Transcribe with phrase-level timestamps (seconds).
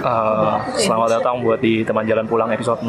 [0.00, 2.88] Eh, selamat datang buat di teman jalan pulang episode 6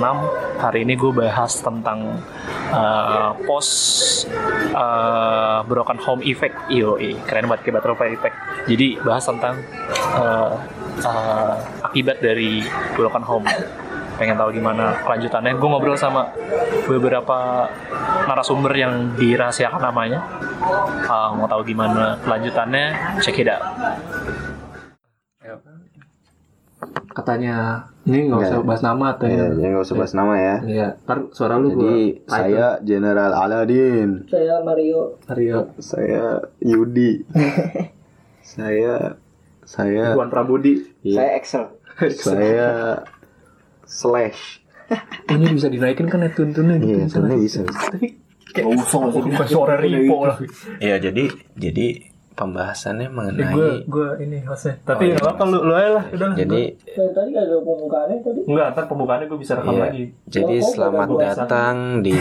[0.63, 2.23] Hari ini gue bahas tentang
[2.71, 3.75] eh, post
[4.71, 6.55] eh, broken home effect.
[6.71, 6.95] Iyo,
[7.27, 8.35] keren banget kayak butterfly effect.
[8.63, 9.59] Jadi bahas tentang
[10.15, 10.51] eh,
[11.03, 12.63] eh, akibat dari
[12.95, 13.43] broken home.
[14.15, 15.59] Pengen tahu gimana kelanjutannya.
[15.59, 16.31] Gue ngobrol sama
[16.87, 17.67] beberapa
[18.23, 20.23] narasumber yang dirahasiakan namanya.
[21.11, 23.65] Eh, Mau tahu gimana kelanjutannya Check it out
[27.11, 30.55] katanya ini nggak usah bahas nama atau Ya, ya nggak usah bahas nama ya.
[30.63, 31.93] Iya, ntar suara lu Jadi gua
[32.27, 35.19] saya General Aladin, Saya Mario.
[35.23, 37.21] Mario saya Yudi,
[38.43, 39.15] saya
[39.63, 40.81] saya Tuan Prabudi.
[41.01, 41.63] iya, Saya Excel.
[42.11, 42.67] saya
[43.85, 44.63] Slash.
[45.27, 47.59] Ini bisa dinaikin kan ya tuntunnya Iya, sebenarnya bisa.
[48.51, 50.35] Kayak usah usah suara ripo lah.
[50.77, 54.79] Iya jadi jadi pembahasannya Eh, mengenai gue gue ini hostnya.
[54.83, 56.61] Tapi nggak apa lu lu aja lah, udah jadi
[56.95, 58.39] tadi ada pembukaannya tadi.
[58.47, 60.03] Enggak, ntar pembukaannya gue bisa rekam iya, lagi.
[60.25, 62.19] jadi Oh, oh, selamat datang di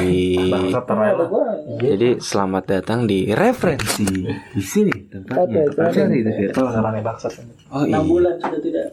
[1.80, 4.06] jadi selamat datang di referensi
[4.54, 5.66] di sini tempatnya.
[5.70, 6.60] Cari itu,
[7.02, 7.32] bangsat.
[7.72, 8.86] oh Enam iya bulan sudah tidak.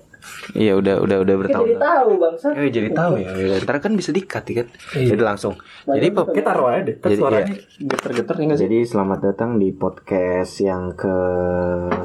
[0.56, 2.48] Iya udah udah udah bertahun jadi tahu bangsa.
[2.56, 3.30] Eh, jadi tahu ya.
[3.36, 3.56] ya.
[3.62, 4.68] Ntar kan bisa dikat ya kan.
[4.96, 5.08] Iya.
[5.16, 5.54] Jadi langsung.
[5.84, 6.96] Jadi pe- Kita taruh aja deh.
[6.98, 8.66] Jadi, suaranya geter-geter ya nggak sih?
[8.68, 11.18] Jadi selamat datang di podcast yang ke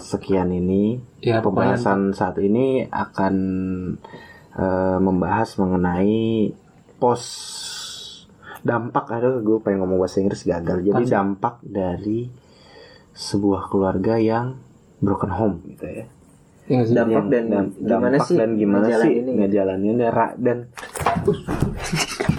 [0.03, 0.99] sekian ini.
[1.23, 3.35] Ya, Pembahasan saat ini akan
[4.59, 6.53] eh, membahas mengenai
[6.99, 7.23] pos
[8.63, 12.31] dampak aduh gue pengen ngomong bahasa Inggris gagal jadi dampak dari
[13.11, 14.55] sebuah keluarga yang
[15.03, 16.07] broken home gitu ya
[16.63, 16.95] Iya nggak sih?
[16.95, 19.33] Dampak dan Dam- gimana dampak sih dan gimana sih ngejalaninnya?
[19.37, 20.59] ngejalaninnya Ra- dan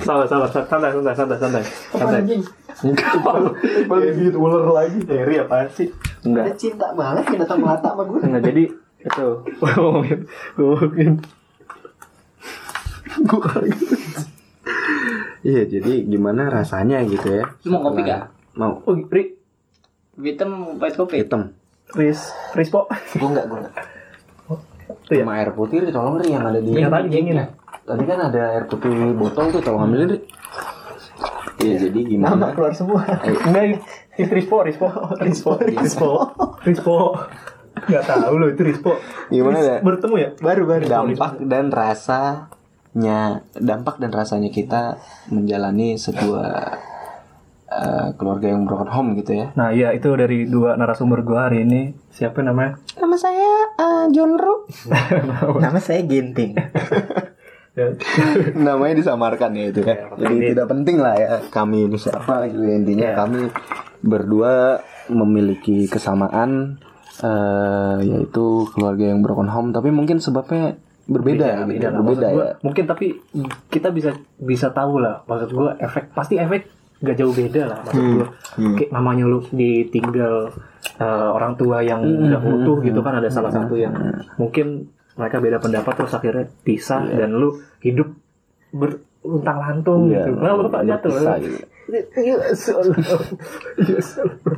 [0.03, 1.63] Salah, salah, santai, santai, santai, santai.
[1.89, 2.19] Santai.
[2.19, 2.41] Anjing.
[3.85, 4.99] Balik gitu ular lagi.
[5.05, 5.87] Eri apaan sih?
[6.21, 8.19] Dia cinta banget ya datang mata sama gue.
[8.21, 8.63] Nah, jadi
[8.99, 9.27] itu
[9.59, 10.19] ngomongin
[10.55, 11.11] ngomongin
[15.43, 19.35] iya jadi gimana rasanya gitu ya Lu mau kopi Setelah- mau oh Ri
[20.15, 21.19] Hitam white kopi.
[21.19, 21.51] hitam
[21.91, 23.75] Riz Rispo Gue enggak, gue enggak.
[25.03, 25.23] Itu ya?
[25.27, 27.43] sama air putih Ri, tolong Ri yang ada di yang tadi dingin
[27.83, 30.19] tadi kan ada air putih botol tuh tolong ambilin Ri.
[31.63, 32.55] Iya jadi gimana?
[32.55, 33.03] Keluar semua.
[33.23, 33.83] enggak
[34.17, 34.89] itu Rispo Rispo
[35.21, 36.09] Rispo Rispo
[36.65, 36.97] Rispo
[37.73, 38.95] nggak tahu loh itu Rispo
[39.33, 39.77] Gimana ya?
[39.81, 40.29] bertemu ya?
[40.37, 40.85] Baru baru.
[40.85, 45.01] Dampak dan rasanya dampak dan rasanya kita
[45.33, 46.92] menjalani sebuah
[47.81, 49.47] eh, keluarga yang broken home gitu ya.
[49.57, 51.93] Nah iya itu dari dua narasumber gua hari ini.
[52.13, 52.77] Siapa namanya?
[52.99, 53.51] Nama saya
[53.81, 54.69] uh, John Ru.
[55.63, 56.53] Nama saya Genting.
[57.73, 57.89] Ya.
[58.53, 59.81] namanya disamarkan ya itu.
[59.81, 62.77] Ya jadi tidak penting lah ya kami ini siapa gitu ya.
[62.77, 63.01] intinya.
[63.01, 63.15] Ya.
[63.17, 63.49] kami
[64.05, 64.77] berdua
[65.09, 66.77] memiliki kesamaan
[67.25, 69.73] eh, yaitu keluarga yang broken home.
[69.73, 70.77] Tapi mungkin sebabnya
[71.09, 71.87] berbeda gitu, beda.
[71.97, 73.05] berbeda Maksud gua, ya mungkin tapi
[73.73, 75.25] kita bisa bisa tahu lah.
[75.25, 76.69] Maksud gua efek pasti efek
[77.03, 78.27] gak jauh beda lah maksud gua.
[78.79, 80.35] Kayak namanya lu ditinggal
[80.97, 83.91] eh, orang tua yang udah utuh gitu kan ada salah satu yang
[84.39, 87.53] mungkin mereka beda pendapat terus akhirnya pisah dan lu
[87.83, 88.07] hidup
[88.73, 90.41] beruntang lantung Iya, gitu.
[90.41, 91.11] Nah bapak jatuh?
[91.11, 91.59] berpisah gitu.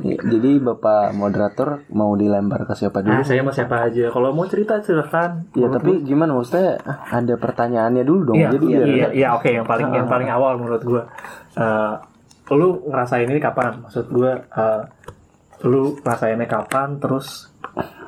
[0.06, 3.18] Ya, jadi bapak moderator mau dilempar ke siapa dulu?
[3.18, 4.14] Nah, saya mau siapa aja.
[4.14, 5.42] Kalau mau cerita silahkan.
[5.58, 6.38] Ya tapi gimana?
[6.38, 8.36] Maksudnya ada pertanyaannya dulu dong.
[8.38, 9.50] Iya, Jadi iya, iya, iya, oke.
[9.50, 11.02] Yang paling yang paling awal menurut gua.
[11.58, 11.94] Eh,
[12.50, 13.82] lu ngerasain ini kapan?
[13.82, 14.82] Maksud gua eh,
[15.64, 16.98] lu ngerasainnya kapan?
[16.98, 17.50] Terus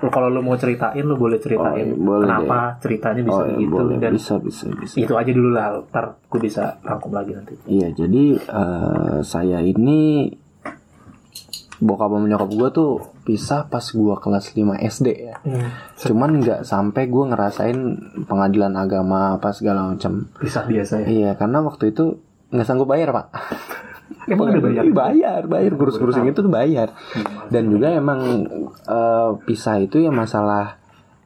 [0.09, 3.57] kalau lu mau ceritain lu boleh ceritain Oh, iya, boleh kenapa ceritanya bisa Oh, iya,
[3.59, 3.97] gitu boleh.
[3.99, 4.95] dan bisa bisa bisa.
[4.95, 5.67] itu aja dulu lah.
[5.85, 7.55] Ntar gua bisa rangkum lagi nanti.
[7.65, 10.31] Iya, jadi eh, saya ini
[11.79, 12.91] bokap sama nyokap gue tuh
[13.23, 15.39] pisah pas gua kelas 5 SD ya.
[15.97, 17.79] Cuman nggak sampai gua ngerasain
[18.27, 20.27] pengadilan agama apa segala macam.
[20.39, 21.07] Bisa biasa ya.
[21.07, 22.19] Iya, karena waktu itu
[22.51, 23.27] nggak sanggup bayar pak.
[24.27, 24.85] Emang udah bayar?
[24.89, 25.73] Bayar, bayar.
[25.75, 26.93] Kurus-kurus yang itu tuh bayar.
[27.49, 28.21] Dan juga emang
[28.85, 30.77] eh, pisah itu ya masalah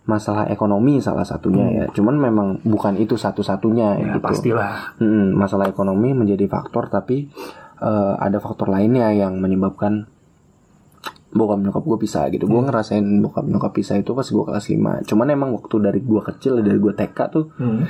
[0.03, 1.85] masalah ekonomi salah satunya ya.
[1.91, 4.19] Cuman memang bukan itu satu-satunya Ya, gitu.
[4.19, 4.99] pastilah.
[4.99, 7.31] Mm, masalah ekonomi menjadi faktor tapi
[7.79, 10.07] eh, ada faktor lainnya yang menyebabkan
[11.33, 12.45] bokap nyokap gue pisah gitu.
[12.45, 15.09] Gue ngerasain bokap nyokap pisah itu pas gue kelas 5.
[15.09, 17.87] Cuman emang waktu dari gue kecil dari gue TK tuh Hmm.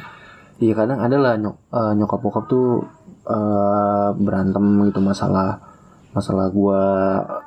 [0.62, 2.86] Iya kadang ada lah nyok, eh, nyokap bokap tuh
[3.26, 5.60] eh, berantem gitu masalah
[6.12, 6.82] masalah gua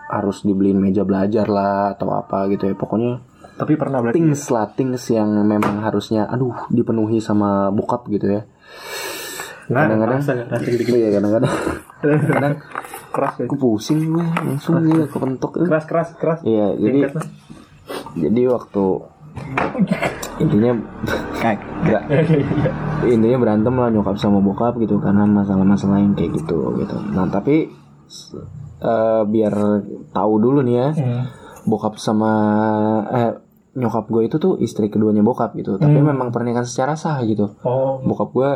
[0.09, 2.75] harus dibeliin meja belajar lah atau apa gitu ya.
[2.77, 3.21] Pokoknya
[3.55, 8.41] Tapi pernah berarti things lah things yang memang harusnya aduh dipenuhi sama bokap gitu ya.
[9.65, 10.21] Kadang-kadang
[10.91, 11.53] iya kadang-kadang.
[12.05, 12.53] Kadang
[13.15, 13.47] keras ya.
[13.47, 16.39] aku pusing gue langsung gitu kepentok keras keras keras.
[16.43, 16.99] Iya jadi
[18.19, 18.83] jadi waktu
[20.35, 20.71] intinya
[21.85, 22.01] Enggak.
[23.05, 26.97] Intinya berantem lah nyokap sama bokap gitu karena masalah-masalah yang kayak gitu gitu.
[27.13, 27.69] Nah tapi
[28.81, 29.53] eh, biar
[30.09, 31.23] tahu dulu nih ya, Hmm.
[31.63, 32.31] bokap sama
[33.07, 33.31] eh
[33.75, 35.75] nyokap gue itu tuh istri keduanya bokap gitu.
[35.75, 37.59] Tapi memang pernikahan secara sah gitu.
[37.61, 38.49] Oh, Bokap gue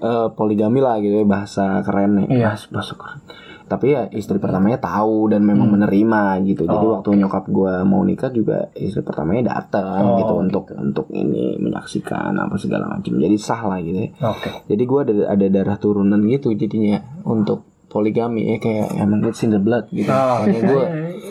[0.00, 2.26] eh, poligami lah gitu ya bahasa kerennya.
[2.26, 2.52] Iya.
[2.52, 3.20] Bahasa, bahasa keren.
[3.64, 6.64] Tapi ya istri pertamanya tahu dan memang menerima gitu.
[6.64, 6.92] Jadi Oh.
[6.94, 12.34] waktu nyokap gue mau nikah juga istri pertamanya datang Oh, gitu untuk untuk ini menyaksikan
[12.34, 13.12] apa segala macam.
[13.14, 14.10] Jadi sah lah gitu ya.
[14.22, 14.50] oke.
[14.66, 19.48] Jadi gue ada ada darah turunan gitu jadinya untuk poligami ya kayak emang it's in
[19.48, 20.08] the blood gitu.
[20.08, 20.44] Oh.
[20.44, 20.82] Gue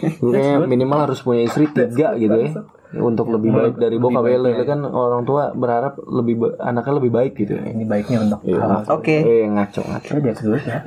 [0.02, 2.50] gue kayak minimal harus punya istri tiga gitu ya
[2.96, 4.38] untuk lebih baik dari bokap ya.
[4.38, 7.66] Lu kan orang tua berharap lebih ba- anaknya lebih baik gitu ya.
[7.68, 8.58] Ini baiknya untuk Iya.
[8.60, 9.18] hal- Oke.
[9.18, 10.12] Eh ngaco ngaco.
[10.16, 10.80] Dia serius ya.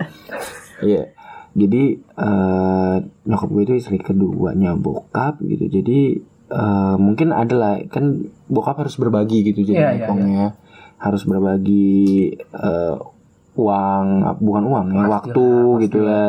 [0.79, 1.03] Iya.
[1.57, 5.73] Jadi eh nyokap gue itu istri keduanya bokap gitu.
[5.73, 5.99] Jadi
[6.47, 10.55] eh mungkin ada lah kan bokap harus berbagi gitu jadi iya, ngomongnya
[11.03, 12.97] harus berbagi eh,
[13.57, 14.07] uang
[14.39, 15.47] bukan uang ya waktu
[15.89, 16.25] gitu ya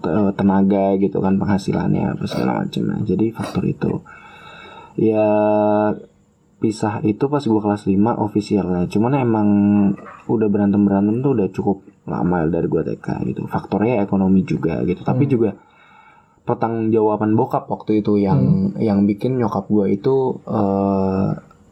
[0.00, 3.92] te- tenaga gitu kan penghasilannya apa segala macam nah, jadi faktor itu.
[4.98, 5.28] Ya
[6.60, 9.48] pisah itu pas gue kelas 5 officialnya cuman emang
[10.28, 13.40] udah berantem berantem tuh udah cukup lama dari gue TK gitu.
[13.46, 15.02] Faktornya ekonomi juga gitu.
[15.02, 15.56] Tapi juga
[16.40, 21.28] pertanggungjawaban bokap waktu itu yang yang bikin nyokap gue itu eh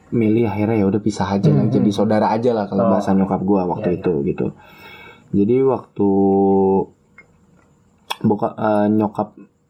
[0.08, 1.68] milih akhirnya ya udah pisah aja lah.
[1.68, 2.90] Jadi saudara aja lah kalau Oh.
[2.96, 3.98] bahasa nyokap gue waktu iya.
[4.00, 4.46] itu gitu.
[5.36, 6.08] Jadi waktu
[8.18, 9.28] bokap eh, nyokap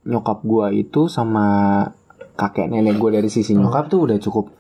[0.08, 1.46] nyokap gue itu sama
[2.38, 4.54] kakek nenek gue dari sisi nyokap tuh udah cukup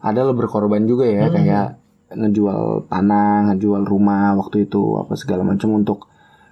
[0.00, 1.34] ada lo berkorban juga ya Hmm.
[1.34, 1.66] kayak
[2.08, 6.08] ngejual tanah ngejual rumah waktu itu apa segala macam untuk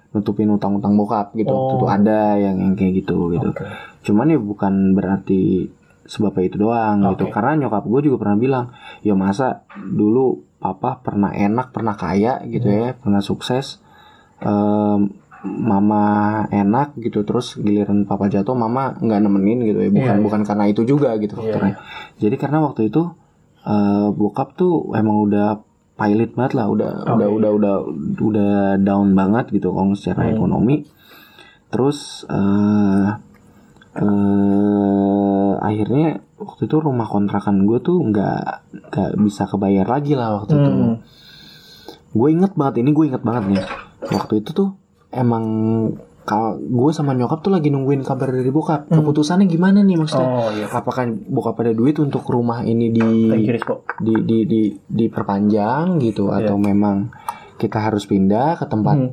[0.09, 1.77] nutupin utang-utang bokap gitu waktu Oh.
[1.79, 3.65] itu ada yang yang kayak gitu gitu Oke.
[4.03, 5.69] cuman ya bukan berarti
[6.03, 7.33] sebab itu doang gitu Oke.
[7.33, 8.65] karena nyokap gue juga pernah bilang
[9.01, 12.77] ya masa dulu papa pernah enak pernah kaya gitu Hmm.
[12.79, 13.79] ya pernah sukses
[14.39, 15.07] Em,
[15.43, 16.03] mama
[16.49, 20.23] enak gitu terus giliran papa jatuh mama nggak nemenin gitu ya bukan Iya, iya.
[20.23, 21.75] bukan karena itu juga gitu Iya, faktornya
[22.17, 23.11] jadi karena waktu itu
[23.63, 25.59] eh, bokap tuh emang udah
[25.93, 27.75] pilot banget lah udah udah udah udah
[28.19, 30.33] udah down banget gitu kalau secara Hmm.
[30.33, 30.83] ekonomi
[31.69, 33.07] terus eh
[33.93, 38.43] eh akhirnya waktu itu rumah kontrakan gue tuh nggak
[38.89, 40.95] nggak bisa kebayar lagi lah waktu itu Hmm.
[42.11, 43.63] gue inget banget ini gue inget banget nih
[44.03, 44.69] waktu itu tuh
[45.09, 45.45] emang
[46.23, 50.49] kalau gue sama nyokap tuh lagi nungguin kabar dari bokap keputusannya gimana nih maksudnya Oh
[50.49, 50.65] iya.
[50.67, 53.03] apakah bokap ada duit untuk rumah ini di
[53.99, 57.11] di di di diperpanjang gitu atau memang
[57.55, 59.11] kita harus pindah ke tempat Hmm.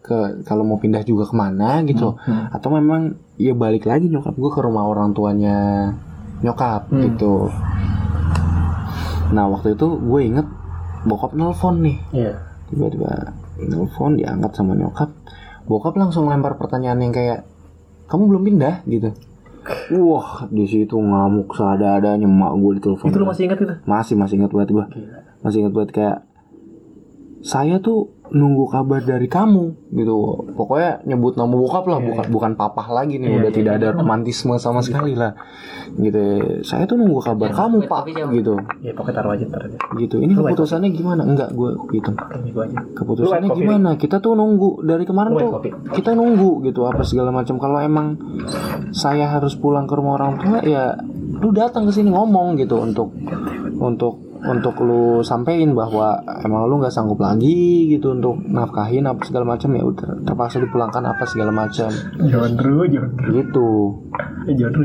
[0.00, 2.46] ke kalau mau pindah juga ke mana gitu Hmm.
[2.48, 5.90] atau memang ya balik lagi nyokap gue ke rumah orang tuanya
[6.40, 7.02] nyokap Hmm.
[7.04, 7.50] gitu
[9.30, 10.46] nah waktu itu gue inget
[11.02, 12.32] bokap nelfon nih Iya.
[12.68, 13.10] tiba-tiba
[13.58, 15.08] nelfon diangkat sama nyokap
[15.66, 17.46] bokap langsung lempar pertanyaan yang kayak
[18.10, 18.74] kamu belum pindah?
[18.86, 19.10] gitu.
[19.94, 23.08] Wah di situ ngamuk seadanya mak gue ditelepon.
[23.14, 23.74] Itu lu masih ingat itu?
[23.86, 24.86] masih masih ingat banget gue
[25.46, 26.18] masih ingat banget kayak
[27.42, 30.48] saya tuh nunggu kabar dari kamu gitu.
[30.56, 33.80] Pokoknya nyebut nama bokap lah bukan bukan papah lagi nih Iya, udah iya, tidak iya.
[33.84, 35.36] ada romantisme sama sekali lah.
[35.92, 36.20] Gitu.
[36.64, 38.56] Saya tuh nunggu kabar kamu pak gitu.
[38.80, 39.76] Ya pokoknya taruh aja ntar aja.
[40.00, 40.16] gitu.
[40.18, 41.22] Ini Lu keputusannya gimana?
[41.28, 42.80] Enggak gue aja.
[42.96, 43.88] keputusannya gimana?
[44.00, 45.72] Kita tuh nunggu dari kemarin tuh coffee.
[45.92, 47.60] kita nunggu gitu apa segala macam.
[47.60, 48.16] Kalau emang
[48.96, 50.96] saya harus pulang ke rumah orang tua ya
[51.32, 53.12] lu datang ke sini ngomong gitu untuk
[53.76, 59.46] untuk untuk lu sampein bahwa emang lu nggak sanggup lagi gitu untuk nafkahin apa segala
[59.48, 61.88] macam ya udah terpaksa dipulangkan apa segala macam
[62.20, 63.30] Jondro, Jondro.
[63.30, 63.68] gitu
[64.42, 64.82] Eh, Jondro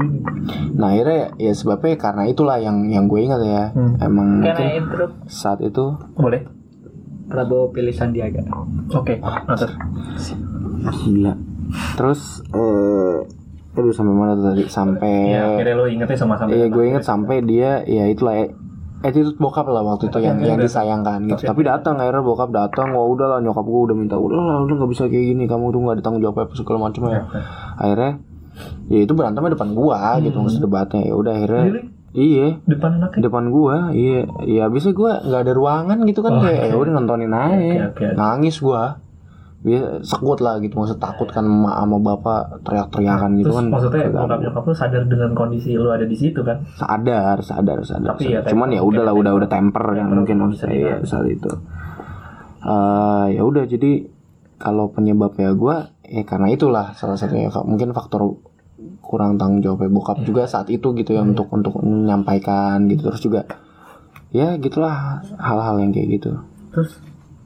[0.74, 3.98] nah akhirnya ya sebabnya karena itulah yang yang gue ingat ya Hmm.
[3.98, 5.16] emang Can mungkin I interrupt?
[5.26, 6.46] saat itu Boleh?
[7.28, 8.40] Prabowo pilih Sandiaga.
[8.90, 9.20] Oke.
[9.20, 9.76] Terus.
[11.04, 11.34] Gila.
[11.98, 13.18] Terus eh
[13.74, 14.64] aduh sampai mana tuh tadi?
[14.66, 16.50] Sampai Ya, akhirnya lu ingetnya sama-sama.
[16.50, 18.48] Iya, gue inget sampai dia ya itulah ya,
[19.00, 21.44] attitude bokap lah waktu itu yang yang disayangkan gitu.
[21.44, 24.76] Tapi datang akhirnya bokap datang, wah udah lah nyokap gue udah minta udah lah udah
[24.76, 27.22] nggak bisa kayak gini, kamu tuh nggak ada tanggung jawab apa segala macam ya.
[27.76, 28.12] Akhirnya
[28.88, 31.84] ya itu berantemnya depan gua gitu maksud debatnya ya udah akhirnya Really?
[32.12, 33.22] iya Depan anaknya.
[33.22, 36.92] depan gua iya ya bisa gua nggak ada ruangan gitu kan Oh, kayak ya udah
[36.92, 38.06] nontonin aja Oke, oke.
[38.14, 38.98] nangis gua
[39.68, 40.80] dia sekut lah gitu.
[40.80, 43.66] Maksud takut kan emak sama bapak teriak-teriakan gitu Terus kan.
[43.68, 46.64] maksudnya bokap nyokap lu sadar dengan kondisi lu ada di situ kan?
[46.80, 50.16] sadar sadar sadar, Tapi ya cuman ya udah lah mungkin udah udah temper kan Temper
[50.16, 50.36] mungkin.
[50.40, 51.52] maksud saya saat itu.
[52.64, 54.08] Eh ya udah jadi
[54.58, 57.52] kalau penyebabnya gua ya karena itulah salah satunya.
[57.52, 58.40] Mungkin faktor
[59.04, 63.12] kurang tanggung jawab bokap juga saat itu gitu ya untuk untuk menyampaikan gitu.
[63.12, 63.42] Terus juga
[64.32, 66.32] ya gitulah hal-hal yang kayak gitu.
[66.72, 67.00] Terus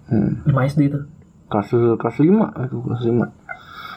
[0.09, 0.45] hmm.
[0.49, 0.99] 5 SD itu
[1.51, 1.67] kelas
[1.99, 3.27] kelas lima itu kelas lima.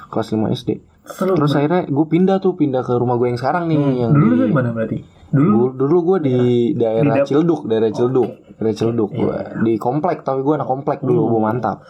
[0.04, 0.70] Kelas 5 SD
[1.04, 4.46] terus, terus akhirnya gue pindah tuh pindah ke rumah gue yang sekarang nih yang dulu
[4.46, 4.98] di, mana berarti?
[5.34, 5.42] Dulu?
[5.50, 6.38] Dulu, dulu gue di
[6.78, 11.34] daerah Di Cilduk, daerah Cilduk, daerah Cilduk gue di komplek, tapi gue anak komplek dulu,
[11.34, 11.82] gue mantap.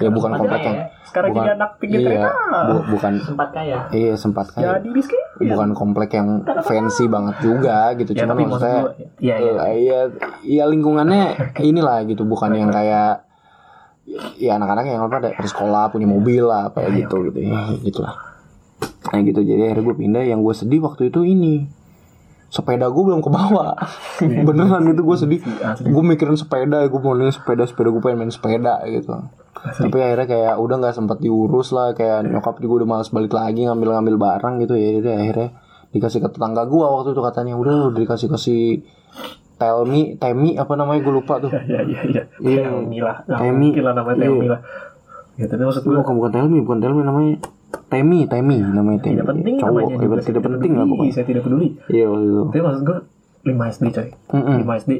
[0.00, 2.30] Ya bukan komplek yang sekarang bukan, jadi anak pinggir iya, kereta.
[2.64, 3.76] bu- bukan Sempat kaya.
[3.92, 5.22] iya sempat kayak jadi miskin?
[5.52, 6.28] Bukan komplek yang
[6.64, 9.98] fancy banget juga gitu, ya cuman maksudnya gua ya ya eh, iya
[10.44, 11.36] iya lingkungannya
[11.68, 13.25] inilah gitu, bukan yang kayak
[14.38, 18.36] ya anak-anak yang apa ada sekolah punya mobil lah apa ya gitu gitu ya gitulah.
[19.12, 19.40] Nah gitu.
[19.42, 20.22] Jadi akhirnya gue pindah.
[20.26, 21.66] Yang gue sedih waktu itu ini.
[22.46, 23.74] Sepeda gue belum kebawa.
[24.46, 25.40] Beneran itu gue sedih.
[25.82, 29.10] Gue mikirin sepeda gue mau nih sepeda sepeda gue pengen main sepeda gitu.
[29.56, 33.66] Tapi akhirnya kayak udah nggak sempat diurus lah kayak nyokap juga udah males balik lagi
[33.66, 34.88] ngambil ngambil barang gitu ya.
[35.00, 35.48] Jadi akhirnya
[35.90, 37.54] dikasih ke tetangga gue waktu itu katanya.
[37.58, 38.62] Udah udah dikasih kasih
[39.56, 41.48] Telmi, Temi apa namanya gue lupa tuh.
[41.48, 42.62] ya ya ya Iya.
[42.62, 43.72] Telmi lah Temi.
[43.72, 44.26] mungkin lah namanya Iya.
[44.26, 44.60] Telmi lah
[45.34, 47.32] ya tapi maksud gue Bukan bukan Telmi, bukan Telmi namanya
[47.86, 49.14] Temi, Temi namanya Temi.
[49.14, 51.12] tidak penting Cowok, namanya ya, juga, tidak penting lah peduli, pokoknya.
[51.12, 52.40] saya tidak peduli Iya waktu itu.
[52.46, 52.98] tapi maksud gue
[53.46, 54.56] 5 SD coy Mm-mm.
[54.60, 54.92] 5 SD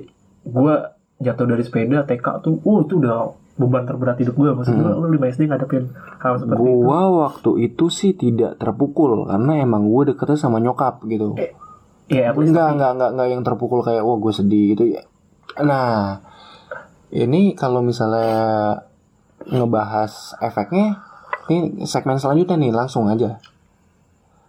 [0.46, 0.75] gue
[1.18, 3.16] jatuh dari sepeda TK tuh oh itu udah
[3.54, 5.84] beban terberat hidup gue maksud gue lu 5 SD ngadepin
[6.18, 11.00] hal seperti itu Gua waktu itu sih tidak terpukul karena emang gue deketnya sama nyokap
[11.04, 11.32] gitu.
[11.34, 11.50] ya
[12.08, 15.02] at least Enggak, enggak, enggak, enggak yang terpukul kayak wah gue sedih gitu ya.
[15.58, 16.22] Nah,
[17.08, 18.78] ini kalau misalnya
[19.42, 21.02] ngebahas efeknya,
[21.46, 23.38] ini segmen selanjutnya nih langsung aja.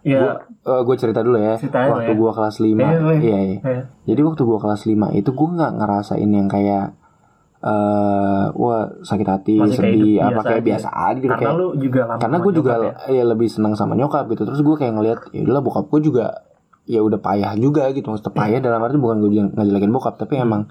[0.00, 1.58] ya gue cerita dulu ya.
[1.58, 2.16] Waktu ya.
[2.16, 3.18] gue kelas 5 Eh, eh.
[3.18, 3.58] Iya, iya.
[3.60, 6.94] eh, Jadi waktu gue kelas 5 itu gue nggak ngerasain yang kayak
[7.58, 10.68] eh wah sakit hati, Masih kayak sedih, hidup apa biasa kayak aja.
[10.70, 11.58] biasa aja gitu karena kayak.
[11.58, 12.92] lu juga lama karena gue juga ya.
[13.10, 14.42] ya lebih senang sama nyokap gitu.
[14.46, 16.26] Terus gue kayak ngelihat ya udahlah bokap gue juga
[16.88, 18.08] ya udah payah juga gitu.
[18.08, 18.40] Maksudnya Iya.
[18.40, 20.44] payah dalam arti bukan gue ngejelekin bokap, tapi Hmm.
[20.44, 20.62] emang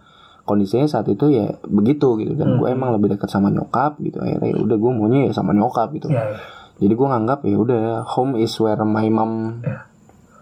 [0.44, 4.48] kondisinya saat itu ya begitu gitu dan gue emang lebih dekat sama nyokap gitu akhirnya
[4.48, 6.40] ya udah gue maunya ya sama nyokap gitu Ya, ya.
[6.80, 9.60] jadi gue nganggap ya udah home is where my mom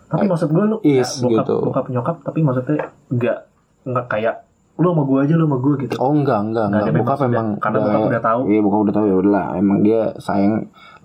[0.06, 1.56] tapi maksud gue lu Is, ya, bokap, gitu.
[1.60, 2.78] bokap nyokap tapi maksudnya
[3.10, 3.38] enggak
[3.82, 4.36] enggak kayak
[4.76, 7.20] lu sama gue aja lu sama gue gitu Oh enggak enggak Nggak enggak ada bokap
[7.26, 8.40] emang karena bokap udah tahu.
[8.46, 10.54] Iya bokap udah tahu ya udahlah emang dia sayang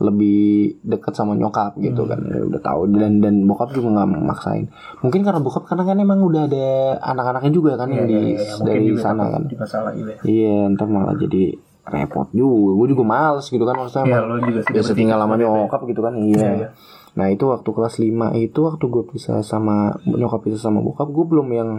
[0.01, 0.41] lebih
[0.81, 2.11] deket sama nyokap gitu Hmm.
[2.11, 4.73] kan ya udah tahu dan dan bokap juga nggak maksain.
[4.99, 6.67] Mungkin karena bokap karena kan emang udah ada
[6.99, 9.43] anak-anaknya juga kan yang Iya, di iya, iya, mungkin dari juga sana takut kan.
[9.45, 11.43] ya Iya ntar malah jadi
[11.83, 12.71] repot juga.
[12.75, 15.37] Gue juga males gitu kan maksudnya ya emang lu juga biasa tinggal ya.
[15.37, 16.35] nyokap gitu kan iya.
[16.35, 16.69] Iya, iya.
[17.11, 21.25] Nah itu waktu kelas 5 itu waktu gue pisah sama nyokap pisah sama bokap gue
[21.27, 21.71] belum yang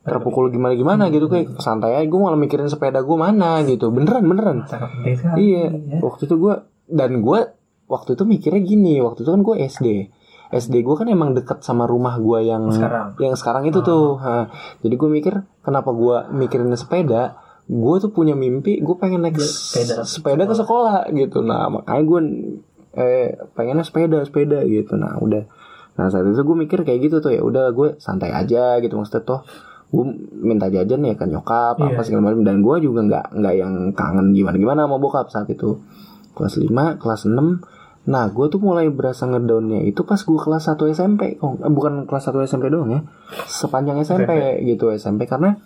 [0.00, 4.24] terpukul gimana gimana gitu kayak santai aja gue malah mikirin sepeda gue mana gitu beneran
[4.24, 4.64] beneran
[5.36, 6.00] iya ya.
[6.00, 6.54] waktu itu gue
[6.88, 7.40] dan gue
[7.88, 9.86] waktu itu mikirnya gini waktu itu kan gue SD
[10.48, 13.12] SD gue kan emang deket sama rumah gue yang Sekarang.
[13.18, 14.16] yang sekarang itu tuh.
[14.16, 14.48] Ha,
[14.80, 17.36] jadi gue mikir kenapa gue mikirin sepeda?
[17.64, 20.08] Gue tuh punya mimpi gue pengen naik Sepeda.
[20.08, 21.40] sepeda, ke sekolah gitu.
[21.40, 22.20] Nah makanya gue
[22.94, 24.96] eh pengennya sepeda sepeda gitu.
[24.96, 25.44] Nah udah.
[25.96, 28.96] Nah saat itu gue mikir kayak gitu tuh ya udah gue santai aja gitu.
[28.96, 29.44] Maksudnya tuh
[29.88, 30.04] gue
[30.34, 32.04] minta jajan ya ke nyokap apa Iya.
[32.04, 32.40] segala macam.
[32.40, 35.76] Dan gue juga nggak nggak yang kangen gimana gimana sama bokap saat itu.
[36.32, 37.36] Kelas 5 kelas 6
[38.08, 42.08] nah gue tuh mulai berasa ngedownnya itu pas gue kelas 1 SMP kok eh, bukan
[42.08, 43.00] kelas 1 SMP doang ya.
[43.44, 44.32] Sepanjang SMP
[44.64, 45.60] gitu SMP karena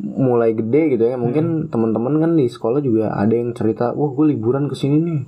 [0.00, 1.20] mulai gede gitu ya.
[1.20, 5.20] Mungkin teman-teman kan di sekolah juga ada yang cerita wah gue liburan ke sini nih.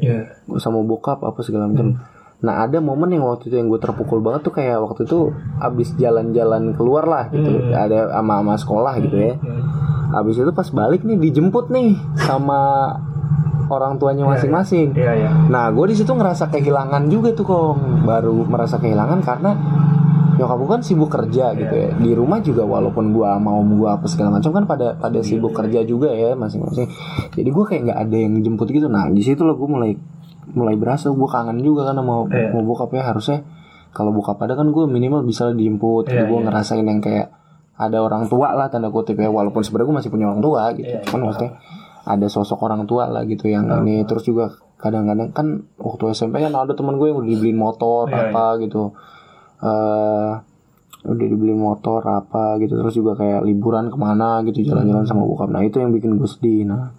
[0.48, 2.00] Gua sama bokap apa segala macam.
[2.40, 5.92] Nah ada momen yang waktu itu yang gue terpukul banget tuh kayak waktu itu abis
[6.00, 7.68] jalan-jalan keluar lah gitu.
[7.68, 9.36] Ada ama ama sekolah gitu ya.
[10.16, 12.96] Abis itu pas balik nih dijemput nih sama
[13.66, 15.30] orang tuanya masing-masing Iya, iya.
[15.46, 18.02] Nah, gue di situ ngerasa kehilangan juga tuh kong.
[18.02, 19.50] Baru merasa kehilangan karena
[20.34, 21.88] nyokap gue kan sibuk kerja gitu ya.
[21.94, 25.84] Di rumah juga walaupun gue mau gue apa segala macam kan pada pada sibuk kerja
[25.84, 26.88] juga ya masing-masing.
[27.30, 28.88] Jadi gue kayak nggak ada yang jemput gitu.
[28.88, 29.92] Nah, di situ loh gue mulai
[30.50, 32.50] mulai berasa gue kangen juga kan sama Iya.
[32.50, 33.46] mau bokap ya harusnya
[33.94, 36.10] kalau bokap ada kan gue minimal bisa dijemput.
[36.10, 36.46] Jadi Iya, gue iya.
[36.50, 37.30] ngerasain yang kayak
[37.80, 40.90] ada orang tua lah tanda kutip ya walaupun sebenarnya gue masih punya orang tua gitu.
[40.90, 41.26] Iya, Cuman iya.
[41.30, 41.52] maksudnya
[42.04, 44.04] ada sosok orang tua lah gitu yang ini.
[44.08, 48.32] Terus juga kadang-kadang kan waktu SMP kan ada teman gue yang udah dibeliin motor Iya,
[48.32, 48.82] apa gitu.
[49.60, 50.32] Eh
[51.00, 52.76] udah dibeliin motor apa gitu.
[52.80, 55.52] Terus juga kayak liburan ke mana gitu jalan-jalan sama bokap.
[55.52, 56.64] Nah itu yang bikin gue sedih.
[56.68, 56.96] Nah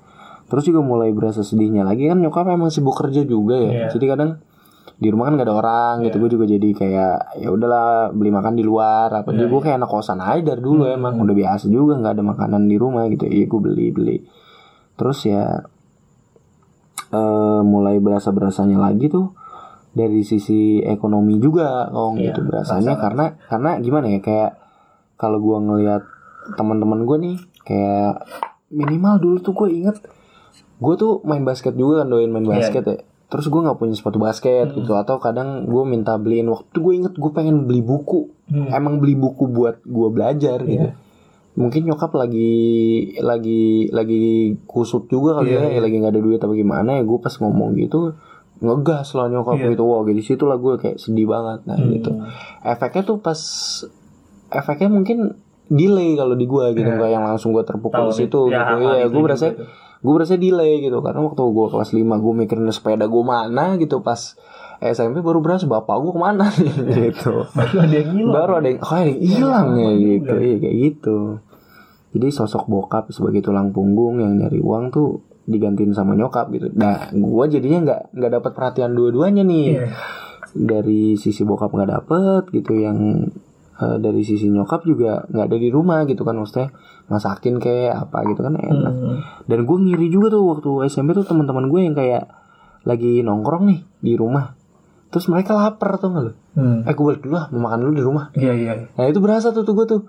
[0.52, 3.72] terus juga mulai berasa sedihnya lagi kan nyokap emang sibuk kerja juga ya.
[3.72, 3.88] Iya.
[3.96, 4.32] jadi kadang
[5.02, 6.22] di rumah kan gak ada orang gitu.
[6.22, 9.34] Gue juga jadi kayak ya udahlah beli makan di luar apa.
[9.34, 11.18] Jadi gue kayak anak kosan aja dari dulu emang.
[11.18, 13.26] Udah biasa juga nggak ada makanan di rumah gitu.
[13.26, 14.18] Iya gue beli beli
[15.02, 15.66] terus ya
[17.12, 19.34] eh mulai berasa berasanya lagi tuh
[19.92, 22.96] dari sisi ekonomi juga kong Iya, gitu berasanya.
[22.96, 24.52] karena karena gimana ya kayak
[25.18, 26.06] kalau gua ngelihat
[26.56, 28.26] teman-teman gue nih kayak
[28.70, 29.98] minimal dulu tuh gue inget
[30.78, 32.98] gue tuh main basket juga kan doain main basket ya.
[33.28, 37.14] Terus gue nggak punya sepatu basket gitu atau kadang gue minta beliin waktu gue inget
[37.14, 38.28] gue pengen beli buku.
[38.50, 40.90] Emang beli buku buat gue belajar gitu
[41.52, 42.54] mungkin nyokap lagi
[43.20, 47.20] lagi lagi kusut juga kali ya, ya lagi nggak ada duit apa gimana ya gue
[47.20, 48.16] pas ngomong gitu
[48.62, 49.84] ngegas lah nyokap gitu.
[49.84, 52.14] Wah di situ lah gue kayak sedih banget nah gitu.
[52.62, 53.40] Efeknya tuh pas
[54.54, 55.34] efeknya mungkin
[55.72, 58.54] delay kalau di gue gitu nggak yang langsung gue terpukul di situ.
[58.54, 58.86] Ya, gitu.
[58.86, 59.68] ya gue berasa tuh.
[60.02, 64.00] gue berasa delay gitu karena waktu gue kelas 5 gue mikirin sepeda gue mana gitu
[64.06, 64.38] pas
[64.82, 66.50] SMP baru berasa bapak gue ke mana?
[66.50, 66.74] Nih
[67.14, 67.46] gitu.
[67.54, 68.34] Baru ada yang hilang.
[68.34, 70.34] baru ada yang oh, ada yang hilang ya gitu.
[70.42, 70.56] iya.
[70.58, 71.18] Kayak gitu.
[72.18, 76.74] Jadi sosok bokap sebagai tulang punggung yang nyari uang tuh digantiin sama nyokap gitu.
[76.74, 79.68] Nah gue jadinya nggak nggak dapat perhatian dua-duanya nih.
[79.78, 79.88] Iya.
[80.52, 83.24] dari sisi bokap nggak dapet gitu yang
[83.80, 86.76] eh, dari sisi nyokap juga nggak ada di rumah gitu kan maksudnya
[87.08, 88.92] masakin kayak apa gitu kan enak.
[88.92, 89.20] Hmm.
[89.48, 92.28] dan gue ngiri juga tuh waktu SMP tuh teman-teman gue yang kayak
[92.84, 94.60] lagi nongkrong nih di rumah
[95.12, 96.84] terus mereka lapar tuh nggak lo Hmm.
[96.84, 98.26] eh gue balik dulu lah mau makan dulu di rumah.
[98.36, 98.74] Iya iya.
[98.92, 100.02] Nah itu berasa tuh tuh gue tuh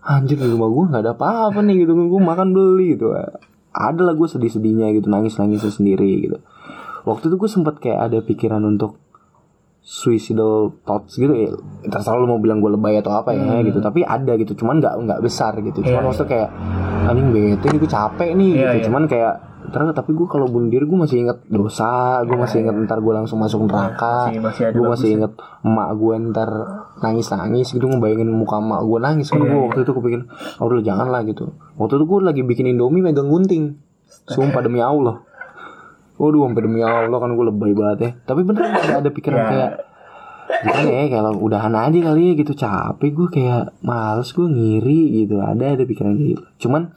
[0.00, 1.92] Anjir di rumah gue gak ada apa-apa nih gitu.
[1.92, 3.12] Gue makan beli gitu.
[3.68, 6.40] Ada lah gue sedih-sedihnya gitu Nangis-nangis sendiri gitu.
[7.04, 8.96] Waktu itu gue sempet kayak ada pikiran untuk
[9.90, 11.50] Suicidal thoughts gitu ya
[11.82, 13.82] Terserah lu mau bilang gue lebay atau apa ya gitu.
[13.82, 15.82] Tapi ada gitu Cuman gak, nggak besar gitu.
[15.82, 16.48] Cuman Iya, maksudnya kayak
[17.02, 18.70] Anjing bete nih gue capek nih Iya, gitu.
[18.72, 18.84] iya.
[18.86, 22.74] Cuman kayak Ternyata tapi gue kalau bunuh diri gue masih inget dosa Gue masih inget
[22.80, 25.16] ntar gue langsung masuk neraka Masih- masih ada Gue masih bagusnya.
[25.20, 26.50] inget emak gue ntar
[27.00, 29.26] nangis nangis gitu ngebayangin muka emak gue nangis.
[29.28, 30.24] Kan gue waktu itu kepikiran
[30.56, 31.50] oh udah jangan lah gitu.
[31.74, 33.74] Waktu itu gue lagi bikin indomie megang gunting.
[34.26, 35.22] Sumpah demi allah
[36.20, 38.10] Waduh sampai demi allah kan gue lebay banget ya.
[38.28, 39.70] Tapi bener ada ada pikiran kayak
[40.60, 42.52] gimana ya kalau udahan aja kali ya gitu.
[42.52, 45.40] Capek gue kayak males gue ngiri gitu.
[45.40, 46.44] Ada ada pikiran gitu.
[46.68, 46.92] Cuman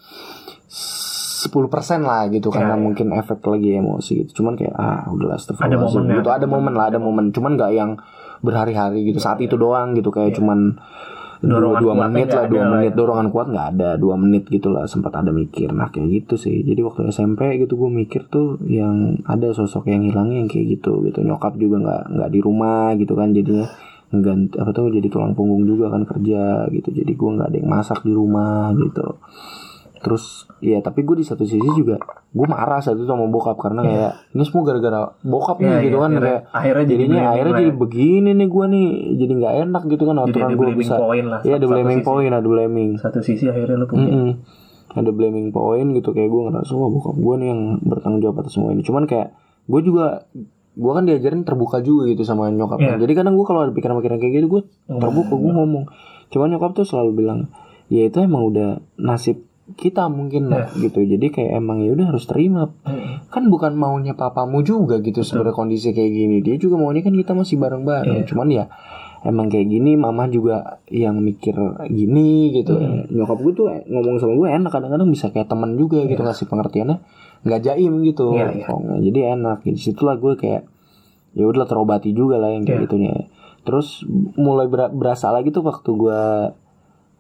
[0.68, 4.44] 10% lah gitu karena mungkin efek lagi emosi gitu.
[4.44, 6.20] Cuman kayak ah udah Ada momen ya.
[6.20, 7.32] gitu ada momen lah ada momen.
[7.32, 7.96] Cuman nggak yang
[8.44, 9.24] berhari-hari gitu.
[9.24, 10.76] Saat itu doang gitu kayak cuman
[11.44, 12.92] Dorongan dua kuatnya menit lah dua menit.
[12.92, 12.96] Ya.
[12.96, 13.90] dorongan kuat nggak ada.
[14.00, 15.70] Dua menit gitu lah sempat ada mikir.
[15.76, 16.64] Nah kayak gitu sih.
[16.64, 21.04] Jadi waktu SMP gitu gue mikir tuh yang ada sosok yang hilangnya yang kayak gitu
[21.04, 21.20] gitu.
[21.20, 23.68] Nyokap juga nggak nggak di rumah gitu kan jadinya
[24.14, 26.90] ngganti apa tuh jadi tulang punggung juga kan kerja gitu.
[26.96, 29.20] Jadi gue nggak ada yang masak di rumah gitu
[30.04, 30.24] terus
[30.60, 31.96] ya tapi gue di satu sisi juga
[32.30, 35.90] gue marah saat itu sama bokap karena kayak ini semua gara-gara bokap nih Iya, gitu
[35.90, 37.76] iya, kan akhirnya- kayak akhirnya jadi jadinya blaming akhirnya jadi ya.
[37.78, 41.40] begini nih gue nih jadi nggak enak gitu kan Jadi aturan gue bisa point lah.
[41.42, 42.06] iya ada blaming sisi.
[42.06, 44.06] point ada blaming Satu sisi akhirnya lu punya.
[44.06, 44.32] Mm-mm.
[44.94, 48.52] ada blaming point gitu kayak gue ngerasa wah bokap gue nih yang bertanggung jawab atas
[48.52, 50.28] semua ini cuman kayak gue juga
[50.74, 52.98] gue kan diajarin terbuka juga gitu sama nyokap Iya.
[52.98, 54.62] jadi kadang gue kalau ada pikiran-pikiran kayak gitu gue
[54.92, 55.86] terbuka gue ngomong
[56.28, 57.40] cuman nyokap tuh selalu bilang
[57.88, 61.00] ya itu emang udah nasib kita mungkin lah gitu.
[61.00, 62.68] Jadi kayak emang ya udah harus terima.
[63.32, 66.38] Kan bukan maunya papamu juga gitu sebenarnya kondisi kayak gini.
[66.40, 68.28] Dia juga maunya kan kita masih bareng-bareng.
[68.28, 68.68] Cuman ya
[69.24, 71.56] emang kayak gini mama juga yang mikir
[71.88, 72.76] gini gitu.
[73.10, 76.98] Nyokap gue tuh ngomong sama gue enak kadang-kadang bisa kayak teman juga gitu ngasih pengertiannya.
[77.44, 78.36] Nggak jaim gitu.
[78.36, 78.66] Iya, iya.
[78.68, 79.64] Oh, jadi enak.
[79.64, 80.68] Gitu situlah gue kayak
[81.34, 83.32] ya udah terobati juga lah yang kayak gitunya.
[83.64, 84.04] Terus
[84.36, 86.22] mulai ber- berasa lagi tuh waktu gue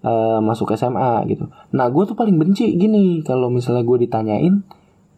[0.04, 1.48] eh, masuk SMA gitu.
[1.72, 4.62] Nah gue tuh paling benci gini kalau misalnya gue ditanyain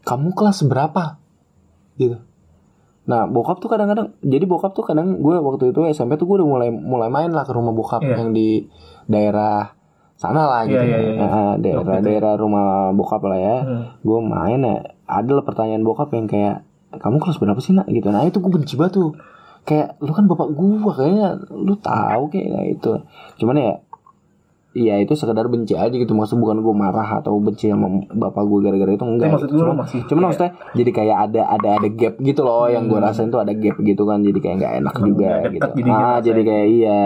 [0.06, 1.18] kamu kelas berapa?
[1.98, 2.22] Gitu.
[3.06, 6.50] Nah bokap tuh kadang-kadang jadi bokap tuh kadang gue waktu itu SMP tuh gue udah
[6.50, 8.18] mulai mulai main lah ke rumah bokap Iya.
[8.18, 8.66] yang di
[9.06, 9.74] daerah
[10.16, 10.80] sana lah gitu.
[10.82, 11.22] Iya, iya, iya.
[11.22, 13.58] Nah, daerah daerah rumah bokap lah ya.
[13.62, 13.84] Hmm.
[14.02, 16.66] gue main ya ada lah pertanyaan bokap yang kayak
[16.98, 17.86] kamu kelas berapa sih nak?
[17.90, 18.10] Gitu.
[18.10, 19.14] Nah itu gue benci banget tuh.
[19.66, 22.92] Kayak lu kan bapak gue kayaknya lu tahu kayak nah, itu
[23.42, 23.74] cuman ya
[24.76, 28.60] Iya itu sekedar benci aja gitu maksud bukan gue marah atau benci sama bapak gue
[28.62, 29.32] gara-gara itu enggak.
[29.32, 32.86] maksud gue Cuman- masih cuman maksudnya jadi kayak ada ada ada gap gitu loh yang
[32.86, 35.68] gue rasain tuh ada gap gitu kan jadi kayak nggak enak Hmm, juga nggak gitu.
[35.74, 37.02] jadinya Ah jadi kayak iya.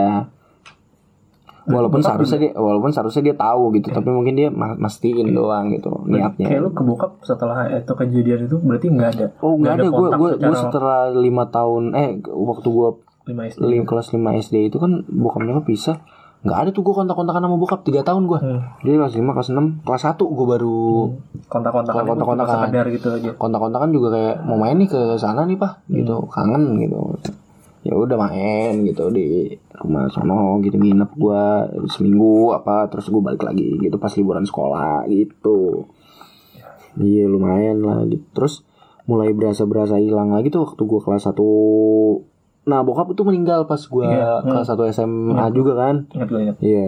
[1.61, 6.01] Walaupun seharusnya dia walaupun seharusnya dia tahu gitu tapi mungkin dia ma- mastiin doang gitu
[6.03, 6.49] niatnya.
[6.49, 9.25] Kayak lu ke bokap setelah itu kejadian itu berarti nggak ada.
[9.37, 12.89] Oh nggak ada gue gue gue setelah lima tahun eh waktu gue
[13.27, 13.85] lima SD.
[13.85, 16.01] kelas 5 SD itu kan bokap nyokap pisah
[16.39, 18.61] nggak ada tuh gue kontak-kontakan sama bokap tiga tahun gue Hmm.
[18.79, 20.81] jadi kelas 5 kelas 6 kelas 1 gue baru
[21.45, 22.47] Kontak-kontakan itu Kontak-kontakan.
[22.47, 23.29] cuma sekedar gitu aja.
[23.33, 26.15] kontak-kontakan juga kayak mau main nih ke sana nih pak gitu.
[26.25, 26.99] Kangen gitu.
[27.79, 31.41] Ya udah main gitu di rumah sono gitu nginep gue
[31.89, 35.87] seminggu apa terus gue balik lagi gitu pas liburan sekolah gitu.
[36.95, 38.23] Iya lumayan lah gitu.
[38.33, 38.63] Terus
[39.05, 41.35] mulai berasa berasa hilang lagi tuh waktu gue kelas 1
[42.67, 44.49] nah bokap itu meninggal pas gue Iya, hmm.
[44.51, 46.57] kelas 1 SMA juga kan Ingat gue ingat.
[46.59, 46.85] Iya.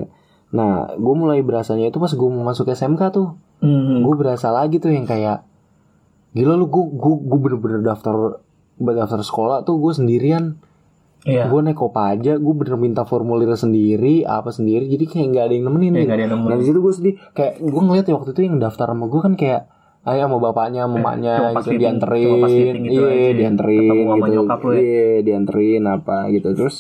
[0.52, 3.40] Nah, gue mulai berasanya itu pas gue mau masuk SMK tuh.
[3.64, 4.04] Hmm.
[4.04, 5.48] Gue berasa lagi tuh yang kayak
[6.32, 8.40] gila lu gue gue gue bener-bener daftar
[8.80, 10.60] daftar sekolah tuh gue sendirian.
[11.22, 11.48] Iya.
[11.54, 14.90] Gue naik kopaja, gue bener minta formulir sendiri, apa sendiri.
[14.90, 15.92] Jadi kayak nggak ada yang nemenin.
[15.94, 16.08] Kayak gitu.
[16.10, 16.52] nggak ada yang nemenin.
[16.52, 17.16] Nah di situ gue sedih.
[17.32, 19.62] Kayak gue ngeliat ya waktu itu yang daftar sama gue kan kayak
[20.04, 21.06] ayah sama bapaknya, sama
[21.48, 23.32] Eh, gitu dianterin, gitu iya ya.
[23.36, 23.80] dianterin
[24.42, 24.80] gitu, ya.
[24.80, 26.76] iya dianterin apa gitu terus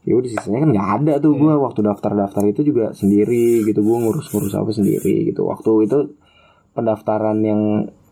[0.00, 1.40] ya udah sisanya kan nggak ada tuh Iya.
[1.40, 5.98] gue waktu daftar-daftar itu juga sendiri gitu gue ngurus-ngurus apa sendiri gitu waktu itu
[6.70, 7.60] pendaftaran yang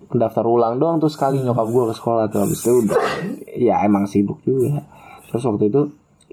[0.07, 1.47] pendaftar ulang doang tuh sekali Hmm.
[1.47, 3.01] nyokap gue ke sekolah tuh habis itu udah
[3.55, 4.85] ya emang sibuk juga
[5.27, 5.81] terus waktu itu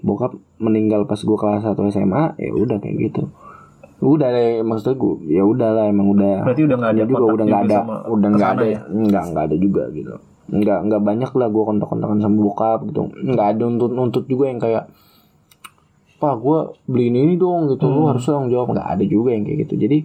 [0.00, 3.28] bokap meninggal pas gue kelas 1 SMA ya udah kayak gitu
[4.02, 7.24] udah deh maksudnya gue ya udah lah emang udah Berarti udah nggak ada Dia juga
[7.26, 8.80] udah nggak ada udah nggak ada ya?
[8.86, 10.14] nggak nggak ada juga gitu
[10.50, 14.84] nggak nggak banyak lah gue kontak-kontakan sama bokap gitu nggak ada nuntut juga yang kayak
[16.16, 18.10] pak gue beliin ini dong gitu lu Hmm.
[18.10, 19.98] harus tanggung jawab nggak ada juga yang kayak gitu jadi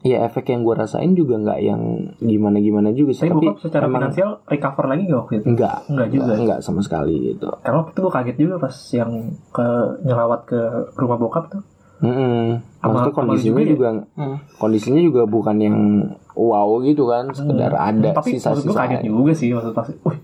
[0.00, 1.80] ya efek yang gue rasain juga nggak yang
[2.18, 5.46] gimana gimana juga sih Tapi bokap secara emang finansial recover lagi nggak waktu itu?
[5.50, 6.24] nggak Enggak juga.
[6.26, 6.36] ya?
[6.40, 9.10] nggak sama sekali gitu Karena waktu itu gue kaget juga pas yang
[9.46, 9.66] ke
[10.02, 10.60] nyelawat ke
[10.96, 11.62] rumah bokap tuh.
[12.00, 12.40] Mm-mm.
[12.74, 13.70] Sama- Maksudnya kondisinya juga ya?
[13.70, 13.88] juga,
[14.56, 15.76] kondisinya juga bukan yang
[16.32, 18.16] wow gitu kan, sekedar ada Hmm.
[18.16, 18.80] Tapi maksud gue sisa-sisa.
[18.82, 20.18] kaget juga sih maksud pas, wih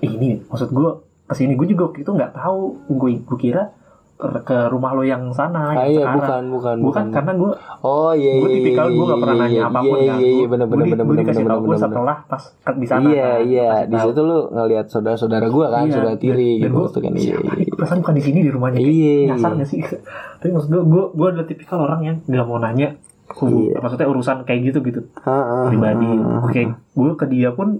[0.00, 0.90] ini maksud gue
[1.22, 3.76] ke sini gue juga itu nggak tahu gue gue kira
[4.14, 6.16] ke, ke rumah lo yang sana Ah, yang iya, sekarang.
[6.18, 7.04] bukan, bukan, Gue kan bukan.
[7.12, 8.40] karena gue Oh iya iya.
[8.40, 10.18] gue tipikal gue gak pernah iya, nanya iya, apa pun iya, kan.
[10.18, 11.78] Iya iya benar benar Gue benar gue benar dikasih gue benar.
[11.78, 12.42] setelah pas
[12.74, 13.06] di sana.
[13.06, 16.62] Iya kan, iya di situ lu ngelihat saudara-saudara gua kan, Iya, saudara dan- tiri dan
[16.64, 17.36] gitu gua, waktu kan iya.
[17.36, 17.67] iya.
[17.78, 18.78] Perasaan bukan di sini di rumahnya.
[18.78, 19.78] Iya, nyasar gak sih?
[20.38, 22.98] Tapi maksud gue gue gue adalah tipikal orang yang gak mau nanya
[23.30, 23.78] hubung- Iya.
[23.78, 25.00] maksudnya urusan kayak gitu gitu.
[25.64, 26.08] Pribadi.
[26.42, 27.78] Oke gue ke dia pun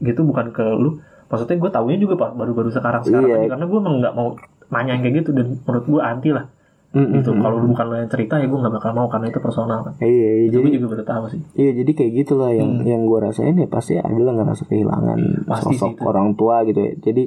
[0.00, 0.98] gitu bukan ke lu.
[1.26, 3.36] Maksudnya gue tahunya juga pas baru-baru sekarang sekarang Iya.
[3.38, 4.28] aja karena gue emang nggak mau
[4.70, 6.46] nanya yang kayak gitu dan menurut gue anti lah.
[6.94, 7.30] Mm, mm, gitu.
[7.32, 7.40] Mm.
[7.42, 9.94] kalau lu bukan lo yang cerita ya gue nggak bakal mau karena itu personal kan.
[9.98, 11.40] Iya, iya, itu jadi gue juga baru tahu sih.
[11.52, 15.42] Iya jadi kayak gitulah yang yang gue rasain ya pasti adalah ngerasa kehilangan Hmm.
[15.44, 16.02] Pasti sih sosok itu.
[16.04, 16.92] orang tua gitu ya.
[16.96, 17.22] Jadi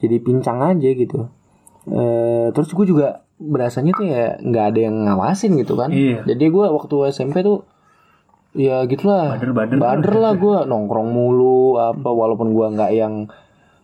[0.00, 1.28] jadi pincang aja gitu.
[1.88, 5.92] Eh terus gue juga berasanya tuh ya nggak ada yang ngawasin gitu kan.
[5.92, 6.24] Iya.
[6.24, 7.64] Jadi gue waktu SMP tuh
[8.56, 9.38] ya gitulah.
[9.38, 9.76] Bader-bader.
[9.78, 13.28] Bader lah gue nongkrong mulu apa walaupun gue nggak yang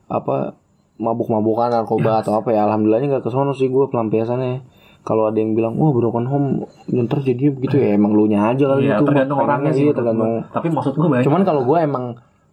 [0.07, 0.57] apa
[0.96, 4.64] mabuk-mabukan narkoba atau apa ya alhamdulillahnya nggak kesono sih gue pelampiasannya
[5.05, 6.48] kalau ada yang bilang wah broken home
[6.88, 10.48] ntar jadinya begitu ya emang lu nya aja kali Iya, itu tergantung orangnya sih tergantung
[10.50, 12.05] tapi maksud gue banyak cuman kalau gue emang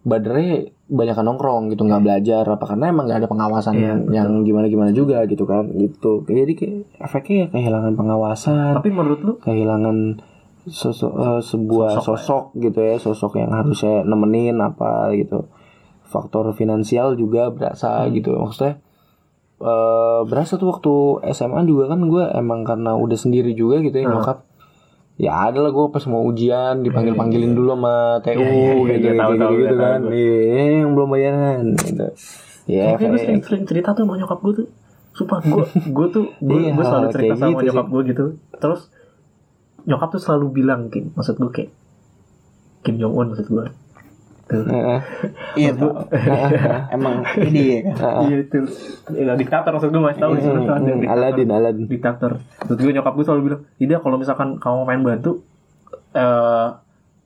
[0.04, 4.28] badernya banyak nongkrong gitu nggak belajar apa karena emang nggak ada pengawasan Iya, yang, yang
[4.44, 6.28] gimana gimana juga gitu kan gitu.
[6.28, 9.32] Jadi kayak efeknya ya kehilangan pengawasan tapi menurut lu?
[9.40, 10.20] kehilangan
[10.68, 15.48] sosok eh, sebuah sosok, gitu ya sosok yang harusnya nemenin apa gitu.
[16.04, 18.36] Faktor finansial juga berasa gitu.
[18.36, 18.80] Maksudnya
[19.64, 20.94] eh berasa tuh waktu
[21.32, 24.44] SMA juga kan gue emang karena udah sendiri juga gitu ya nyokap
[25.14, 28.94] ya ada lah gue pas mau ujian dipanggil panggilin dulu sama TU Iya, iya, iya,
[28.94, 30.00] gitu iya, tahu, gitu, tahu, gitu, iya, tahu kan.
[30.10, 30.36] iya
[30.76, 32.06] yang belum bayaran gitu.
[32.64, 34.68] Ya Tapi gue kayak- sering, sering cerita tuh sama nyokap gue tuh.
[35.12, 38.24] Sumpah gue gue tuh gue, Iya, gue selalu cerita sama gitu nyokap gue gitu.
[38.52, 38.80] Terus
[39.84, 41.70] nyokap tuh selalu bilang Kim Maksud gue kayak
[42.80, 43.64] Kim Jong Un maksud gue
[44.44, 44.60] Tuh.
[44.62, 44.98] Heeh.
[45.56, 45.92] Iya tuh.
[46.90, 48.22] Emang ini ya kan.
[48.22, 48.58] Iya itu
[49.10, 51.10] ya, Diktator maksud gue masih tahu tuh ada Hmm, diktator.
[51.10, 55.40] Aladin Aladin Diktator Maksud gue nyokap gue selalu bilang Tidak kalau misalkan kamu main bantu
[56.12, 56.66] eh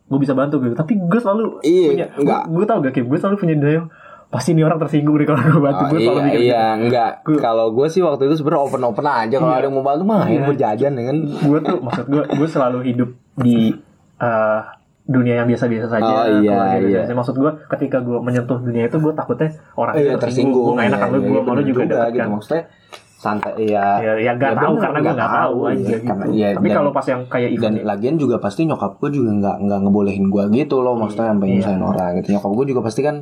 [0.05, 2.43] Gue bisa bantu gitu Tapi gue selalu Iya, punya enggak.
[2.49, 3.83] Gue tau gak Kim Gue selalu punya daya
[4.29, 7.11] Pasti ini orang tersinggung deh kalau gue bantu Oh, Gue selalu iya, mikir iya, enggak.
[7.23, 9.35] Gua- Kalau gue sih waktu itu sebenarnya open open aja.
[9.35, 9.59] Kalau Iya.
[9.59, 10.41] ada yang mau bantu mah, Iya.
[10.41, 11.17] mau jajan dengan.
[11.27, 13.73] gue tuh maksud gue gue selalu hidup di
[14.19, 14.61] eh,
[15.09, 16.85] dunia yang biasa-biasa saja Oh, iya, iya.
[16.85, 17.13] biasa-biasa.
[17.15, 20.65] maksud gue ketika gue menyentuh dunia itu gue takutnya orang itu Iya tersinggung.
[20.69, 22.19] gue gak enak Iya, sama iya, gue malu bener juga deket gitu.
[22.19, 22.63] kan Maksudnya
[23.19, 23.87] santai ya.
[23.99, 26.67] ya ya gak tahu bener, karena gue gak tahu aja iya, gitu karena- iya, tapi
[26.67, 29.79] dan- kalau pas yang kayak dan event lagian juga pasti nyokap gue juga nggak nggak
[29.81, 31.55] ngebolehin gue gitu loh maksudnya sampai Iya.
[31.57, 33.17] nyusahin orang gitu nyokap gue juga pasti kan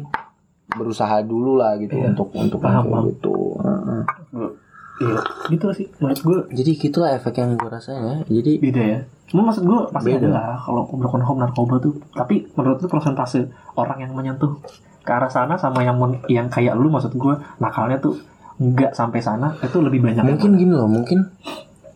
[0.69, 2.11] berusaha dulu lah gitu Iya.
[2.11, 3.05] untuk untuk Paham, paham.
[3.09, 4.51] gitu Heeh.
[4.99, 5.21] Iya.
[5.47, 8.17] Gitu sih menurut gue jadi gitulah efek yang gue rasain ya.
[8.25, 8.99] Jadi beda ya.
[9.27, 10.23] Cuma maksud gue pasti Beda.
[10.23, 11.99] ada lah kalau broken home narkoba tuh.
[12.11, 14.57] Tapi menurut lu persentase orang yang menyentuh
[15.01, 18.19] ke arah sana sama yang men- yang kayak lu maksud gue nakalnya tuh
[18.57, 21.29] nggak sampai sana itu lebih banyak mungkin gini loh mungkin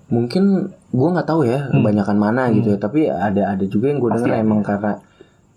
[0.06, 0.44] mungkin
[0.90, 1.80] gue nggak tahu ya Hmm.
[1.80, 2.78] kebanyakan mana gitu ya.
[2.78, 4.98] Tapi ada ada juga yang gue dengar emang karena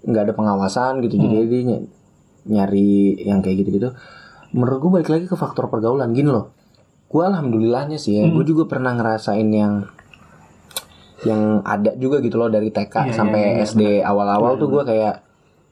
[0.01, 1.17] nggak ada pengawasan gitu.
[1.17, 1.45] Jadi Hmm.
[1.45, 1.87] dia ny-
[2.45, 3.89] nyari yang kayak gitu gitu
[4.51, 6.11] menurut gue balik lagi ke faktor pergaulan.
[6.11, 6.53] Gini loh
[7.13, 8.33] gue alhamdulillahnya sih ya Hmm.
[8.33, 9.85] gue juga pernah ngerasain yang
[11.23, 14.83] yang ada juga gitu loh dari TK Iya, sampai iya, iya, SD awal-awal tuh gue
[14.83, 15.15] kayak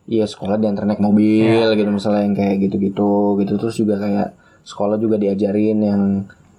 [0.04, 1.78] Iya sekolah diantar naik mobil Iya.
[1.78, 3.54] gitu misalnya yang kayak gitu-gitu gitu.
[3.56, 6.02] Terus juga kayak sekolah juga diajarin yang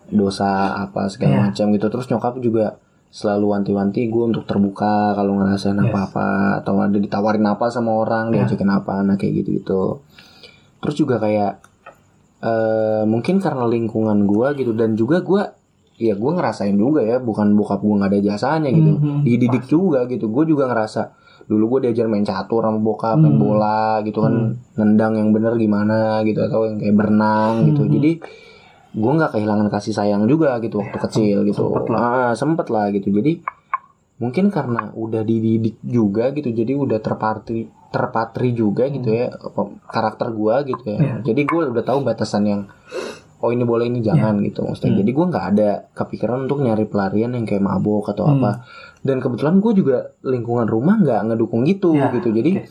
[0.09, 0.47] dosa
[0.79, 1.43] apa segala Iya.
[1.51, 1.87] macam gitu.
[1.89, 2.79] Terus nyokap juga
[3.11, 8.71] selalu wanti-wanti gue untuk terbuka kalau ngerasain apa-apa atau ada ditawarin apa sama orang diajakin
[8.73, 9.83] apa nah kayak gitu gitu
[10.81, 11.61] terus juga kayak
[12.43, 15.43] eh mungkin karena lingkungan gue gitu dan juga gue
[16.03, 18.99] ya gue ngerasain juga ya bukan bokap gue nggak ada jasanya gitu.
[19.23, 21.15] Dididik juga gitu gue juga ngerasa
[21.47, 26.23] dulu gue diajar main catur sama bokap main bola gitu kan nendang yang bener gimana
[26.27, 27.87] gitu atau yang kayak berenang gitu.
[27.87, 28.19] Jadi
[28.93, 31.71] gue nggak kehilangan kasih sayang juga gitu waktu kecil gitu.
[31.71, 32.01] Sempet lah.
[32.03, 33.15] Ah, sempet lah gitu.
[33.15, 33.63] Jadi
[34.23, 40.29] mungkin karena udah dididik juga gitu jadi udah terpatri terpatri juga gitu ya apa- karakter
[40.31, 41.15] gue gitu ya Iya.
[41.23, 42.63] jadi gue udah tahu batasan yang
[43.39, 45.01] oh ini boleh ini jangan gitu maksudnya Hmm.
[45.01, 48.39] jadi gue nggak ada kepikiran untuk nyari pelarian yang kayak mabok atau Hmm.
[48.39, 48.65] apa
[49.01, 52.67] dan kebetulan gue juga lingkungan rumah nggak ngedukung gitu Ya, gitu jadi oke.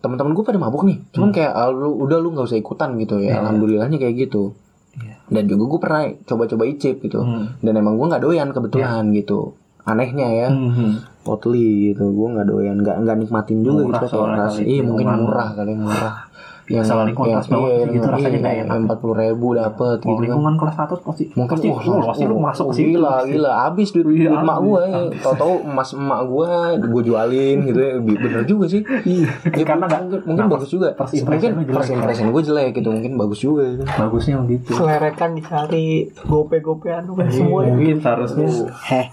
[0.00, 3.18] teman-teman gue pada mabuk nih cuman kayak ah, lu udah lu nggak usah ikutan gitu
[3.18, 3.34] ya Iya.
[3.40, 4.54] alhamdulillahnya kayak gitu
[4.92, 5.14] Iya.
[5.30, 7.56] dan juga gue pernah coba-coba icip gitu Hmm.
[7.58, 9.56] dan emang gue nggak doyan kebetulan gitu
[9.90, 11.02] anehnya ya Hmm.
[11.20, 14.64] Oatly gitu gue nggak doyan nggak nggak nikmatin juga Murah gitu kayak soalnya rasa kali,
[14.66, 15.20] iya mungkin lingkungan.
[15.22, 16.14] murah kali murah
[16.70, 18.74] yang Asal lingkungan kelas bawah sih gitu rasanya nggak enak.
[18.80, 22.04] empat puluh ribu dapet Kalau gitu kan lingkungan kelas atas pasti mungkin pasti, wah, wah,
[22.06, 22.88] pasti lu oh, masuk oh, situ.
[22.88, 26.50] gila gila habis duit, Iya, duit emak gue ya tau-tau emas emak gue
[26.80, 29.28] gue jualin gitu ya bener juga sih Iya.
[29.50, 33.12] Ya, Karena nggak- mungkin, mungkin nah, bagus juga mungkin first impression gue jelek gitu mungkin
[33.18, 33.82] bagus juga gitu.
[33.84, 34.70] bagusnya begitu.
[34.72, 35.88] Selerekan dicari
[36.24, 37.60] gope-gopean bukan semua.
[37.66, 38.46] Mungkin seharusnya
[38.86, 39.06] Heh.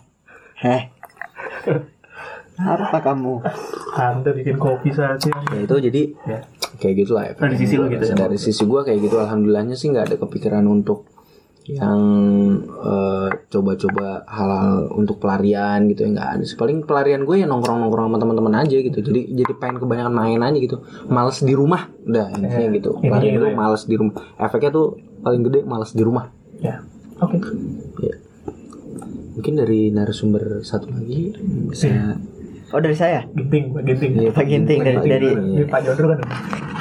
[0.58, 0.82] Heh.
[2.58, 3.46] Apa kamu?
[3.94, 5.30] Anda bikin kopi saja.
[5.48, 6.40] ya itu jadi Ya.
[6.76, 8.16] kayak gitu lah Dari sisi lu gitu ya?
[8.16, 11.06] dari sisi gue kayak gitu alhamdulillahnya sih nggak ada kepikiran untuk
[11.68, 12.00] yang
[12.64, 18.08] eh, coba-coba hal-hal untuk pelarian gitu ya nggak ada sih paling pelarian gue ya nongkrong-nongkrong
[18.08, 22.32] sama teman-teman aja gitu jadi jadi pengen kebanyakan main aja gitu males di rumah udah
[22.32, 23.58] intinya gitu intinya pelarian gitu itu ya.
[23.58, 24.86] males di rumah efeknya tuh
[25.20, 26.26] paling gede males di rumah
[26.58, 26.82] Ya.
[27.20, 27.38] Oke.
[27.38, 27.46] ya
[29.38, 31.38] mungkin dari narasumber satu lagi
[31.70, 32.18] bisa
[32.68, 33.24] Oh dari saya.
[33.32, 34.12] Ginting, Pak Ginting.
[34.20, 35.64] Iya, Pak Ginting dari Pak dari iya.
[35.72, 36.20] Pak Jondro kan.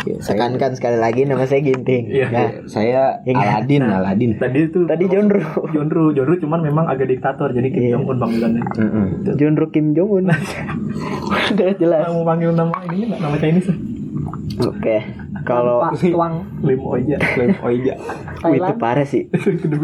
[0.03, 2.05] Ya, saya, Tekankan sekali lagi nama saya Ginting.
[2.11, 2.27] Iya.
[2.27, 2.47] Ya.
[2.67, 3.63] saya Ingat.
[3.63, 5.47] Aladin Aladin Tadi itu Tadi Jondro.
[5.71, 7.93] Jondro, Jondro cuman memang agak diktator jadi Kim Iya.
[7.95, 8.63] Jong Un panggilannya.
[8.67, 9.07] Mm-mm.
[9.39, 10.25] Jondro Kim Jong Un.
[11.55, 12.03] Udah jelas.
[12.11, 13.71] Mau panggil nama ini nggak nama Chinese?
[14.63, 14.97] Oke.
[15.45, 17.17] Kalau tuang Lim Oja.
[17.37, 17.95] Lim Oja.
[18.47, 19.29] itu parah sih.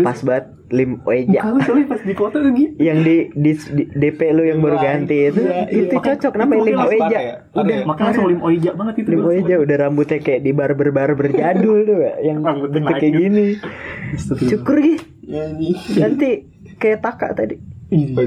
[0.03, 1.41] Pas banget Lim Oeja.
[1.45, 2.73] Kamu soalnya pas di foto tuh gitu.
[2.81, 7.21] Yang di, di, di DP lu yang baru ganti itu itu cocok namanya Lim Oeja.
[7.53, 9.09] Udah, makanya langsung Lim Oja banget itu.
[9.13, 13.47] Lim Oeja udah rambutnya kayak di barber-barber jadul tuh yang Rambutnya kayak gini.
[14.49, 15.05] Syukur gitu.
[15.29, 15.53] Ya,
[16.01, 16.49] Nanti
[16.81, 17.61] kayak taka tadi.
[17.93, 18.25] Iya.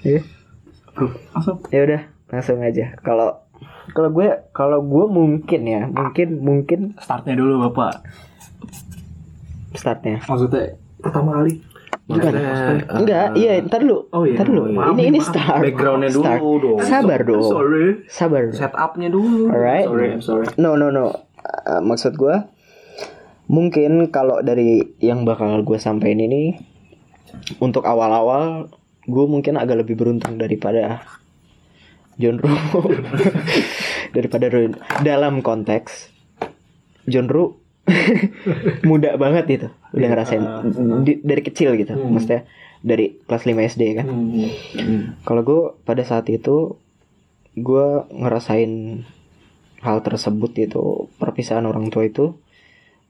[0.00, 0.20] Ya.
[1.36, 1.56] Langsung.
[1.68, 2.00] Ya udah,
[2.32, 2.96] langsung aja.
[3.04, 3.43] Kalau
[3.92, 8.00] kalau gue kalau gue mungkin ya, mungkin mungkin Startnya dulu Bapak.
[9.74, 10.22] startnya.
[10.24, 11.58] Maksudnya pertama kali.
[12.04, 12.30] Bukan.
[12.30, 14.06] Maksudnya, Enggak, iya, ntar dulu.
[14.12, 14.36] Oh, iya.
[14.36, 14.62] Ntar dulu.
[14.70, 15.60] Maaf, ini ini start.
[15.64, 16.40] Backgroundnya dulu Start.
[16.40, 16.78] dong.
[16.84, 17.42] Sabar dong.
[17.48, 17.86] Sorry.
[18.06, 18.42] Sabar.
[18.52, 19.86] setupnya dulu Alright.
[19.88, 20.46] Sorry, I'm sorry.
[20.60, 21.26] No no no.
[21.42, 22.36] Uh, maksud gue
[23.48, 26.56] mungkin kalau dari yang bakal gue sampaikan ini
[27.60, 28.72] untuk awal-awal
[29.04, 31.04] gue mungkin agak lebih beruntung daripada
[32.16, 32.48] John Ru
[34.14, 34.72] daripada Ru
[35.02, 36.08] dalam konteks
[37.04, 37.58] John Ru
[38.82, 40.42] muda banget itu udah ngerasain
[41.04, 42.48] di- dari kecil gitu maksudnya
[42.80, 44.06] dari kelas 5 SD kan.
[44.06, 45.04] Hmm.
[45.22, 46.76] kalau gue pada saat itu
[47.54, 49.04] gue ngerasain
[49.80, 50.82] hal tersebut itu
[51.16, 52.36] perpisahan orang tua itu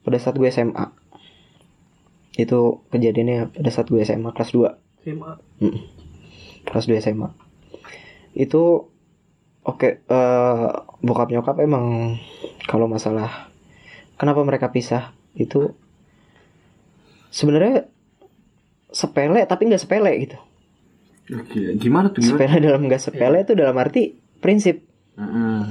[0.03, 0.91] pada saat gue SMA
[2.35, 5.31] itu kejadiannya pada saat gue SMA kelas 2 SMA.
[6.65, 7.29] kelas 2 SMA
[8.35, 8.91] itu
[9.65, 10.67] oke eh,
[11.01, 12.17] bokap nyokap emang
[12.69, 13.49] kalau masalah
[14.15, 15.75] kenapa mereka pisah itu
[17.33, 17.91] sebenarnya
[18.95, 20.37] sepele tapi nggak sepele gitu.
[21.35, 22.37] Oke, gimana tuh gimana?
[22.37, 24.85] sepele dalam nggak sepele itu dalam arti prinsip.
[25.15, 25.63] Mm-mm.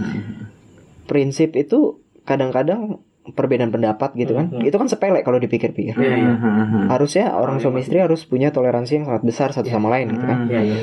[1.05, 2.97] prinsip itu kadang-kadang
[3.37, 4.53] perbedaan pendapat gitu kan.
[4.65, 5.97] Itu kan sepele kalau dipikir-pikir.
[5.97, 6.33] Iya, iya.
[6.89, 10.49] harusnya orang suami istri harus punya toleransi yang sangat besar satu sama lain gitu kan.
[10.49, 10.77] Iya, iya.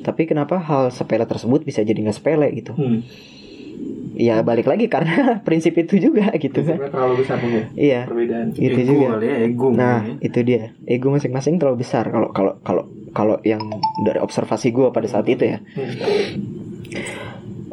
[0.00, 3.00] Tapi kenapa hal sepele tersebut bisa jadi nggak sepele gitu Hmm.
[4.14, 5.14] ya balik lagi karena
[5.46, 8.54] prinsip itu juga gitu kan terlalu besar mungkin iya perbedaan.
[8.54, 9.66] itu Ego juga ya, ego.
[9.70, 10.22] nah mungkin.
[10.22, 13.58] itu dia ego masing-masing terlalu besar kalau kalau kalau kalau yang
[14.00, 15.58] dari observasi gue pada saat itu ya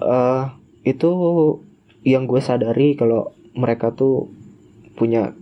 [0.02, 0.44] eh
[0.84, 1.10] itu
[2.02, 4.34] yang gue sadari kalau mereka tuh
[4.96, 5.38] punya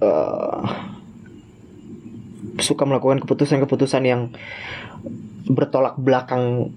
[0.00, 0.64] eh
[2.58, 4.34] suka melakukan keputusan-keputusan yang
[5.48, 6.74] bertolak belakang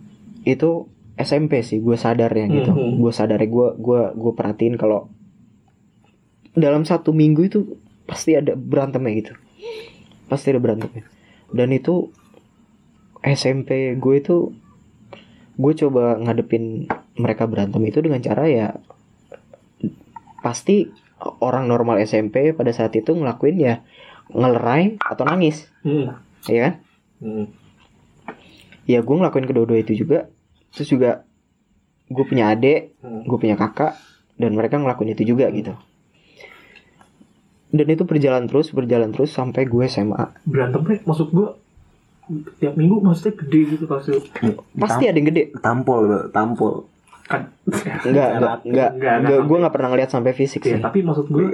[0.48, 0.88] itu
[1.20, 2.72] SMP sih gue sadar ya gitu.
[2.72, 2.98] Mhm.
[3.04, 5.12] gue sadar gue gue gue perhatiin kalau
[6.58, 7.60] dalam satu minggu itu
[8.08, 9.34] pasti ada berantemnya gitu.
[10.28, 11.08] Pasti ada berantemnya.
[11.52, 12.12] Dan itu
[13.22, 14.52] SMP gue itu
[15.62, 16.90] gue coba ngadepin
[17.20, 18.68] mereka berantem itu dengan cara ya
[20.42, 20.90] pasti
[21.22, 23.76] orang normal SMP pada saat itu ngelakuin ya
[24.34, 26.14] ngelerai atau nangis Hmm.
[26.46, 26.74] ya kan?
[27.18, 27.46] Hmm.
[28.84, 30.30] ya gue ngelakuin kedua-dua itu juga.
[30.70, 31.12] Terus juga
[32.06, 33.24] gue punya adik Hmm.
[33.24, 33.98] gue punya kakak
[34.36, 35.74] dan mereka ngelakuin itu juga gitu.
[37.68, 41.56] Dan itu berjalan terus berjalan terus sampai gue SMA Berantemnya maksud gua
[42.58, 44.12] tiap minggu maksudnya gede gitu pasti.
[44.74, 45.52] pasti ada yang gede.
[45.58, 46.88] Tampol, tampol.
[47.24, 47.48] Kan.
[48.04, 49.16] enggak enggak enggak Enggak, enggak.
[49.18, 50.82] Enggak gue nggak pernah ngeliat sampai fisik Ya, sih.
[50.82, 51.48] tapi maksud gua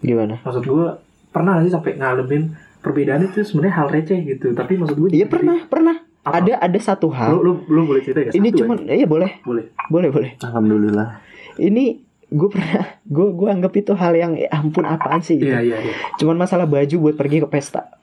[0.00, 0.34] gimana?
[0.40, 5.08] maksud gua pernah sih sampai ngalamin perbedaan itu sebenarnya hal receh gitu tapi maksud gua
[5.10, 5.96] iya pernah pernah.
[6.26, 6.44] Apa?
[6.44, 7.30] ada ada satu lu hal.
[7.40, 8.92] lu, lu boleh cerita gak ini cuman aja.
[8.92, 9.30] iya boleh.
[9.46, 9.64] Boleh.
[9.88, 10.30] Boleh boleh.
[10.44, 11.24] Alhamdulillah.
[11.56, 15.40] ini gue pernah gue gue anggap itu hal yang ya ampun apaan sih?
[15.40, 15.48] gitu.
[15.48, 15.94] iya iya iya.
[16.20, 17.96] Cuman masalah baju buat pergi ke pesta.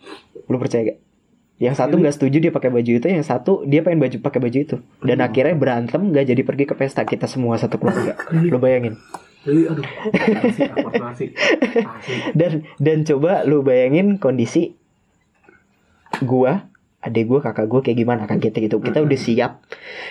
[0.50, 1.00] Lu percaya gak
[1.56, 4.58] yang satu nggak setuju dia pakai baju itu yang satu dia pengen baju pakai baju
[4.58, 4.76] itu.
[5.06, 8.18] Dan akhirnya berantem nggak jadi pergi ke pesta kita semua satu keluarga.
[8.34, 9.00] Lu bayangin
[9.46, 9.86] Jadi, aduh
[11.14, 11.32] asik
[12.34, 14.74] dan dan coba lu bayangin kondisi
[16.26, 16.66] gua
[17.06, 18.82] adik gua kakak gua kayak gimana kan kita gitu.
[18.82, 19.62] Kita udah siap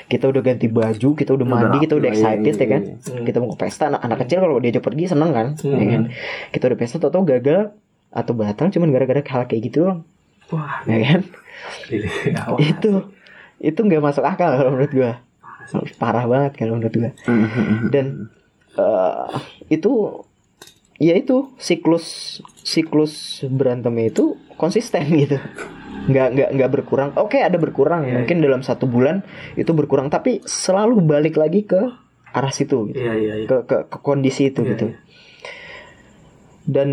[0.07, 2.83] kita udah ganti baju kita udah mandi kita udah rapi, excited ya kan?
[2.95, 3.23] iya.
[3.27, 6.03] kita mau ke pesta anak, anak kecil kalau diajak pergi seneng kan ya kan?
[6.55, 7.75] Kita udah pesta tau gagal
[8.15, 10.01] atau batal cuman gara-gara hal kayak gitu doang.
[10.55, 10.87] Wah.
[10.87, 11.21] Ya kan?
[12.63, 13.11] Itu
[13.59, 15.13] itu nggak masuk akal kalau menurut gua.
[15.99, 17.11] Parah banget kalau menurut gua.
[17.91, 18.31] Dan
[18.75, 19.27] eh,
[19.69, 20.23] itu
[20.97, 25.39] ya itu siklus siklus berantemnya itu konsisten gitu.
[26.05, 27.11] Nggak nggak nggak berkurang.
[27.17, 28.05] Oke ada berkurang.
[28.05, 29.25] Iya, mungkin dalam satu bulan
[29.57, 31.81] itu berkurang tapi selalu balik lagi ke
[32.35, 32.99] arah situ gitu.
[32.99, 33.47] iya iya iya.
[33.47, 34.87] Ke, ke ke kondisi itu Iya, gitu.
[34.91, 34.99] iya.
[36.67, 36.89] dan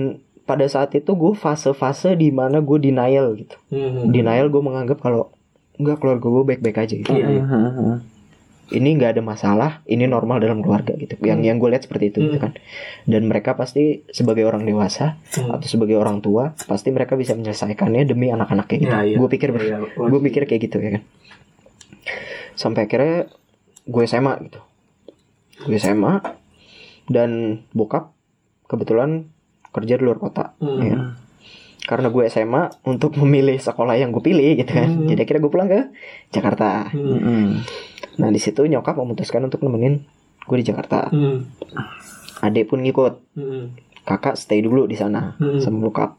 [0.46, 3.56] pada saat itu gue fase-fase di mana gue denial gitu.
[3.72, 4.12] Hmm.
[4.12, 5.32] denial gue menganggap kalau
[5.80, 7.10] nggak keluarga gue baik-baik aja gitu.
[7.10, 7.96] Iya, iya.
[8.72, 12.24] Ini nggak ada masalah ini normal dalam keluarga gitu yang yang gue lihat seperti itu
[12.24, 12.56] gitu kan
[13.04, 15.52] dan mereka pasti sebagai orang dewasa Hmm.
[15.52, 19.18] atau sebagai orang tua pasti mereka bisa menyelesaikannya demi anak-anaknya gitu Iya, iya.
[19.18, 19.78] gue pikir Iya, iya.
[20.02, 21.04] gue pikir kayak gitu ya kan
[22.54, 23.28] sampai akhirnya
[23.84, 24.60] gue SMA gitu
[25.62, 26.14] gue SMA
[27.08, 27.30] dan
[27.70, 28.12] bokap
[28.66, 29.28] kebetulan
[29.70, 30.80] kerja di luar kota Hmm.
[30.80, 30.98] ya.
[31.82, 35.08] karena gue SMA untuk memilih sekolah yang gue pilih gitu kan Hmm.
[35.08, 35.80] jadi akhirnya gue pulang ke
[36.30, 37.66] Jakarta Hmm.
[38.14, 40.04] Nah di situ nyokap memutuskan untuk nemenin
[40.42, 41.08] gue di Jakarta.
[41.08, 41.48] Hmm.
[42.40, 43.14] Adik pun ngikut.
[43.34, 43.72] Hmm.
[44.02, 45.58] Kakak stay dulu di sana Hmm.
[45.58, 46.18] sama bokap.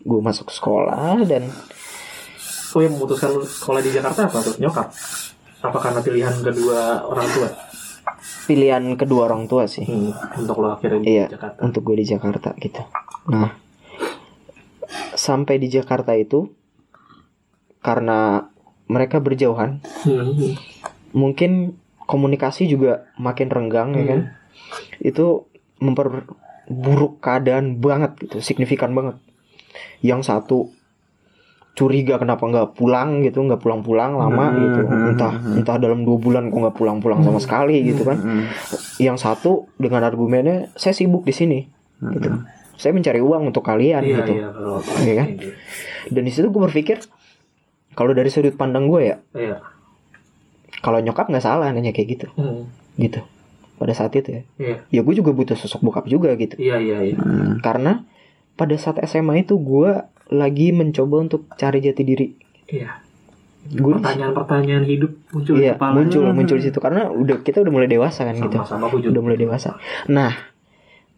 [0.00, 1.48] Gue masuk sekolah dan
[2.68, 4.54] Oh yang memutuskan sekolah di Jakarta apa tuh?
[4.58, 4.92] Nyokap?
[5.62, 7.48] Apa karena pilihan kedua orang tua?
[8.46, 9.82] pilihan kedua orang tua sih.
[9.82, 10.14] Hmm.
[10.36, 11.58] Untuk lo akhirnya di Iya, Jakarta.
[11.60, 12.78] untuk gue di Jakarta gitu.
[13.26, 13.50] Nah,
[15.12, 16.46] sampai di Jakarta itu
[17.80, 18.46] karena
[18.86, 20.54] mereka berjauhan, Hmm.
[21.10, 21.74] mungkin
[22.06, 24.20] komunikasi juga makin renggang ya kan.
[24.98, 29.18] Itu memperburuk keadaan banget gitu, signifikan banget.
[30.00, 30.58] Yang satu
[31.76, 34.80] curiga kenapa nggak pulang gitu, nggak pulang-pulang lama gitu,
[35.12, 38.16] entah entah dalam dua bulan kok nggak pulang-pulang sama sekali gitu kan.
[38.96, 41.58] Yang satu dengan argumennya saya sibuk di sini,
[42.00, 42.32] gitu.
[42.76, 44.32] Saya mencari uang untuk kalian Iya gitu.
[44.36, 44.48] iya
[45.00, 45.28] Iya kan?
[46.12, 47.00] Dan di situ gue berpikir
[47.96, 49.56] kalau dari sudut pandang gue ya, Iya.
[50.78, 52.68] kalau nyokap nggak salah nanya kayak gitu, Hmm.
[52.94, 53.24] gitu.
[53.76, 54.76] Pada saat itu ya, Iya.
[54.90, 56.56] ya gue juga butuh sosok bokap juga gitu.
[56.56, 57.16] Iya iya iya.
[57.58, 58.04] Karena
[58.54, 59.90] pada saat SMA itu gue
[60.28, 62.26] lagi mencoba untuk cari jati diri.
[62.66, 63.04] Iya.
[63.66, 65.92] Gue Pertanyaan-pertanyaan hidup muncul di iya kepala.
[65.92, 68.56] muncul muncul di situ karena udah kita udah mulai dewasa kan gitu.
[68.56, 69.12] Sama-sama gue juga.
[69.12, 69.74] Udah mulai dewasa.
[70.06, 70.32] Nah,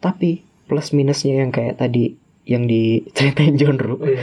[0.01, 4.01] tapi plus minusnya yang kayak tadi yang diceritain John Ru.
[4.01, 4.23] Iya.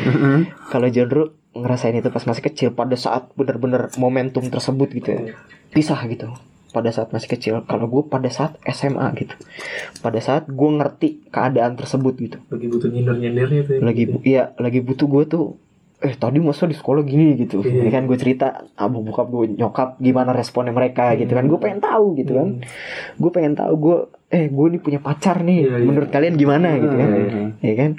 [0.67, 1.23] Kalau John Ru
[1.55, 5.21] ngerasain itu pas masih kecil pada saat bener-bener momentum tersebut gitu ya.
[5.69, 6.27] Pisah gitu.
[6.69, 7.63] Pada saat masih kecil.
[7.63, 9.31] Kalau gue pada saat SMA gitu.
[9.97, 12.37] Pada saat gue ngerti keadaan tersebut gitu.
[12.45, 13.79] Lagi butuh nyindir-nyindirnya tuh.
[13.79, 15.45] Lagi bu- iya lagi butuh gue tuh
[15.95, 17.87] eh tadi masa di sekolah gini gitu Iya.
[17.87, 21.79] ya kan gue cerita abu bokap gue nyokap gimana responnya mereka gitu kan gue pengen
[21.79, 22.47] tahu gitu kan
[23.15, 23.97] gue pengen tahu gue
[24.27, 25.87] eh gue nih punya pacar nih Iya, iya.
[25.87, 27.09] menurut kalian gimana gitu kan
[27.57, 27.91] ya kan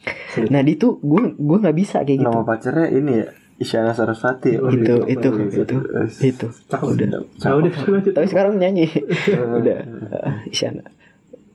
[0.52, 2.30] nah di itu gue gue nggak bisa kayak gitu.
[2.30, 3.26] Nama pacarnya ini ya
[3.60, 4.56] Isyana Sarasvati.
[4.56, 5.04] Oh, itu.
[5.04, 5.76] itu itu
[6.24, 6.46] itu.
[6.72, 7.06] Cakep udah.
[7.20, 7.70] Nah, udah
[8.16, 8.88] tapi sekarang nyanyi.
[9.60, 9.78] Udah.
[9.84, 10.88] Uh, Isyana.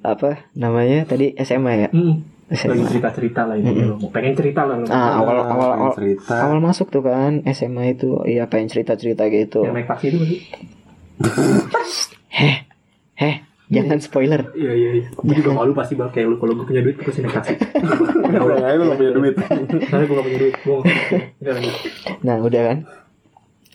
[0.06, 1.34] Apa namanya tadi?
[1.42, 1.90] SMA ya?
[1.90, 2.22] Hmm.
[2.54, 3.90] SMA Lagi cerita-cerita lah ini.
[3.90, 4.86] Lo mau pengen cerita lah lo.
[4.86, 6.46] ah, awal awal awal, cerita.
[6.46, 8.22] awal masuk tuh kan SMA itu.
[8.22, 9.66] Iya pengen cerita cerita gitu.
[9.66, 10.20] Yang naik taksi itu
[12.38, 12.68] heh
[13.16, 13.36] heh
[13.66, 14.54] Jangan spoiler.
[14.54, 15.06] Iya iya iya.
[15.10, 17.54] Gue juga malu pasti bang kayak lu kalau gue punya duit gue pasti taksi.
[18.30, 19.34] Udah nggak lu nggak punya duit.
[19.90, 20.56] Karena gue gak punya duit.
[20.62, 20.78] Gue.
[22.22, 22.78] Nah udah kan.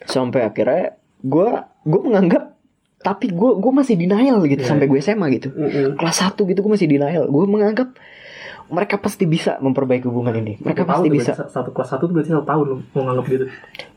[0.06, 1.48] Sampai akhirnya gue
[1.84, 2.54] gue menganggap
[3.00, 5.48] tapi gue gue masih denial gitu sampai gue SMA gitu.
[5.98, 7.26] Kelas 1 gitu gue masih denial.
[7.26, 7.90] Gue menganggap
[8.70, 10.54] mereka pasti bisa memperbaiki hubungan ini.
[10.62, 11.34] Mereka pasti bisa.
[11.34, 13.44] Satu kelas satu tuh berarti satu tahun lu mau nganggap gitu.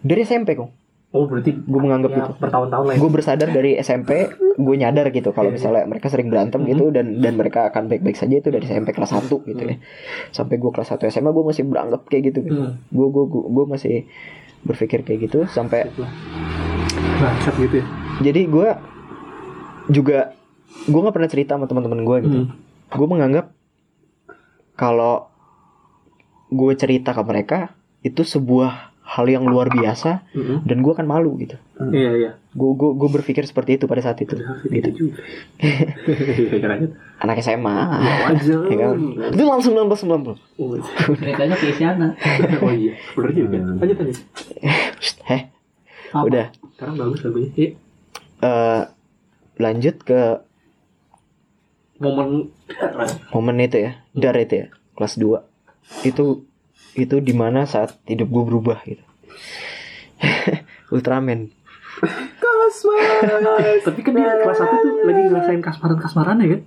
[0.01, 0.73] Dari SMP kok.
[1.13, 2.31] Oh berarti Gue menganggap ya, gitu.
[2.37, 2.93] bertahun-tahun lah.
[2.93, 2.99] ya.
[2.99, 4.11] gue bersadar dari SMP
[4.55, 8.35] gue nyadar gitu kalau misalnya mereka sering berantem gitu dan dan mereka akan baik-baik saja
[8.35, 9.77] itu dari SMP kelas 1 gitu ya
[10.29, 12.81] sampai gue kelas 1 SMA gue masih beranggap kayak gitu gitu Hmm.
[12.87, 13.95] gue gue gue masih
[14.61, 15.89] berpikir kayak gitu sampai
[17.15, 17.85] Bangsat gitu ya.
[18.21, 18.67] jadi gue
[19.87, 20.33] juga
[20.83, 22.53] gue nggak pernah cerita sama teman-teman gue gitu Hmm.
[22.91, 23.45] gue menganggap
[24.73, 25.29] kalau
[26.47, 27.59] gue cerita ke mereka
[28.01, 30.63] itu sebuah hal yang luar biasa Mm-mm.
[30.63, 32.31] dan gue akan malu gitu Iya iya.
[32.49, 35.19] gue gue gue berpikir seperti itu pada saat itu Gitu juga.
[36.49, 36.91] Iya lanjut.
[37.19, 37.75] anak SMA
[38.23, 38.61] Wajar.
[38.71, 38.95] ya kan
[39.27, 40.71] itu langsung 19 19 Oh,
[41.13, 42.07] Ceritanya ke Isyana.
[42.59, 42.93] oh iya.
[43.13, 43.57] Bener juga.
[43.75, 44.17] Lanjut lanjut.
[45.25, 45.41] heh
[46.09, 46.23] Apa?
[46.23, 47.49] udah Sekarang bagus lagunya.
[47.53, 47.69] Iya.
[48.39, 48.81] eh
[49.55, 50.21] lanjut ke
[51.95, 52.51] Momen
[53.29, 55.39] momen itu ya dar itu ya kelas 2
[56.03, 56.43] itu
[56.93, 59.03] itu di mana saat hidup gue berubah gitu
[60.93, 61.49] Ultraman
[63.85, 66.61] Tapi kan dia kelas 1 tuh lagi ngerasain kasmaran-kasmaran ya kan?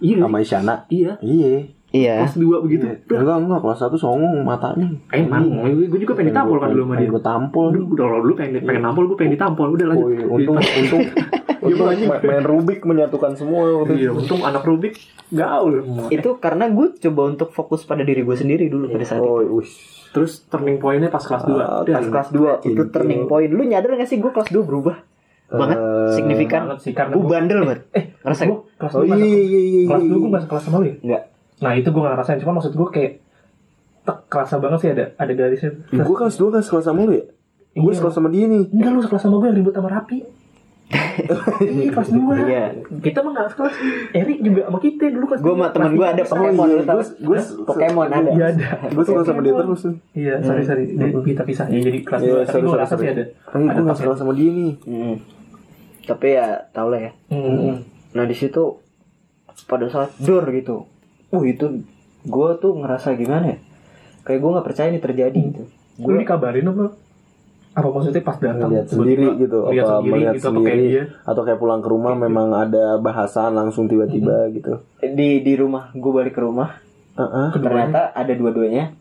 [0.00, 0.16] Iya.
[0.24, 0.74] Sama Isyana.
[0.88, 1.12] Iya.
[1.20, 1.52] Iya.
[1.92, 2.84] iya Kelas 2 begitu.
[3.12, 4.88] Enggak enggak kelas satu songong matanya.
[5.12, 7.08] Emang, gue juga pengen ditampol kan dulu sama dia.
[7.12, 7.66] Gue tampol.
[7.70, 9.68] Udah, udah dulu pengen pengen nampol, gue pengen ditampol.
[9.76, 10.06] Udah lanjut.
[10.06, 10.24] Oh, iya.
[10.26, 11.02] Untung untung
[11.66, 14.18] untung main, main Rubik menyatukan semua waktu Iya, itu.
[14.18, 14.94] untung anak Rubik
[15.28, 15.80] gaul.
[16.08, 19.58] itu karena gue coba untuk fokus pada diri gue sendiri dulu pada saat itu Oh,
[19.58, 19.72] ush.
[20.10, 23.90] Terus turning pointnya pas kelas 2 Ah, pas kelas 2 itu turning point lu nyadar
[23.92, 24.96] gak sih gue kelas 2 berubah
[25.46, 25.78] banget
[26.10, 29.40] signifikan banget sih, gue bandel banget Eh, Ngerasa gue kelas Oh 2 iya masuk, iya
[29.40, 29.60] iya.
[29.60, 29.80] iya.
[29.86, 30.96] kelas 2 gue masuk kelas sama lu ya?
[31.00, 31.22] Enggak.
[31.56, 33.12] Nah itu gue gak ngerasain, cuma maksud gue kayak
[34.02, 35.70] tek, kerasa banget sih ada ada garisnya.
[35.88, 37.24] Gue kelas 2 kan sekelas sama lu ya?
[37.72, 37.98] Gue Iya.
[37.98, 38.64] sekelas sama dia nih.
[38.68, 40.18] Enggak lu sekelas sama gue yang ribut sama Rapi.
[40.94, 42.64] Iya kelas 2 Iya.
[43.02, 43.74] Kita mah gak sekelas
[44.14, 46.68] Erik juga sama kita dulu kelas gue sama temen gue ada Pokemon.
[46.86, 48.30] Tau Gue Pokemon ada.
[48.30, 48.68] Iya ada.
[48.90, 49.82] Gue sekelas sama dia terus.
[50.14, 50.84] Iya sorry sorry.
[50.98, 51.66] Kita pisah.
[51.70, 54.32] Ya jadi kelas Iya, 2 Tapi gue rasa sih ada Kan gue gak sekelas sama
[54.34, 54.74] dia nih.
[54.86, 55.16] Hmm.
[56.04, 57.12] tapi ya tau lah ya.
[57.32, 57.80] Hmm.
[58.12, 58.76] nah di situ
[59.64, 60.84] pada saat dor gitu.
[61.32, 61.80] Uh itu
[62.24, 63.58] gue tuh ngerasa gimana ya?
[64.28, 65.64] Kayak gue nggak percaya ini terjadi gitu.
[65.96, 66.92] Gue dikabarin apa?
[67.74, 68.70] Apa maksudnya pas datang?
[68.70, 71.58] Lihat tiba-tiba sendiri gitu, Lihat apa sendiri melihat gitu apa kayak sendiri dia atau kayak
[71.58, 74.72] pulang ke rumah memang ada bahasan langsung tiba-tiba gitu.
[75.02, 76.78] di di rumah gue balik ke rumah.
[77.14, 77.48] Heeh.
[77.58, 78.94] ternyata ada dua-duanya.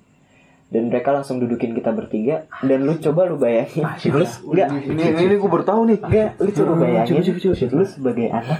[0.74, 2.49] Dan mereka langsung dudukin kita bertiga.
[2.65, 3.86] Dan lu coba lu bayangin.
[3.86, 4.67] Ah, lu enggak.
[4.74, 5.99] Ini ini gue baru tahu nih.
[6.01, 7.09] enggak lu coba bayangin.
[7.13, 7.74] Coba, coba, coba.
[7.78, 8.59] lu sebagai anak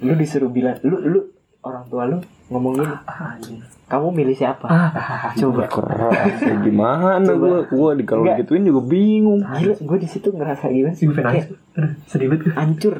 [0.00, 1.20] lu disuruh bilang lu lu
[1.66, 3.58] orang tua lu ngomong gini Ah, anjing.
[3.84, 4.90] kamu milih siapa Ah,
[5.40, 6.38] coba Keras.
[6.64, 7.66] Gimana gue?
[7.66, 9.42] Gue di kalau gituin juga bingung.
[9.42, 12.94] Gila, gue di situ ngerasa gimana Si gue pengen nangis Aduh, Sedih banget gue hancur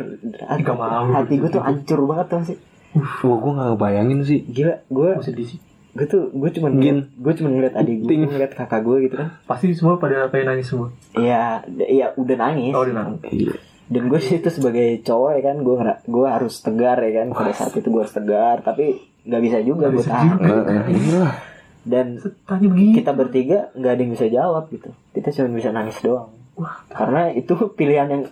[1.13, 2.59] hati gue tuh hancur banget tau sih
[2.93, 4.41] Wah gue gak ngebayangin sih.
[4.45, 5.61] gila gue Gue sedih sih
[5.93, 7.09] gue tuh gue cuma Gin.
[7.11, 10.69] gue cuma ngeliat adik gue ngeliat kakak gue gitu kan Pasti semua pada pengen nangis
[10.69, 12.73] semua Iya, iya udah nangis.
[12.73, 13.55] Oh udah nangis Iya.
[13.87, 15.75] Dan gue situ sebagai cowok ya kan, gue
[16.07, 17.27] gue harus tegar ya kan.
[17.33, 20.39] Pada saat itu gue harus tegar, tapi nggak bisa juga gue tahan.
[20.91, 21.25] Iya.
[21.87, 24.91] Dan Tanya begini kita bertiga nggak ada yang bisa jawab gitu.
[25.15, 26.35] Kita cuma bisa nangis doang.
[26.91, 28.25] Karena itu pilihan yang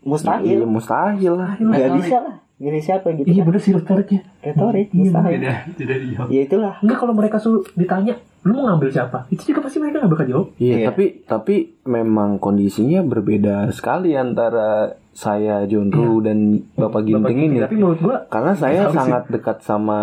[0.00, 0.60] Iya mustahil.
[0.64, 1.50] mustahil lah.
[1.60, 2.36] Nggak bisa lah.
[2.60, 3.28] Gini siapa gitu.
[3.28, 3.46] Iya kan.
[3.48, 5.40] bener sih retoriknya Retorik, mustahil.
[5.76, 6.74] Tidak dia Ya itulah.
[6.80, 9.28] Enggak kalau mereka suruh ditanya Lu mau ngambil siapa?
[9.28, 10.46] Itu juga pasti mereka gak bakal jawab.
[10.56, 10.86] Iya, Iya.
[10.88, 17.58] tapi tapi memang kondisinya berbeda sekali antara saya Jonru dan Bapak Ginting ini.
[17.60, 20.00] Tapi menurut gua Karena saya Harus sangat dekat sama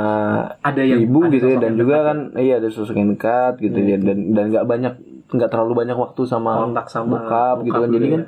[0.62, 3.54] Ada yang- ibu ada gitu ya dan juga dekat kan iya ada sosok yang dekat
[3.58, 4.94] gitu ya dan dan nggak banyak
[5.28, 7.90] nggak terlalu banyak waktu sama Kontak sama bokap gitu kan.
[7.90, 8.24] jadi dulu kan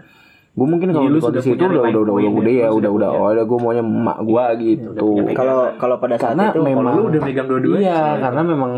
[0.49, 2.31] gue mungkin kalau lu di kondisi itu udah udah udah udah ya?
[2.33, 5.07] udah ya udah udah oh udah gue maunya emak gue gitu.
[5.31, 8.71] Kalau kalau pada saat karena itu memang Lu udah megang dua-duanya iya karena memang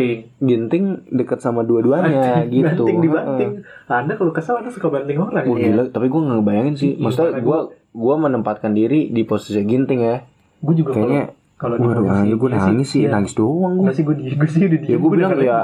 [0.00, 3.92] Ting Ginting dekat sama dua-duanya gitu Banting dibanting Heeh.
[3.92, 6.90] Anda kalau kesel Anda suka banting orang Wah, gila, tapi gue nggak ngebayangin sih.
[6.94, 7.58] Iya, Maksudnya gue
[7.90, 10.16] gue menempatkan diri di posisi Ginting ya.
[10.58, 11.22] Gue juga Kayaknya,
[11.54, 13.10] kalau posisi anjir, gue nangis sih, iya.
[13.10, 13.82] nangis doang gue.
[13.84, 15.58] Enggak sih gue di gue sih udah Ya diem gue Gua bilang ya,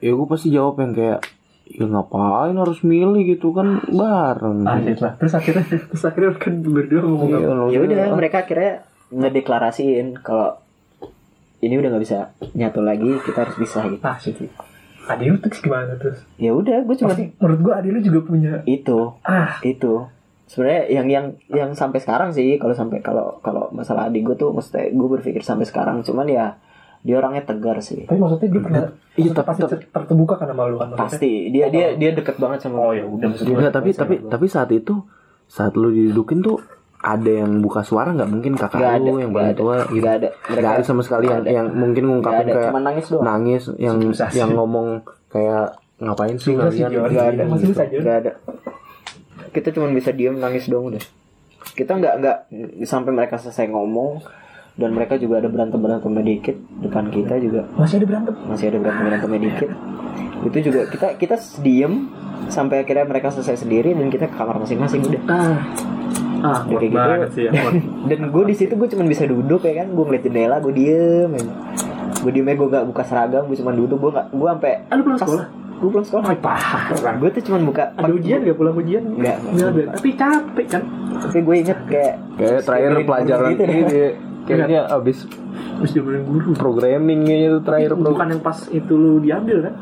[0.00, 1.18] ya gue pasti jawab yang kayak,
[1.68, 4.58] ya ngapain harus milih gitu kan bareng.
[4.64, 8.36] Anjir lah Terus akhirnya Terus akhirnya kan berdua ngomong Iya, apa lo- ya udah mereka
[8.40, 8.72] akhirnya
[9.12, 10.61] ngedeklarasiin kalau
[11.62, 12.18] ini udah nggak bisa
[12.52, 14.34] nyatu lagi kita harus pisah gitu Ah sih.
[15.02, 18.20] Adi lu tuh gimana terus ya udah gue cuma Pasti menurut gue Adi lu juga
[18.22, 19.14] punya itu.
[19.22, 19.58] Ah.
[19.62, 20.06] Itu.
[20.44, 24.50] Sebenarnya yang yang yang sampai sekarang sih kalau sampai kalau kalau masalah adik gue tuh
[24.50, 26.02] mesti gue berpikir sampai sekarang.
[26.02, 26.54] Cuman ya
[27.00, 28.04] dia orangnya tegar sih.
[28.04, 28.86] Tapi maksudnya dia pernah Iya,
[29.26, 31.48] maksudnya tapi- pasti ter- terbuka kan sama lu kan pasti.
[31.48, 33.32] Dia dia dia deket banget sama Oh ya udah.
[33.32, 35.02] Enggak, tapi tapi tapi saat itu
[35.46, 36.62] saat lu didudukin tuh
[37.02, 38.30] ada yang buka suara nggak?
[38.30, 39.58] Mungkin kakak Gak ada lu yang paling ada.
[39.58, 40.00] tua gitu.
[40.00, 43.24] gak ada mereka Gak ada sama sekali yang, yang mungkin ngungkapin kayak cuma nangis doang.
[43.26, 44.86] nangis yang Susah yang ngomong
[45.26, 45.66] kayak
[45.98, 46.88] ngapain sih kalian?
[46.88, 47.10] Jor.
[47.10, 47.42] Gak ada.
[47.46, 48.02] Masih bisa, Jor.
[48.02, 48.32] Gak ada.
[49.50, 51.02] Kita cuma bisa diem nangis dong udah.
[51.72, 52.36] Kita nggak nggak
[52.84, 54.22] sampai mereka selesai ngomong
[54.72, 57.68] dan mereka juga ada berantem berantemnya dikit depan kita juga.
[57.76, 58.34] Masih ada berantem.
[58.46, 59.70] masih ada berantem berantemnya dikit.
[60.42, 62.08] Itu juga kita kita diem
[62.48, 65.22] sampai akhirnya mereka selesai sendiri dan kita ke kamar masing-masing udah.
[65.28, 65.60] Ah.
[66.42, 67.52] Ah, kuat banget sih ya.
[68.10, 71.30] dan gue di situ gue cuma bisa duduk ya kan gue ngeliat jendela gue diem
[72.14, 75.02] gue diem gue gak buka seragam gue cuma duduk gue gak gue sampai Ah, lu
[75.04, 75.46] pulang sekolah?
[75.72, 77.14] gue pulang sekolah Oh, parah.
[77.16, 79.02] gue tuh cuma buka Ada ujian gak pulang ujian?
[79.08, 79.36] Nggak.
[79.92, 80.82] Tapi capek kan.
[81.20, 83.74] tapi gue inget kayak kayak terakhir Kayak pelajaran gitu deh.
[83.76, 84.02] ini
[84.46, 85.18] kayaknya abis
[85.78, 86.50] Terus diomelin guru.
[86.52, 89.74] programming kayaknya itu terakhir Bukan program yang pas itu lu diambil kan?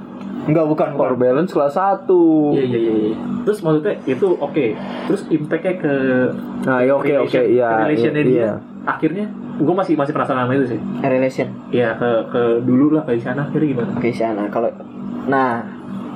[0.47, 2.09] Enggak bukan bukan Power balance kelas 1
[2.57, 2.93] Iya iya iya.
[3.11, 3.17] iya.
[3.45, 4.67] Terus maksudnya itu oke.
[5.09, 5.93] Terus impactnya ke
[6.65, 8.41] nah ya oke oke iya ke relationnya iya, dia.
[8.41, 8.53] iya.
[8.85, 9.27] Akhirnya
[9.61, 10.81] gue masih masih penasaran sama itu sih.
[11.05, 13.91] relation Iya ke ke dulu lah ke sana akhirnya gimana?
[13.93, 14.69] oke sana kalau
[15.29, 15.61] nah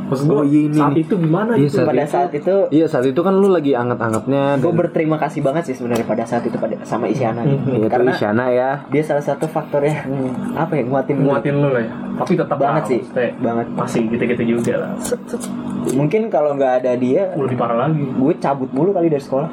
[0.04, 1.74] Maksud gue Oh, iya, ini saat itu gimana Iya, itu?
[1.74, 5.16] saat pada itu- saat itu Iya saat itu kan lu lagi anget-angetnya gue dan berterima
[5.16, 7.64] kasih banget sih sebenarnya pada saat itu pada sama Isyana gitu.
[7.66, 11.54] ya, itu karena Isyana ya dia salah satu faktor ya hmm, apa ya nguatin Nguatin
[11.56, 11.90] lu lah ya.
[12.14, 13.00] Tapi tetap banget sih
[13.34, 14.90] banget Masih gitu-gitu juga lah.
[15.90, 18.04] Mungkin kalau nggak ada dia Lebih parah lagi.
[18.04, 19.48] gue cabut mulu kali dari sekolah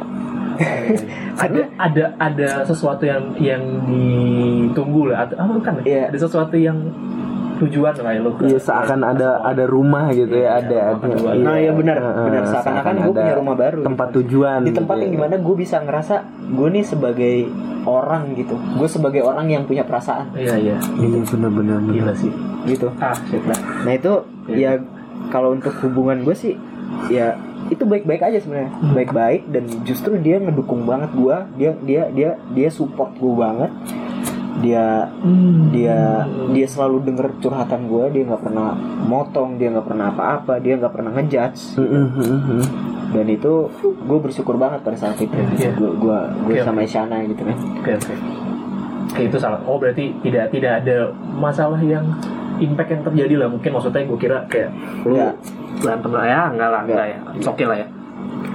[1.41, 5.84] ada ada ada sesuatu yang yang ditunggu lah atau ah, bukan ya?
[5.84, 6.02] Iya.
[6.08, 6.78] ada sesuatu yang
[7.62, 11.30] tujuan lah ya lo ke- Iya seakan ada ada rumah gitu ya ada ada kedua.
[11.32, 11.43] iya.
[11.43, 12.43] Nah, iya benar, Heeh, benar.
[12.47, 13.80] Seakan-akan gue ada punya rumah baru.
[13.84, 15.01] tempat tujuan di tempat gitu.
[15.01, 15.14] yang ya.
[15.14, 16.16] di mana gue bisa ngerasa
[16.49, 17.36] gue nih sebagai
[17.82, 18.55] orang gitu.
[18.76, 20.34] Gue sebagai orang yang punya perasaan.
[20.34, 20.78] Iya iya.
[20.97, 22.32] Iya benar-benar gila sih.
[22.64, 22.88] Gitu.
[22.97, 23.57] Ah shit lah.
[23.84, 24.14] Nah itu
[24.47, 24.78] ya
[25.30, 26.53] kalau untuk hubungan gue sih
[27.07, 27.38] ya
[27.68, 28.70] itu baik-baik aja sebenarnya.
[28.91, 33.72] Baik-baik dan justru dia ngedukung banget gue dia dia dia dia support gue banget
[34.62, 35.09] dia
[35.70, 35.97] dia
[36.53, 40.93] dia selalu denger curhatan gue dia nggak pernah motong dia nggak pernah apa-apa dia nggak
[40.93, 41.82] pernah ngejudge.
[41.82, 42.64] Mm-mm.
[43.12, 45.76] dan itu gue bersyukur banget pada saat itu Iya.
[45.76, 47.57] gue gue gue Oke, sama Isyana gitu kan.
[47.82, 48.14] Oke oke.
[49.12, 49.59] Oke, itu salah.
[49.68, 52.07] Oh berarti tidak tidak ada masalah yang
[52.64, 53.47] impact yang terjadi lah.
[53.51, 54.72] Mungkin maksudnya gue kira kayak
[55.03, 55.20] lu
[55.84, 57.18] berantem lah ya enggak lah enggak ya.
[57.43, 57.88] Okay lah ya.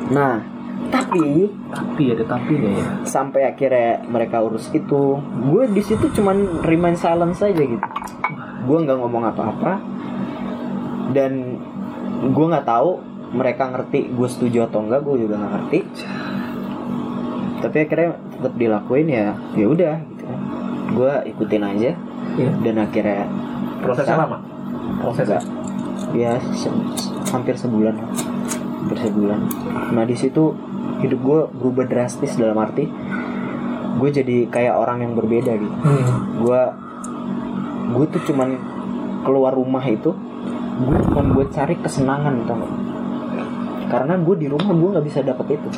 [0.08, 0.55] Nah
[0.88, 6.94] tapi tapi ada tapi ya sampai akhirnya mereka urus itu gue di situ cuman remain
[6.94, 7.86] silence aja gitu.
[8.66, 9.78] Gue nggak ngomong apa-apa.
[11.10, 11.60] Dan
[12.28, 12.98] gue nggak tahu
[13.34, 15.78] mereka ngerti gue setuju atau enggak gue juga nggak ngerti.
[17.62, 20.22] Tapi akhirnya tetap dilakuin ya ya udah gitu.
[20.24, 20.40] Kan
[20.92, 21.92] gue ikutin aja.
[22.36, 22.52] Iya.
[22.60, 23.24] dan akhirnya
[23.80, 24.44] prosesnya lama?
[25.00, 25.40] Prosesnya?
[26.12, 26.68] Ya se-
[27.32, 27.96] hampir sebulan.
[28.84, 29.40] Hampir sebulan.
[29.96, 30.52] Nah di situ
[31.04, 32.88] hidup gue berubah drastis dalam arti
[33.96, 36.06] gue jadi kayak orang yang berbeda gitu hmm.
[36.44, 36.60] gue
[37.96, 38.60] gue tuh cuman
[39.24, 40.12] keluar rumah itu
[40.76, 42.72] gue cuman buat cari kesenangan tau gak?
[43.86, 45.68] karena gue di rumah gue nggak bisa dapet itu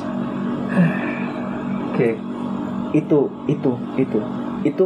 [1.94, 2.08] oke
[2.96, 4.18] itu itu itu
[4.66, 4.84] itu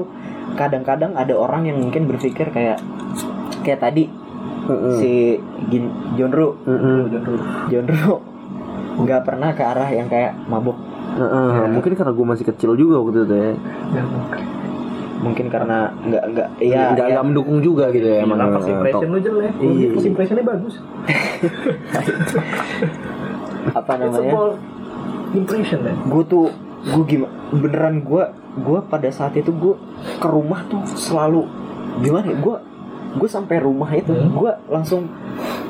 [0.59, 2.83] kadang-kadang ada orang yang mungkin berpikir kayak
[3.65, 4.11] kayak tadi
[4.63, 4.99] Mm-mm.
[5.01, 5.39] si
[5.71, 7.09] Gin, Jonro Mm-mm.
[7.71, 8.21] Jonro
[8.99, 10.77] nggak pernah ke arah yang kayak mabuk.
[11.13, 13.53] Heeh, mungkin karena gue masih kecil juga waktu itu ya.
[15.23, 15.47] Mungkin.
[15.53, 17.15] Karena nggak nggak iya nggak iya.
[17.15, 18.43] nggak mendukung juga gitu ya Emang.
[18.43, 19.53] emang first impression lu jelek.
[19.61, 19.89] Iya.
[19.95, 20.75] first impressionnya bagus.
[23.79, 24.33] Apa namanya?
[25.33, 28.23] impression ya gue tuh gue gimana beneran gue
[28.61, 29.75] gue pada saat itu gue
[30.21, 31.49] ke rumah tuh selalu
[32.03, 32.37] gimana ya?
[32.37, 32.57] Gue
[33.13, 34.33] gue sampai rumah itu Hmm.
[34.33, 35.09] gue langsung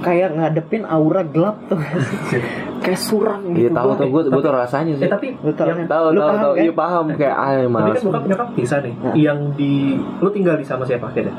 [0.02, 1.78] kayak ngadepin aura gelap tuh.
[2.82, 3.70] Kayak suram Iya gitu.
[3.72, 5.06] tahu Gua tuh gue gue tuh rasanya sih.
[5.06, 6.52] eh tapi Lu tahu yang tahu Lu tahu paham tahu.
[6.52, 6.58] kan?
[6.58, 8.94] iya paham kayak ah tapi malas kan bokap nyokap bisa nih.
[8.96, 9.14] Nah.
[9.14, 9.72] yang di
[10.18, 11.30] lu tinggal di sama siapa akhirnya?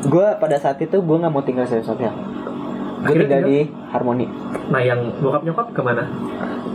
[0.00, 2.06] Gue pada saat itu gue nggak mau tinggal sosial gue
[3.02, 3.58] Akhirnya tinggal di
[3.90, 4.26] harmoni
[4.68, 6.06] nah yang bokap nyokap ke mana?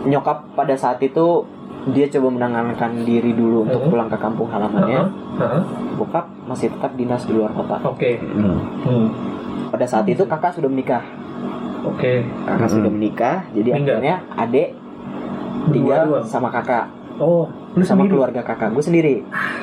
[0.04, 1.48] Nyokap pada saat itu
[1.88, 3.90] dia coba menenangkan diri dulu untuk Hmm.
[3.90, 5.08] pulang ke kampung halamannya.
[5.96, 7.80] Bokap masih tetap dinas di luar kota.
[7.80, 8.18] Oke.
[8.18, 8.60] Hmm.
[8.82, 9.08] Hmm.
[9.66, 11.02] Pada saat itu kakak sudah menikah.
[11.82, 12.26] Oke.
[12.42, 12.76] Kakak Hmm.
[12.76, 14.68] sudah menikah jadi akhirnya adek
[15.66, 16.24] Berdua tinggal doang.
[16.24, 16.86] sama kakak.
[17.16, 18.12] Oh lu sama sendiri?
[18.12, 18.70] keluarga kakak.
[18.70, 19.14] Gue sendiri.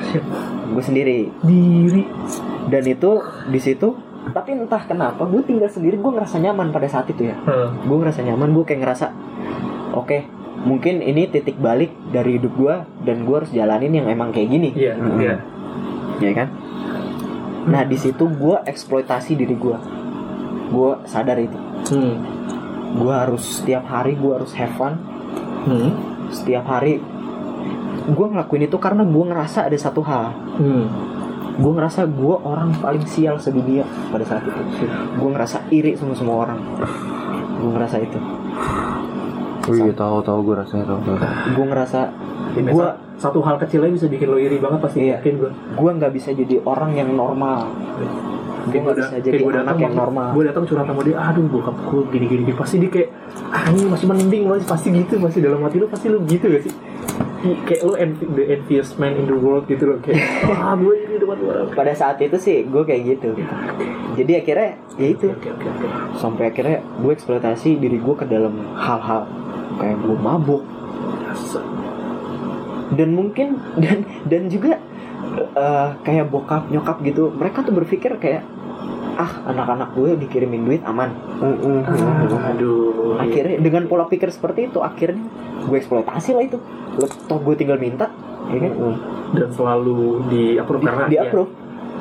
[0.04, 0.24] Shit.
[0.66, 1.18] gue sendiri.
[1.40, 2.04] Diri.
[2.66, 3.10] Dan itu
[3.46, 3.88] di situ
[4.26, 7.36] tapi entah kenapa gue tinggal sendiri gue ngerasa nyaman pada saat itu ya.
[7.38, 7.68] Heeh.
[7.82, 9.06] gue ngerasa nyaman gue kayak ngerasa
[9.92, 10.18] oke
[10.64, 12.74] mungkin ini titik balik dari hidup gue
[13.04, 14.72] dan gue harus jalanin yang emang kayak gini.
[14.72, 15.34] Iya, iya.
[16.16, 16.48] ya kan
[17.64, 19.76] nah di situ gue eksploitasi diri gue
[20.66, 22.16] gue sadar itu Hmm.
[22.94, 24.96] gue harus setiap hari gue harus have fun
[25.64, 25.92] Hmm.
[26.28, 27.00] setiap hari
[28.06, 30.86] gue ngelakuin itu karena gue ngerasa ada satu hal Hmm.
[31.54, 34.60] gue ngerasa gue orang paling sial sedunia pada saat itu
[35.14, 36.60] gue ngerasa iri sama semua orang
[37.54, 38.18] gue ngerasa itu
[39.64, 41.16] Wih, tahu tahu gue rasanya tahu tahu.
[41.50, 42.00] gue ngerasa
[42.54, 45.18] Gue gue satu hal kecilnya bisa bikin lo iri banget pasti Iya.
[45.18, 45.50] yakin gue.
[45.50, 47.66] gue nggak bisa jadi orang yang normal
[48.64, 52.00] gue nggak bisa jadi anak yang normal Gue datang curhat sama dia, aduh bokap gue
[52.10, 52.54] gini gini gini.
[52.56, 53.08] Pasti dia kayak,
[53.52, 56.62] ah ini masih mending masih pasti gitu, masih dalam hati lu pasti lu gitu gak
[56.64, 56.72] sih?
[57.68, 60.16] Kayak envy, the envious man in the world gitu loh kayak,
[60.64, 61.68] ah gue ini depan orang.
[61.76, 63.36] pada saat itu sih gue kayak gitu
[64.16, 65.28] jadi akhirnya ya itu
[66.16, 69.28] sampai akhirnya gue eksploitasi diri gue ke dalam hal-hal
[69.76, 70.64] kayak gue mabuk
[72.94, 74.78] dan mungkin dan dan juga
[75.54, 78.42] eh, kayak bokap nyokap gitu mereka tuh berpikir kayak
[79.14, 81.14] ah anak-anak gue dikirimin duit aman.
[82.50, 83.14] Aduh.
[83.22, 85.30] akhirnya dengan pola pikir seperti itu akhirnya
[85.70, 86.58] gue eksploitasi lah itu.
[87.30, 88.10] Toh gue tinggal minta
[88.50, 88.72] ya kan?
[89.34, 91.50] Dan selalu di approve di, karena di ya, approve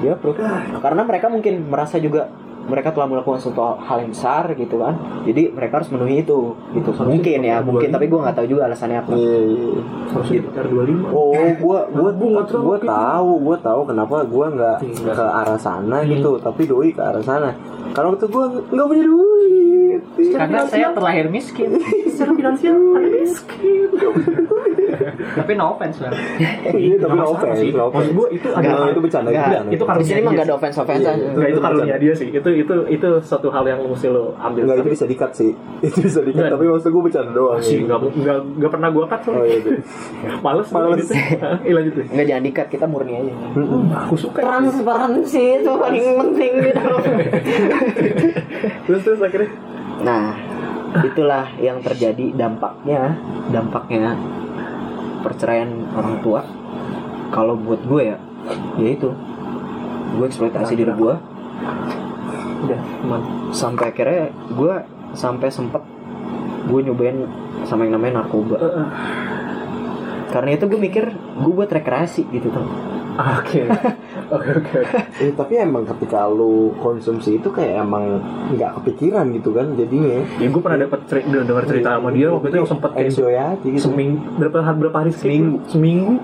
[0.02, 0.38] di approve
[0.82, 2.34] karena mereka mungkin merasa juga
[2.64, 6.39] mereka telah melakukan suatu hal yang besar gitu kan jadi mereka harus memenuhi itu
[6.72, 9.38] gitu Harusnya mungkin ya dua- mungkin dua- tapi gue nggak tahu juga alasannya apa Iya,
[9.41, 9.82] iya.
[10.09, 12.88] harusnya pacar 25 Oh, gua gua Gua nggak terlalu gua gitu.
[12.89, 15.14] tahu, gua tahu kenapa gua nggak Iya.
[15.14, 17.49] ke arah sana gitu, tapi doi ke arah sana.
[17.94, 20.02] Kalau waktu gua nggak punya duit.
[20.34, 21.78] Karena saya terlahir miskin.
[22.06, 23.89] secara finansial ada miskin
[25.34, 26.14] Tapi no offense lah.
[26.68, 27.70] Iya, tapi no offense, sih.
[27.70, 28.06] no offense.
[28.06, 30.38] maksud gue itu ada Nah, itu bercanda, itu Nggak, itu di sini mah dia nggak
[30.39, 30.54] ada sih.
[30.56, 31.14] offense offense Iya.
[31.28, 32.28] Enggak itu karunia dia sih.
[32.30, 34.62] Itu itu itu satu hal yang mesti lo ambil.
[34.64, 35.52] Enggak, itu bisa dikat sih.
[35.84, 36.52] Itu bisa dikat, Nggak.
[36.54, 37.60] tapi maksud gua bercanda doang.
[37.60, 38.00] sih enggak
[38.48, 39.48] enggak pernah gua cut Oh soalnya.
[39.48, 39.58] iya.
[39.60, 40.32] iya.
[40.46, 41.08] Males Males.
[41.60, 43.34] Iya lanjut nggak jangan dikat kita murni aja
[44.06, 44.39] Aku suka.
[44.39, 46.82] transparansi itu paling penting gitu
[48.88, 49.52] Terus terus akhirnya?
[50.04, 50.24] Nah
[51.04, 53.18] itulah yang terjadi dampaknya
[53.50, 54.16] dampaknya
[55.24, 56.42] perceraian orang tua.
[57.34, 58.18] Kalau buat gue ya
[58.78, 59.10] ya itu.
[60.14, 61.16] Gue eksploitasi diri gue.
[62.64, 62.80] Udah
[63.52, 64.74] sampai akhirnya gue
[65.14, 65.82] sampai sempet
[66.64, 67.18] gue nyobain
[67.66, 68.58] sama yang namanya narkoba.
[70.30, 72.66] Karena itu gue mikir gue buat rekreasi gitu tuh
[73.14, 73.62] Ah, Oke.
[73.70, 73.94] Oke
[74.34, 74.50] oke.
[74.60, 74.80] oke.
[75.22, 78.20] Eh, tapi emang ketika lu konsumsi itu kayak emang
[78.58, 80.26] nggak kepikiran gitu kan jadinya.
[80.42, 83.34] Ya gue pernah dapat cerita dengar cerita sama dia waktu itu yang sempat kayak enjoy
[83.36, 83.82] aja gitu.
[83.84, 85.58] seminggu berapa hari berapa hari Seminggu.
[85.70, 86.16] seminggu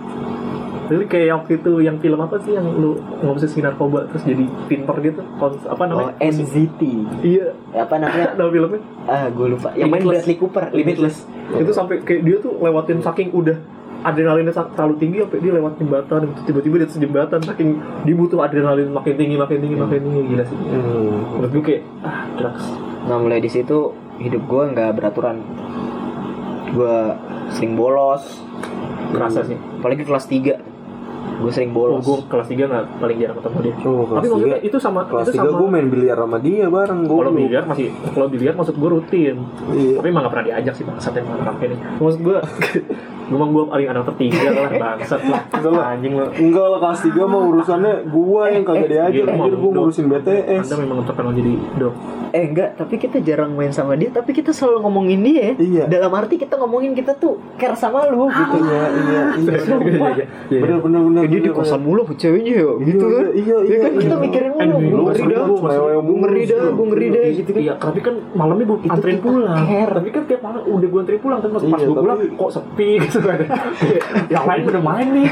[0.90, 4.96] jadi kayak waktu itu yang film apa sih yang lu ngobsesi narkoba terus jadi pinter
[5.06, 6.82] gitu Kons apa oh namanya NZT
[7.22, 10.26] iya apa namanya nama filmnya ah gue lupa yang main Limitless.
[10.26, 11.16] Bradley Cooper Limitless
[11.62, 13.58] itu sampai kayak dia tuh lewatin saking udah
[14.00, 16.42] adrenalinnya terlalu tinggi sampai dia lewat jembatan gitu.
[16.48, 17.70] tiba-tiba di atas jembatan saking
[18.04, 21.12] dia butuh adrenalin makin tinggi makin tinggi makin tinggi gila sih Hmm.
[21.36, 22.66] menurut gue kayak ah drugs
[23.00, 25.40] Nah mulai di situ hidup gue nggak beraturan.
[26.70, 27.16] Gue
[27.56, 28.22] sering bolos.
[29.10, 30.79] kerasa sih Apalagi kelas 3
[31.40, 32.04] Gue sering oh bolos.
[32.04, 35.00] gue kelas 3 nggak paling jarang ketemu dia Oh, kelas tapi maksudnya tiga- itu sama
[35.02, 37.18] Kelas itu 3 sama gue main biliar sama dia bareng gue.
[37.18, 39.36] kalau biliar masih kalau biliar maksud gue rutin
[39.70, 39.96] Iya.
[39.96, 42.38] tapi emang gak pernah diajak sih bangsat yang anak ini maksud gue
[43.22, 45.86] gue emang gue paling anak tertiga lah bangsat lah Enggak lah.
[45.90, 49.48] anjing lah Enggak lah kelas 3 mah urusannya gua yang kagak diajar Gila, anjir emang
[49.54, 49.74] gua dok.
[49.80, 50.64] ngurusin BTS.
[50.66, 51.96] anda memang terkenal jadi dok
[52.30, 55.58] Eh enggak, tapi kita jarang main sama dia, tapi kita selalu ngomongin dia.
[55.58, 55.90] Iya.
[55.90, 58.54] Dalam arti kita ngomongin kita tuh care sama lu gitu.
[58.62, 59.50] Iya iya iya.
[59.50, 59.58] Iya,
[60.14, 60.62] iya, iya.
[60.62, 61.24] Bener bener bener.
[61.30, 63.26] Dia di bener, kosan mulu sama ceweknya ya, gitu kan.
[63.32, 63.68] Iya iya.
[63.70, 64.18] Ya kan kita iya.
[64.20, 67.62] mikirin Eh, mulu, ngeri dah, gue ngeri dah, gue ngeri dah gitu kan.
[67.62, 69.64] Iya, tapi kan malamnya gue anterin kita pulang.
[69.70, 72.90] Tapi kan tiap malam udah gue anterin pulang, tapi pas Iya, gue pulang kok sepi
[73.08, 73.40] gitu kan.
[74.28, 75.28] Yang lain udah main nih.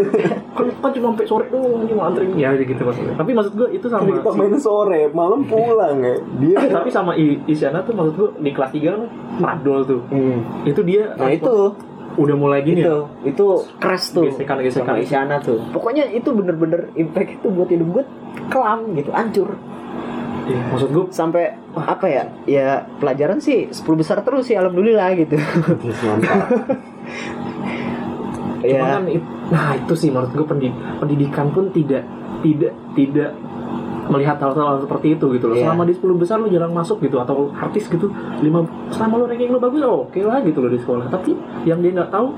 [0.56, 2.28] kan, kan cuma sampai sore doang cuma anterin.
[2.34, 3.14] Ya gitu maksudnya.
[3.18, 6.16] Tapi maksud gue itu sama Kita si- main sore, malam pulang ya.
[6.38, 7.12] Dia tapi sama
[7.44, 9.02] Isyana tuh maksud gue di kelas 3 kan
[9.36, 10.00] madol tuh.
[10.08, 10.44] Hmm.
[10.64, 11.54] Itu dia Nah itu,
[12.18, 12.84] udah mulai gini.
[12.84, 13.46] itu, itu
[13.80, 14.28] keras tuh.
[14.28, 14.96] Gesekan-gesekan.
[14.96, 15.60] sama Isyana tuh.
[15.72, 18.04] Pokoknya itu bener-bener impact itu buat hidup gue
[18.52, 19.56] kelam gitu, hancur.
[20.42, 25.38] Iya, maksud gue sampai apa ya ya pelajaran sih 10 besar terus sih alhamdulillah gitu.
[25.38, 26.18] Cuma
[28.62, 29.02] ya kan
[29.50, 32.06] nah itu sih menurut gue pendi- pendidikan pun tidak
[32.42, 33.30] tidak tidak
[34.12, 35.56] melihat hal-hal seperti itu gitu loh.
[35.56, 35.64] Iya.
[35.66, 38.12] Selama di 10 besar lu jarang masuk gitu atau artis gitu.
[38.38, 41.08] Lima selama lu ranking lu bagus oh, oke lah gitu loh di sekolah.
[41.08, 41.32] Tapi
[41.64, 42.28] yang dia nggak tahu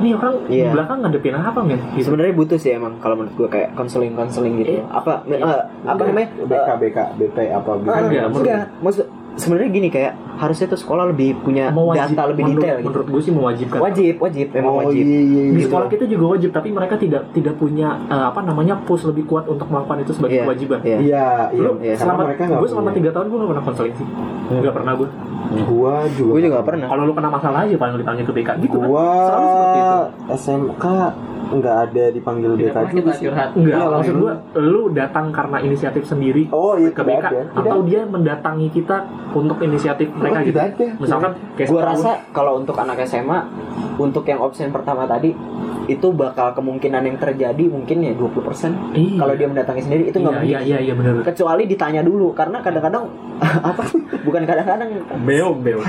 [0.00, 0.72] nih orang di Iya.
[0.72, 2.08] belakang ngadepin apa men gitu.
[2.08, 4.84] sebenarnya butuh sih emang kalau menurut gue kayak konseling konseling gitu Iya.
[4.88, 7.90] apa eh, apa namanya BK BK BP apa Eh, gitu.
[8.00, 12.60] Enggak, enggak, maksud sebenarnya gini kayak harusnya tuh sekolah lebih punya Mewajib- data lebih menurut,
[12.60, 15.64] detail gitu menurut gue sih mewajibkan wajib wajib memang Oh wajib iya iya di iya.
[15.64, 19.44] sekolah kita juga wajib tapi mereka tidak tidak punya eh, apa namanya push lebih kuat
[19.44, 20.96] untuk melakukan itu sebagai Iya, kewajiban iya.
[20.96, 21.58] Iya, iya.
[21.58, 22.96] lu Karena selama mereka gue selama punya.
[22.96, 24.06] tiga tahun gue gak pernah konseling sih
[24.50, 25.08] nggak pernah gue
[25.50, 26.30] Gua juga.
[26.30, 28.86] gue juga gak pernah kalau lu kena masalah aja paling dipanggil ke BK gitu kan
[28.86, 29.98] Gua selalu seperti itu
[30.36, 30.84] SMK
[31.52, 32.76] nggak ada dipanggil Tidak BK
[33.10, 33.22] sih.
[33.22, 33.48] curhat.
[33.52, 34.16] Enggak, Iya, maksud langsung.
[34.16, 34.32] gue
[34.62, 37.40] lu datang karena inisiatif sendiri Oh iya ke tidak BK ada.
[37.56, 38.96] atau dia mendatangi kita
[39.30, 40.50] untuk inisiatif mereka Oh, gitu.
[40.52, 40.86] tidak ada.
[40.96, 43.38] Misalkan kayak gue setahun- rasa kalau untuk anak SMA
[43.96, 45.34] untuk yang option pertama tadi
[45.86, 49.18] itu bakal kemungkinan yang terjadi mungkin ya 20% Iya.
[49.18, 51.14] kalau dia mendatangi sendiri itu nggak iya, mungkin iya iya iya benar.
[51.24, 53.10] kecuali ditanya dulu karena kadang-kadang
[53.66, 53.82] apa
[54.20, 54.88] bukan kadang-kadang
[55.20, 55.82] Beo beo.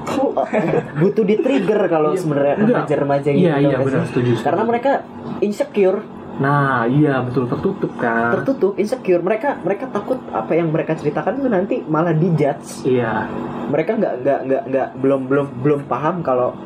[1.00, 2.86] butuh di trigger kalau sebenarnya Enggak.
[2.86, 3.84] remaja-remaja gitu Iya iya sih?
[3.84, 4.06] setuju.
[4.06, 4.32] setuju.
[4.40, 4.90] karena mereka
[5.38, 6.00] insecure
[6.32, 8.32] Nah iya betul tertutup kan.
[8.32, 13.28] tertutup insecure mereka mereka takut apa yang mereka ceritakan itu nanti malah dijudge Iya.
[13.68, 16.56] mereka nggak nggak nggak nggak belum belum belum paham kalau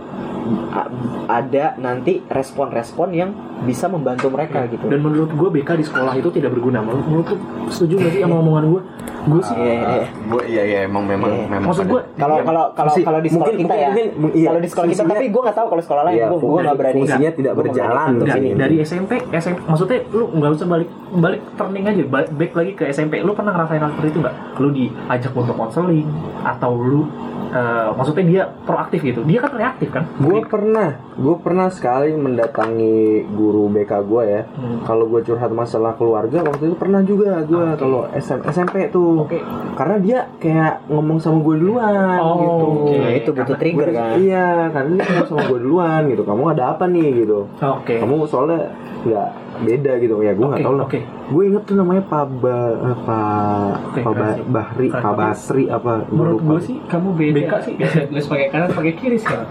[1.27, 6.29] ada nanti respon-respon yang bisa membantu mereka gitu Dan menurut gue BK di sekolah itu
[6.31, 6.79] tidak berguna.
[6.81, 7.37] Menurut, menurut lu
[7.67, 8.83] setuju gak sih sama omongan gue?
[9.27, 9.57] Gue sih.
[9.57, 10.09] Iya, iya, iya.
[10.25, 11.47] Gue iya iya emang memang Iya.
[11.49, 11.67] memang.
[11.67, 14.47] Maksud gue kalau kalau kalau Fungsi- kalau di sekolah mungkin- kita ya mungkin- mungkin- iya,
[14.47, 16.77] kalau di sekolah kita tapi gue nggak tahu kalau sekolah lain Iya, gue gue nggak
[16.77, 21.85] berani fungsinya tidak berjalan dari, dari SMP SMP maksudnya lu nggak usah balik balik turning
[21.85, 25.33] aja balik back lagi ke SMP lu pernah ngerasain hal seperti itu nggak lu diajak
[25.35, 26.07] untuk konseling
[26.41, 27.03] atau lu
[27.49, 32.97] eh, maksudnya dia proaktif gitu dia kan reaktif kan Gue pernah, gue pernah sekali mendatangi
[33.29, 34.43] guru BK gue ya.
[34.49, 34.81] Hmm.
[34.83, 39.23] Kalau gue curhat masalah keluarga waktu itu pernah juga gue kalau SM, SMP tuh.
[39.23, 39.45] Oke.
[39.75, 42.67] Karena dia kayak ngomong sama gue duluan Oh, gitu.
[42.83, 42.95] oke.
[42.97, 46.23] Nah, itu butuh trigger Gua- kan Iya, karena dia ngomong sama gue duluan gitu.
[46.23, 47.39] Kamu ada apa nih gitu.
[47.55, 49.29] oke Kamu soalnya nggak
[49.59, 50.33] beda gitu ya.
[50.33, 50.87] Gue nggak Oke, tahu lah.
[50.87, 51.01] oke.
[51.27, 54.39] Gue inget tuh namanya Pak ba, eh, Pak Oke, Pak Ba-.
[54.47, 54.87] Bahri.
[54.89, 56.07] Pak Basri apa?
[56.09, 57.75] Menurut gue sih kamu beda BK sih
[58.11, 59.49] Tulis pakai kanan pakai kiri sekarang.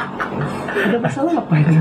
[0.75, 1.77] Ada masalah apa ini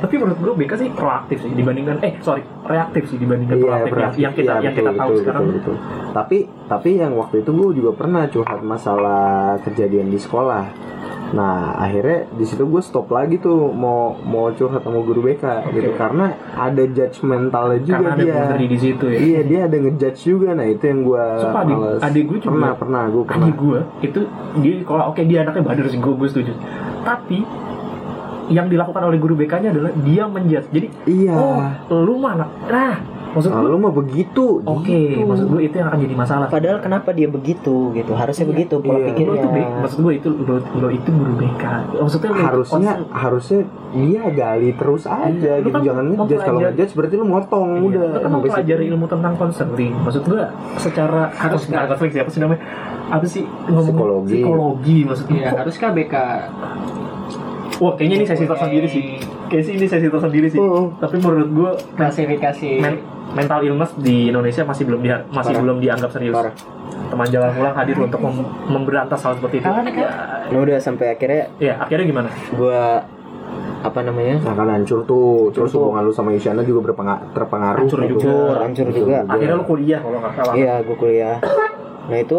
[0.00, 3.92] tapi menurut gue BK sih proaktif sih dibandingkan eh sorry reaktif sih dibandingkan Iya, proaktif
[3.92, 5.76] yang, yang kita Iya, yang betul, kita tahu betul, sekarang betul, betul.
[6.14, 9.24] Tapi tapi yang waktu itu gue juga pernah curhat masalah
[9.62, 10.64] kejadian di sekolah.
[11.34, 15.90] Nah akhirnya di situ gue stop lagi tuh mau mau curhat sama guru BK gitu
[15.94, 18.34] karena ada judgmentalnya juga karena ada dia.
[18.36, 20.48] boundary di situ ya Iya dia ada ngejudge juga.
[20.52, 22.48] Nah itu yang gue Sumpah, adik- adik gue juga.
[22.48, 23.44] pernah pernah gue pernah.
[23.44, 24.20] adik gue itu
[24.56, 26.52] dia kalau oke dia anaknya badar sih gue gue setuju
[27.02, 27.38] tapi
[28.46, 31.32] yang dilakukan oleh guru BK-nya adalah dia menjudge jadi Iya.
[31.34, 31.60] oh
[31.96, 32.94] lu mana nah
[33.34, 33.76] maksud gue lu?
[33.76, 34.44] mah begitu.
[34.62, 35.22] oke gitu.
[35.22, 36.46] maksud gue itu yang akan jadi masalah.
[36.46, 38.12] Padahal kenapa dia begitu gitu?
[38.12, 38.96] Harusnya begitu pola Iya.
[38.96, 41.62] lo itu pikirnya B- maksud gue itu lo, lo itu guru BK
[41.96, 43.60] maksudnya lo harusnya harusnya
[43.92, 45.68] iya gali terus aja Iya, gitu.
[45.68, 48.00] kan jangan ngejudge kalau ngejudge berarti lu motong Iya, udah.
[48.00, 48.34] lo kan situ.
[48.36, 50.42] mempelajari ilmu tentang konseling maksud gue
[50.76, 52.62] secara harus nggak konseling sih apa sih namanya?
[53.06, 53.42] Apa sih?
[53.66, 54.32] Ngomong Psikologi.
[54.32, 55.36] psikologi maksudnya.
[55.36, 56.14] Iya, haruskah BK
[57.76, 59.04] wah kayaknya ini sesi tersendiri sih
[59.54, 60.90] kayaknya sih ini sesi tersendiri sih Oh.
[60.96, 63.02] tapi menurut gue klasifikasi men-
[63.32, 65.62] mental illness di Indonesia masih belum dia masih Parah.
[65.62, 66.34] belum dianggap serius.
[66.34, 66.54] Parah.
[67.04, 69.66] Teman jalan pulang hadir untuk mem- memberantas hal seperti itu.
[69.66, 70.10] Ya,
[70.44, 72.28] nah udah sampai akhirnya ya, akhirnya gimana?
[72.50, 72.80] gue
[73.84, 75.84] apa namanya Nah kan hancur tuh Terus tuh.
[75.84, 78.32] hubungan lu sama Isyana juga berpenga- terpengaruh Hancur juga.
[78.58, 79.16] Hancur juga.
[79.24, 80.54] Akhirnya lu kuliah kalau nggak salah.
[80.54, 81.36] iya gue kuliah
[82.04, 82.36] nah itu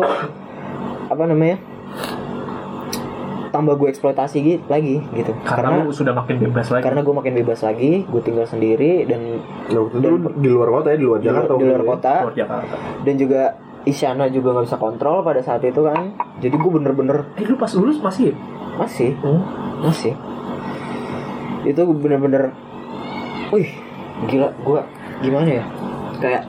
[1.05, 1.57] apa namanya
[3.56, 6.84] tambah gue eksploitasi gitu lagi gitu Karena, karena lu sudah makin bebas lagi.
[6.84, 10.70] karena gue makin bebas lagi gue tinggal sendiri dan Nah, waktu itu lu di luar
[10.74, 11.91] kota ya Di luar di, Jakarta di waktu luar itu ya?
[11.91, 12.76] kota Luar Jakarta.
[13.01, 13.41] dan juga
[13.84, 17.72] Isyana juga nggak bisa kontrol pada saat itu kan jadi gue bener-bener Eh lu pas
[17.72, 18.36] lulus masih ya?
[18.76, 19.39] masih Oh.
[19.80, 20.12] masih
[21.64, 22.51] itu bener-bener
[23.49, 23.70] wih
[24.26, 24.80] gila gue
[25.22, 25.66] gimana ya
[26.18, 26.43] kayak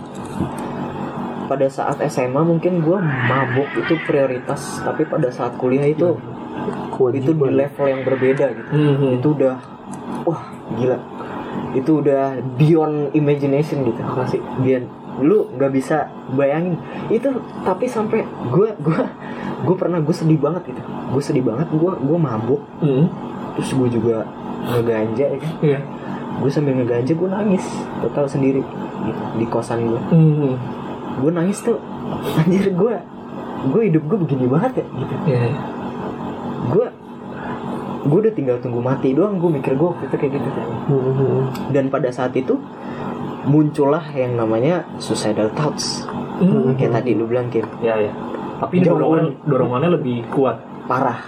[1.47, 4.83] pada saat SMA mungkin gue mabuk itu prioritas.
[4.83, 6.19] Tapi pada saat kuliah itu
[7.13, 8.71] itu di level yang berbeda gitu.
[8.73, 9.17] Hmm.
[9.21, 9.55] itu udah
[10.27, 10.43] wah
[10.77, 10.99] gila.
[11.77, 14.01] Itu udah beyond imagination gitu.
[14.03, 14.43] Apa sih?
[14.61, 14.87] Beyond
[15.23, 16.77] lu nggak bisa bayangin.
[17.09, 17.33] Itu
[17.65, 19.01] tapi sampai gue gue
[19.65, 20.83] gue pernah gue sedih banget gitu.
[20.85, 22.61] Gue sedih banget gue gue mabuk.
[22.83, 23.09] Hmm.
[23.57, 24.29] terus gue juga
[24.69, 25.53] ngeganja ya kan?
[25.65, 25.81] Iya.
[26.37, 27.65] gue sambil ngeganja gue nangis.
[28.05, 28.61] Lo tau sendiri
[29.07, 30.57] gitu, di kosan gue Hmm.
[31.21, 31.79] Gue nangis tuh.
[32.41, 32.95] Anjir gue
[33.67, 35.14] gue hidup gue begini banget ya gitu.
[35.27, 35.39] Iya.
[36.67, 36.87] gue
[38.07, 40.61] gue udah tinggal tunggu mati doang gue mikir gue waktu itu kayak gitu.
[41.75, 42.59] Dan pada saat itu
[43.47, 46.07] muncullah yang namanya suicidal thoughts.
[46.37, 46.77] Hmm.
[46.77, 47.64] kayak tadi lu bilang Kim.
[47.81, 48.12] Ya ya.
[48.61, 50.61] Tapi dorongan dorongannya lebih kuat.
[50.87, 51.19] Parah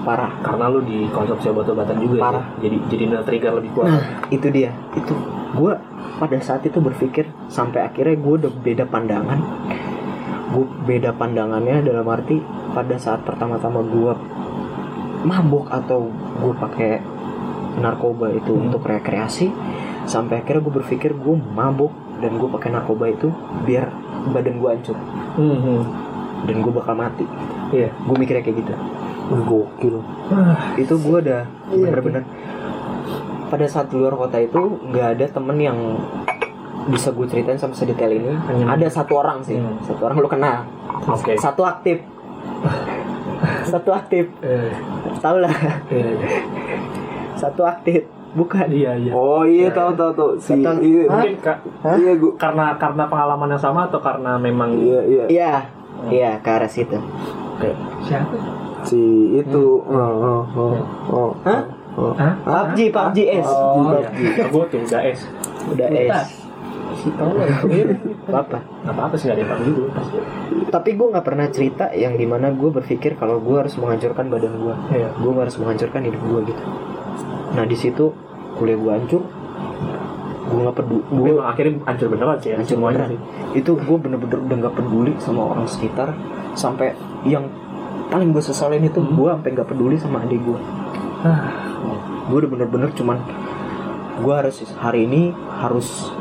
[0.00, 2.44] parah karena lu dikonsumsi obat-obatan juga Parah.
[2.56, 2.68] ya.
[2.68, 3.86] Jadi jadi trigger lebih kuat.
[3.86, 4.72] Nah, itu dia.
[4.92, 5.12] Itu
[5.50, 5.72] gue
[6.16, 9.38] pada saat itu berpikir sampai akhirnya gue udah beda pandangan.
[10.50, 12.40] Gue beda pandangannya dalam arti
[12.70, 14.12] pada saat pertama-tama gue
[15.20, 16.92] mabuk atau gue pakai
[17.76, 18.66] narkoba itu Hmm.
[18.66, 19.52] untuk rekreasi
[20.04, 23.28] sampai akhirnya gue berpikir gue mabuk dan gue pakai narkoba itu
[23.62, 23.92] biar
[24.32, 24.96] badan gue hancur
[25.36, 25.84] Hmm.
[26.44, 27.24] dan gue bakal mati
[27.70, 27.92] Iya.
[27.94, 28.74] gue mikirnya kayak gitu
[29.30, 29.96] Gokil.
[30.74, 32.22] itu gue udah bener-bener.
[33.46, 35.78] Pada saat di luar kota itu nggak ada temen yang
[36.86, 38.34] bisa gue ceritain sampai sedetail ini.
[38.64, 39.54] Ada satu orang sih.
[39.54, 39.78] Hmm.
[39.80, 40.66] satu orang lu kenal.
[41.06, 41.34] Oke.
[41.36, 42.02] satu aktif.
[43.62, 44.28] Satu aktif.
[44.42, 44.68] Eh,
[45.16, 45.48] tau lah.
[45.88, 46.12] Iya.
[47.34, 48.04] satu aktif.
[48.30, 48.68] Bukan.
[48.68, 49.12] Iya, iya.
[49.12, 50.76] Oh iya tahu tahu tahu si Tahu.
[50.78, 51.08] iya.
[51.08, 51.62] Mungkin ka-
[51.96, 55.24] iya gua karena karena pengalaman yang sama atau karena memang iya iya.
[55.26, 55.52] Iya.
[56.06, 57.00] Iya ke arah situ.
[58.02, 58.36] Siapa?
[58.82, 59.02] Si
[59.34, 60.74] itu oh oh oh
[61.08, 61.60] oh Hah?
[61.94, 62.12] oh.
[62.14, 62.32] Hah?
[62.70, 64.46] PUBG PUBG S Oh, iya.
[64.46, 65.20] Gue tuh udah S.
[65.68, 66.20] udah S
[67.70, 67.86] Iya.
[68.34, 69.48] apa apa-apa sih, ada yang.
[69.48, 70.04] Pas.
[70.70, 74.52] tapi gue nggak pernah cerita yang di mana gue berpikir kalau gue harus menghancurkan badan
[74.54, 75.08] gue Iya.
[75.14, 76.62] gue harus menghancurkan hidup gue gitu
[77.50, 78.10] nah di situ
[78.54, 79.22] kuliah gue hancur
[80.42, 82.56] gue nggak peduli Gue akhirnya hancur beneran sih ya.
[82.58, 83.10] hancur semuanya beneran.
[83.14, 83.20] sih.
[83.56, 86.08] itu gue bener-bener udah nggak peduli sama orang sekitar
[86.52, 87.46] sampai yang
[88.10, 90.58] paling gue sesalin itu gue sampai nggak peduli sama adik gue
[92.30, 93.18] gue udah bener-bener cuman
[94.20, 95.32] gue harus hari ini
[95.62, 96.12] harus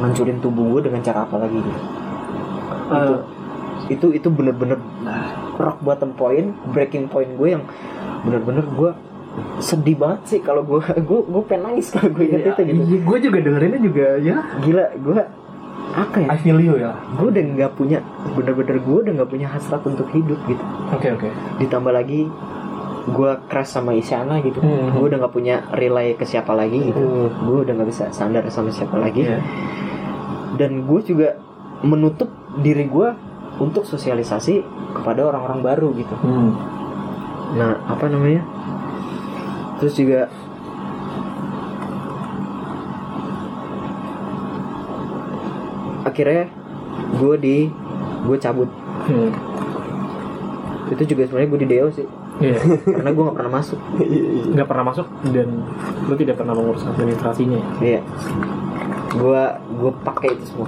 [0.00, 1.58] ngancurin tubuh gue dengan cara apa lagi?
[1.60, 1.82] Gitu.
[2.94, 3.16] itu
[3.84, 4.80] itu itu bener-bener
[5.60, 7.64] rock bottom point breaking point gue yang
[8.24, 8.90] bener-bener gue
[9.60, 13.02] sedih banget sih kalau gue gue gue pengen nangis kalau gue inget itu gitu.
[13.04, 14.34] gue juga dengerinnya juga ya.
[14.64, 15.20] gila gue
[15.94, 16.90] apa ya I feel you ya.
[17.12, 21.28] gue udah nggak punya bener-bener gue udah nggak punya hasrat untuk hidup gitu Oke oke.
[21.58, 22.26] ditambah lagi
[23.06, 24.90] gue crash sama Isyana gitu Hmm.
[24.90, 28.68] gue udah nggak punya relay ke siapa lagi gitu gue udah nggak bisa sandar sama
[28.68, 29.38] siapa lagi Iya.
[30.54, 31.38] dan gue juga
[31.80, 32.26] menutup
[32.58, 33.08] diri gue
[33.54, 36.58] untuk sosialisasi kepada orang-orang baru gitu Hmm.
[37.54, 38.42] nah apa namanya
[39.76, 40.26] terus juga
[46.14, 46.46] akhirnya
[47.12, 47.56] gue di
[48.22, 48.70] gue cabut
[49.04, 49.28] Hmm.
[50.88, 52.06] itu juga sebenarnya gue di deo sih
[52.36, 52.58] Iya.
[52.96, 53.78] karena gue nggak pernah masuk
[54.48, 55.48] Nggak pernah masuk dan
[56.04, 57.60] lu tidak pernah mengurus administrasinya.
[57.78, 58.00] iya
[59.12, 59.42] gue
[59.72, 60.66] gue pakai itu semua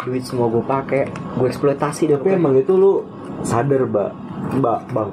[0.00, 1.02] duit semua gue pakai
[1.36, 3.04] gue eksploitasi deh tapi emang itu lu
[3.42, 4.10] sadar mbak
[4.56, 5.10] mbak bang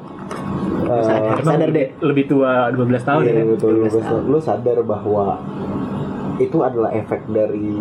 [0.85, 3.45] Eh, sadar, Emang sadar deh Lebih tua 12 tahun iya, ya.
[3.47, 4.21] betul, lu, 12 tahun.
[4.25, 5.37] lu sadar bahwa
[6.37, 7.79] itu adalah efek dari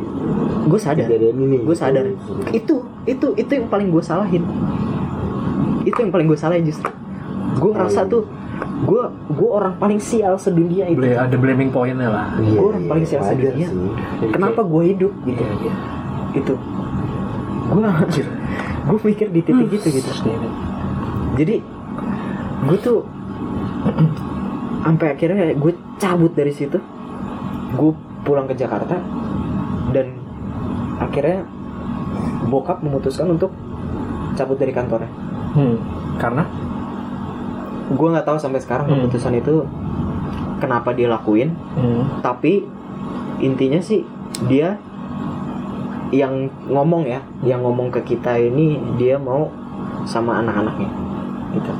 [0.65, 1.07] gue sadar.
[1.07, 1.57] kejadian ini.
[1.63, 2.05] Gue sadar.
[2.55, 4.43] Itu itu itu yang paling gue salahin.
[5.85, 6.91] Itu yang paling gue salahin justru.
[7.59, 8.25] Gue ngerasa tuh
[8.85, 9.03] gue
[9.35, 10.99] gue orang paling sial sedunia itu.
[10.99, 12.27] Boleh ada blaming pointnya lah.
[12.39, 13.69] Iya, Gua orang paling iya, sial wajar sedunia.
[13.69, 14.31] sih.
[14.31, 15.13] kenapa gue hidup?
[15.25, 15.75] Gitu Iya,
[16.35, 16.55] itu
[17.65, 17.81] gue
[18.85, 20.11] gue mikir di titik gitu gitu.
[21.35, 21.57] Jadi
[22.65, 22.99] gue tuh
[24.85, 26.79] sampai akhirnya gue cabut dari situ.
[27.75, 27.93] Gue
[28.25, 28.97] pulang ke Jakarta
[29.93, 30.17] dan
[30.99, 31.45] akhirnya
[32.49, 33.53] bokap memutuskan untuk
[34.35, 35.11] cabut dari kantornya
[35.55, 35.79] Hmm.
[36.19, 36.43] Karena
[37.95, 39.07] gue nggak tahu sampai sekarang Hmm.
[39.07, 39.63] keputusan itu
[40.59, 42.25] kenapa dia lakuin hmm.
[42.27, 42.67] tapi
[43.39, 44.03] intinya sih
[44.51, 44.81] dia
[46.11, 49.47] yang ngomong ya yang ngomong ke kita ini dia mau
[50.09, 50.91] sama anak-anaknya
[51.55, 51.73] gitu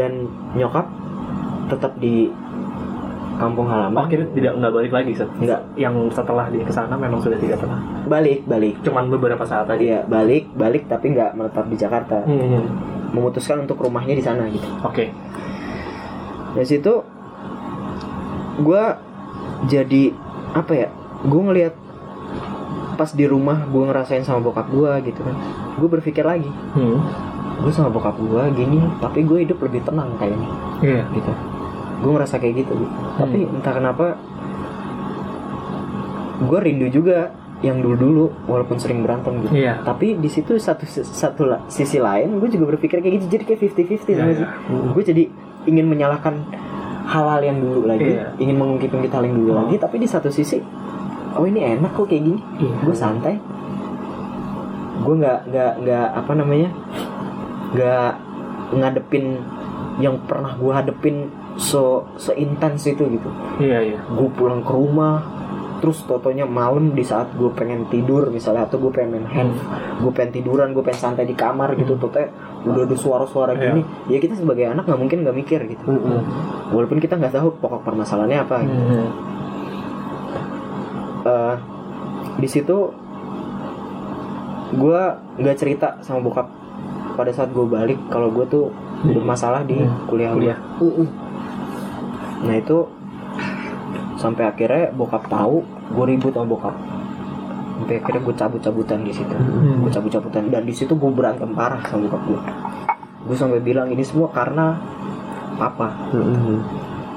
[0.00, 0.86] dan nyokap
[1.68, 2.32] tetap di
[3.40, 5.32] kampung halaman akhirnya tidak nggak balik lagi Seth.
[5.34, 5.60] Nggak.
[5.74, 7.80] Yang setelah dia ke sana memang sudah tidak pernah.
[8.04, 9.80] balik balik Cuman beberapa saat aja.
[9.80, 12.68] Iya balik balik tapi nggak menetap di Jakarta Hmm.
[13.10, 15.10] memutuskan untuk rumahnya di sana gitu Oke.
[16.52, 16.92] dari situ
[18.60, 18.82] gue
[19.66, 20.02] jadi
[20.52, 20.88] apa ya
[21.22, 21.74] gue ngelihat
[22.94, 25.36] pas di rumah gue ngerasain sama bokap gue gitu kan
[25.74, 27.00] gue berpikir lagi Hmm.
[27.58, 30.48] gue sama bokap gue gini tapi gue hidup lebih tenang kayaknya
[30.80, 31.02] Iya.
[31.10, 31.32] gitu
[32.00, 32.96] gue ngerasa kayak gitu gitu.
[33.16, 34.06] tapi entah kenapa
[36.40, 37.30] gue rindu juga
[37.60, 39.84] yang dulu dulu walaupun sering berantem gitu Iya.
[39.84, 43.76] tapi di situ satu satu sisi lain gue juga berpikir kayak gitu jadi kayak 50-50
[43.76, 44.36] Iya, sama iya.
[44.36, 44.46] sih
[44.90, 45.22] gue jadi
[45.68, 46.34] ingin menyalahkan
[47.04, 48.32] hal-hal yang dulu lagi Iya.
[48.38, 49.58] ingin mengungkit-ungkit hal yang dulu Oh.
[49.60, 50.56] lagi tapi di satu sisi
[51.30, 52.74] oh ini enak kok kayak gini Iya.
[52.80, 53.36] gue santai
[55.00, 56.68] gue nggak nggak nggak apa namanya
[57.70, 58.10] nggak
[58.72, 59.24] ngadepin
[59.98, 61.16] yang pernah gue hadepin
[61.58, 63.30] so seintens itu gitu.
[63.58, 63.98] Iya iya.
[64.04, 65.22] gue pulang ke rumah
[65.80, 69.56] terus totonya malam di saat gue pengen tidur misalnya atau gue pengen main hand
[70.04, 72.28] gue pengen tiduran gue pengen santai di kamar gitu totonya
[72.68, 73.72] udah ada suara-suara Iya.
[73.72, 73.82] gini
[74.12, 75.84] ya kita sebagai anak nggak mungkin nggak mikir gitu.
[76.70, 78.82] Walaupun kita nggak tahu pokok permasalahannya apa gitu.
[78.84, 79.08] Hmm.
[81.20, 81.54] Eh,
[82.40, 82.76] di situ
[84.70, 85.00] gue
[85.40, 86.46] nggak cerita sama bokap
[87.16, 88.64] pada saat gue balik kalau gue tuh
[89.02, 90.58] bermasalah di kuliah kuliah
[92.40, 92.88] nah itu
[94.16, 96.76] sampai akhirnya bokap tahu gue ribut sama bokap.
[97.80, 99.36] Sampai akhirnya gue cabut-cabutan di situ.
[99.80, 100.52] Gue cabut-cabutan.
[100.52, 102.40] Dan di situ gue berantem parah sama bokap gue
[103.20, 104.80] gue sampai bilang ini semua karena
[105.60, 105.92] papa.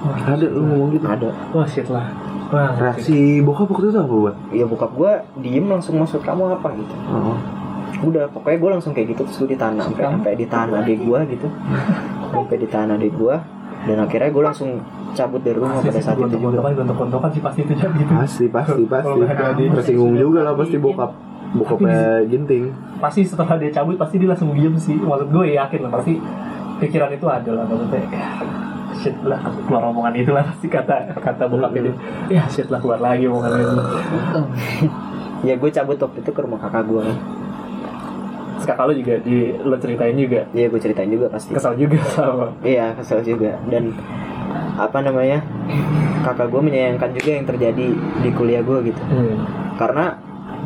[0.04, 1.06] Ada lu ngomong gitu.
[1.08, 1.32] ada.
[1.56, 2.12] Wah shit lah.
[2.52, 2.76] Wah.
[2.76, 4.36] Reaksi bokap waktu itu apa buat?
[4.54, 5.12] ya bokap gue
[5.42, 6.96] diem langsung maksud kamu apa gitu.
[7.10, 7.40] Oh.
[8.04, 11.48] udah pokoknya gue langsung kayak gitu terus gue ditahan sampai sampai ditahan adik gue gitu.
[12.34, 13.36] Sampai ditahan adik gue
[13.86, 14.70] dan akhirnya gue langsung
[15.14, 18.14] cabut dari rumah pada saat itu juga Gontok-gontokan, sih pasti itu jadi gitu.
[18.18, 19.20] Pasti pasti pasti.
[19.70, 21.12] Tersinggung juga lah pasti bokap.
[21.54, 22.74] Bokapnya ginting.
[22.98, 24.98] Pasti setelah dia cabut pasti dia langsung diem sih.
[24.98, 26.14] Maksud gue yakin lah pasti
[26.82, 28.02] pikiran itu ada lah maksudnya.
[28.10, 28.28] Ya,
[28.98, 29.40] shit lah
[29.70, 31.94] keluar omongan itu lah pasti kata kata bokap ini.
[32.34, 33.78] Ya shit lah keluar lagi omongan itu.
[35.48, 37.06] ya gue cabut waktu itu ke rumah kakak gue
[38.64, 42.48] kakak lo juga di lo ceritain juga ya gue ceritain juga pasti kesal juga sama.
[42.64, 43.92] iya kesel juga dan
[44.74, 45.40] apa namanya
[46.22, 49.36] kakak gue menyayangkan juga yang terjadi di kuliah gue gitu Hmm.
[49.76, 50.18] karena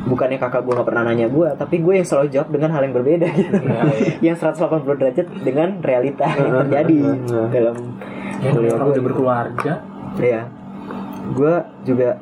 [0.05, 2.93] bukannya kakak gue nggak pernah nanya gue tapi gue yang selalu jawab dengan hal yang
[2.93, 3.51] berbeda gitu
[4.25, 4.55] yang 180
[4.95, 6.97] derajat dengan realita yang terjadi
[7.49, 7.75] dalam
[8.37, 9.73] Ya, kuliah gue udah berkeluarga.
[10.15, 10.45] Iya.
[11.33, 12.21] Gue juga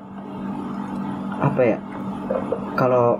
[1.36, 1.78] apa ya?
[2.74, 3.20] Kalau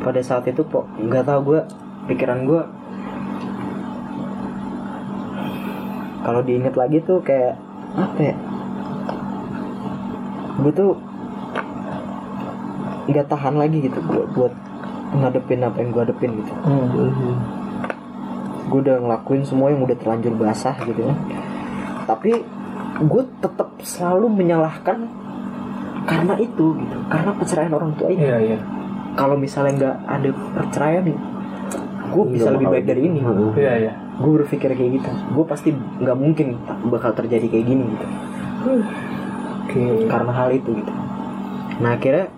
[0.00, 1.60] pada saat itu kok nggak tahu gue
[2.08, 2.62] pikiran gue
[6.26, 7.54] kalau diinget lagi tuh kayak
[7.94, 8.34] apa ya?
[10.58, 10.90] Gue tuh
[13.06, 14.52] nggak tahan lagi gitu buat buat
[15.14, 17.38] ngadepin apa yang gue hadepin gitu Hmm.
[18.66, 21.14] gue udah ngelakuin semua yang udah terlanjur basah gitu ya
[22.02, 22.42] tapi
[22.98, 25.06] gue tetap selalu menyalahkan
[26.02, 28.58] karena itu gitu karena perceraian orang tua itu Iya iya.
[29.14, 31.04] kalau misalnya nggak ada perceraian
[32.10, 33.20] gue bisa lebih baik dari ini.
[33.56, 33.92] Iya iya.
[34.16, 35.10] gue berpikir kayak gitu.
[35.34, 36.56] Gue pasti nggak mungkin
[36.88, 38.06] bakal terjadi kayak gini gitu.
[39.66, 40.08] Oke.
[40.08, 40.92] karena hal itu gitu.
[41.82, 42.32] Nah akhirnya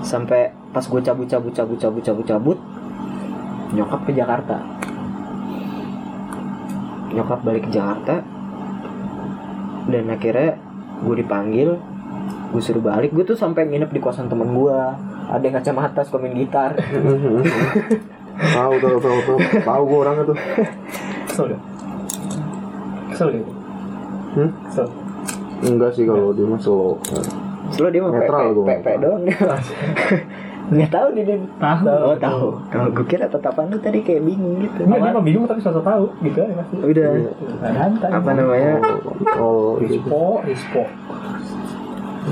[0.00, 2.58] sampai pas gue cabut cabut cabut cabut cabut cabut
[3.74, 4.56] nyokap ke Jakarta.
[7.14, 8.24] Nyokap balik ke Jakarta.
[9.84, 10.56] Dan akhirnya
[11.04, 11.68] gue dipanggil
[12.50, 13.12] gue suruh balik.
[13.12, 14.78] Gue tuh sampai nginep di kosan temen gue
[15.24, 16.76] ada yang kacamata suka main gitar
[18.46, 19.38] Tahu tahu tahu tahu.
[19.60, 20.36] Tahu gue orangnya tuh.
[21.24, 21.60] Kesel gak?
[23.08, 23.46] Kesel gak?
[24.34, 24.50] Hmm?
[24.64, 24.86] Kesel.
[25.64, 27.00] Enggak sih kalau dia mah solo.
[27.70, 28.66] Selalu dia mah Netral pe- gua.
[28.66, 29.36] pe- pe- doang dia
[30.66, 31.84] nggak tahu dia dia Tahu.
[31.84, 35.44] oh tahu kalau gue kira tetapan lu tadi kayak bingung gitu Enggak, dia mah bingung
[35.44, 36.74] tapi suatu tahu gitu aja pasti.
[36.80, 37.08] udah
[37.60, 38.08] Santai.
[38.10, 38.72] apa namanya
[39.36, 40.00] Oh, gitu.
[40.00, 40.82] Rispo, rispo.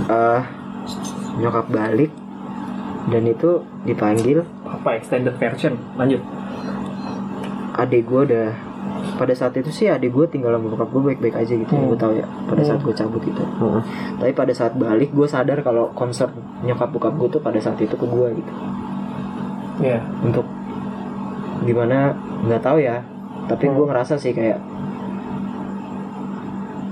[0.08, 0.40] eh
[1.38, 2.08] nyokap balik
[3.06, 3.50] dan itu
[3.82, 4.48] dipanggil
[4.82, 5.78] Apa extended version?
[5.94, 6.20] Lanjut.
[7.72, 8.52] adik gue udah
[9.16, 11.88] pada saat itu sih adik gue tinggal sama bokap gue baik-baik aja gitu Hmm.
[11.88, 13.82] gue tahu ya pada saat gue cabut itu Heeh.
[14.20, 16.28] tapi pada saat balik gue sadar kalau konser
[16.60, 18.52] nyokap bokap gue tuh pada saat itu ke gue gitu
[19.80, 20.04] Iya.
[20.20, 20.44] untuk
[21.62, 22.12] gimana
[22.44, 23.00] nggak tahu ya
[23.46, 24.60] tapi gue ngerasa sih kayak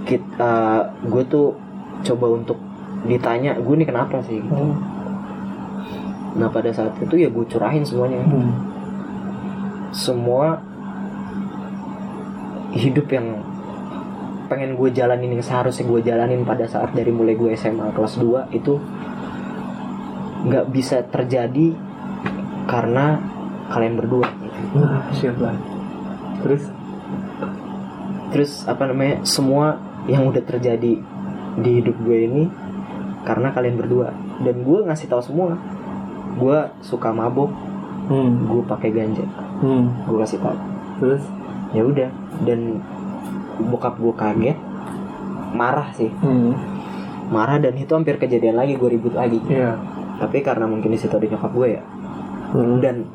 [0.06, 0.54] kita
[1.02, 1.54] gue tuh
[2.02, 2.56] coba untuk
[3.02, 4.48] ditanya gue nih kenapa sih gitu.
[4.54, 4.74] Hmm.
[6.38, 8.52] Nah pada saat itu ya gue curahin semuanya Hmm.
[9.90, 10.62] semua
[12.70, 13.42] hidup yang
[14.46, 18.50] pengen gue jalanin yang seharusnya gue jalanin pada saat dari mulai gue SMA kelas 2
[18.54, 18.78] itu
[20.46, 21.74] nggak bisa terjadi
[22.66, 23.18] karena
[23.70, 24.82] kalian berdua gitu.
[24.82, 25.54] Ah, shit lah.
[26.42, 26.62] Terus?
[28.30, 31.02] terus apa namanya semua yang udah terjadi
[31.58, 32.46] di hidup gue ini
[33.26, 34.14] karena kalian berdua
[34.46, 35.58] dan gue ngasih tahu semua
[36.32, 37.50] gue suka mabok
[38.02, 38.42] Hmm.
[38.44, 39.22] gue pakai ganja
[39.58, 39.86] Hmm.
[40.02, 40.56] gue kasih tahu
[40.98, 41.22] Terus?
[41.70, 42.10] ya udah
[42.42, 42.82] dan
[43.62, 44.58] bokap gue kaget
[45.50, 46.58] marah sih Hmm.
[47.28, 49.78] marah dan itu hampir kejadian lagi gue ribut lagi Iya.
[50.18, 51.82] tapi karena mungkin di situ ada nyokap gue ya
[52.50, 52.78] Hmm.
[52.78, 53.06] dan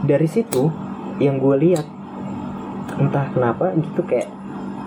[0.00, 0.72] dari situ
[1.18, 1.84] yang gue lihat
[2.96, 4.32] entah kenapa gitu kayak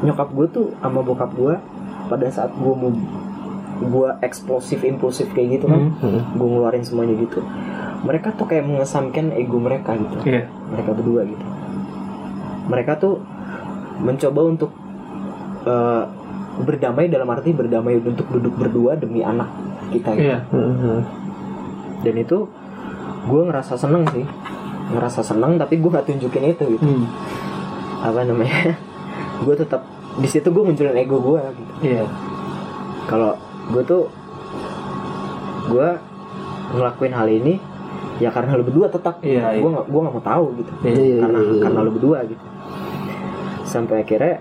[0.01, 1.53] nyokap gue tuh sama bokap gue
[2.07, 2.89] pada saat gue mau
[3.79, 6.21] gue eksplosif impulsif kayak gitu kan Hmm.
[6.33, 7.45] gue ngeluarin semuanya gitu
[8.01, 10.49] mereka tuh kayak mengesamkan ego mereka gitu Iya.
[10.67, 11.45] mereka berdua gitu
[12.63, 13.21] mereka tuh
[13.97, 14.71] mencoba untuk
[15.63, 16.03] eh,
[16.59, 19.49] berdamai dalam arti berdamai untuk duduk berdua demi anak
[19.89, 20.25] kita gitu.
[20.25, 20.37] Iya.
[20.49, 21.01] Hmm.
[22.01, 22.37] dan itu
[23.23, 24.25] gue ngerasa seneng sih
[24.89, 27.05] ngerasa seneng tapi gue nggak tunjukin itu gitu Hmm.
[28.01, 28.73] apa namanya
[29.45, 32.03] gue tetap di situ gue munculin ego gue gitu Iya.
[33.05, 33.37] kalau
[33.69, 34.03] gue tuh
[35.63, 35.87] gue
[36.71, 37.61] ngelakuin hal ini
[38.21, 39.59] ya karena lu berdua tetap Iya, iya.
[39.59, 41.61] gue nggak gue nggak mau tahu gitu Iya, karena iya, iya.
[41.61, 42.43] karena lu berdua gitu
[43.63, 44.35] sampai akhirnya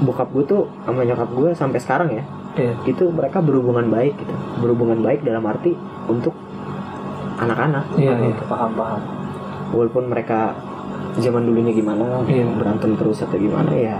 [0.00, 2.74] bokap gue tuh sama nyokap gue sampai sekarang ya Iya.
[2.84, 5.76] itu mereka berhubungan baik gitu berhubungan baik dalam arti
[6.06, 6.34] untuk
[7.36, 8.42] anak-anak Iya, iya, gitu.
[8.46, 9.00] paham paham.
[9.70, 10.58] walaupun mereka
[11.16, 12.48] zaman dulunya gimana Iya.
[12.50, 13.96] berantem terus atau gimana ya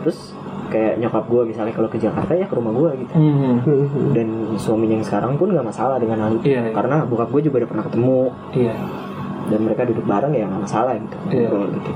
[0.00, 0.36] terus
[0.74, 3.62] kayak nyokap gue misalnya kalau ke Jakarta ya ke rumah gue gitu Hmm.
[4.10, 6.72] dan suaminya yang sekarang pun nggak masalah dengan hal itu Iya, iya.
[6.72, 8.18] karena bokap gue juga udah pernah ketemu
[8.52, 8.74] Iya.
[9.46, 11.92] dan mereka duduk bareng ya nggak masalah gitu ngobrol gitu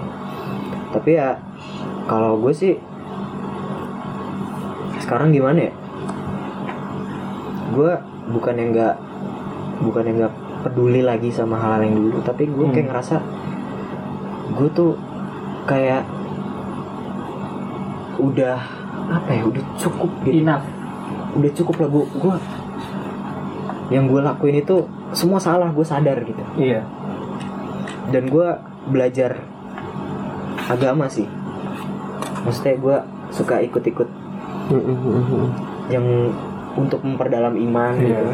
[0.88, 1.28] tapi ya
[2.06, 2.74] kalau gue sih
[4.98, 5.72] sekarang gimana ya
[7.70, 7.92] gue
[8.28, 8.94] bukan yang nggak
[9.80, 12.72] bukan yang nggak peduli lagi sama hal-hal yang dulu tapi gue Hmm.
[12.72, 13.16] kayak ngerasa
[14.50, 14.92] gue tuh
[15.64, 16.02] kayak
[18.18, 18.56] udah
[19.08, 20.64] apa ya udah cukup gitu Enough.
[21.34, 22.36] udah cukup lah gue gue
[23.88, 26.84] yang gue lakuin itu semua salah gue sadar gitu Iya.
[28.10, 28.48] dan gue
[28.86, 29.40] belajar
[30.66, 31.24] agama sih
[32.42, 32.96] maksudnya gue
[33.30, 34.08] suka ikut-ikut
[35.88, 36.04] yang
[36.76, 38.04] untuk memperdalam iman Iya.
[38.04, 38.32] gitu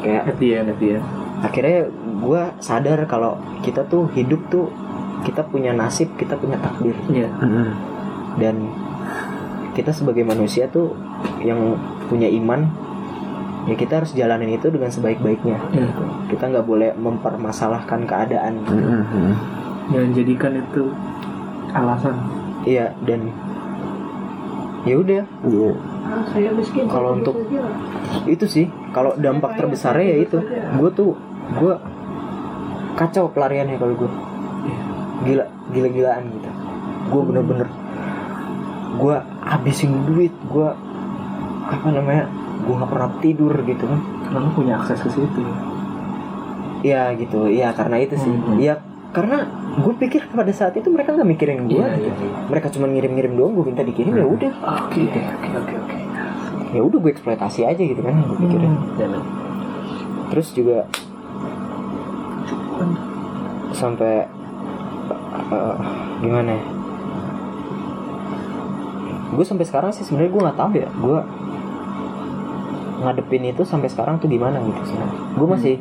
[0.00, 1.04] kayak At the end, at the end.
[1.40, 1.78] akhirnya
[2.20, 4.68] gue sadar kalau kita tuh hidup tuh
[5.22, 7.28] kita punya nasib kita punya takdir Iya.
[8.36, 8.56] dan
[9.80, 10.92] kita sebagai manusia tuh
[11.40, 11.80] yang
[12.12, 12.68] punya iman
[13.64, 15.56] ya kita harus jalanin itu dengan sebaik-baiknya.
[15.72, 15.88] Iya.
[16.28, 18.60] kita nggak boleh mempermasalahkan keadaan.
[19.88, 20.84] Jangan jadikan itu
[21.72, 22.16] alasan.
[22.68, 23.32] iya dan
[24.84, 25.24] ya udah.
[25.48, 25.70] Iya.
[26.92, 27.36] kalau untuk
[28.28, 30.38] itu sih kalau dampak terbesarnya ya itu.
[30.76, 31.10] Gue tuh
[31.56, 31.74] gue
[33.00, 34.10] kacau pelariannya kalau gue
[35.24, 36.50] gila gila gilaan gitu.
[37.10, 37.68] Gue bener-bener
[38.92, 40.68] gue habisin duit gue
[41.62, 42.26] apa namanya
[42.60, 45.42] gue nggak pernah tidur gitu kan Karena punya akses ke situ.
[46.80, 48.56] ya gitu ya karena itu sih Hmm.
[48.56, 48.80] ya
[49.10, 49.44] karena
[49.76, 52.08] gue pikir pada saat itu mereka nggak mikirin gue Iya, gitu.
[52.08, 52.38] iya, iya.
[52.46, 55.20] mereka cuma ngirim-ngirim doang gue minta dikirim ya udah Oke, oke,
[55.52, 55.96] oke, oke.
[56.70, 59.22] ya udah gue eksploitasi aja gitu kan gue pikirin Hmm.
[60.28, 60.86] terus juga
[63.72, 64.24] sampai
[65.50, 65.76] eh,
[66.20, 66.62] gimana ya
[69.30, 71.18] gue sampai sekarang sih sebenarnya gue nggak tahu ya gue
[73.00, 75.76] ngadepin itu sampai sekarang tuh gimana gitu sebenarnya gue masih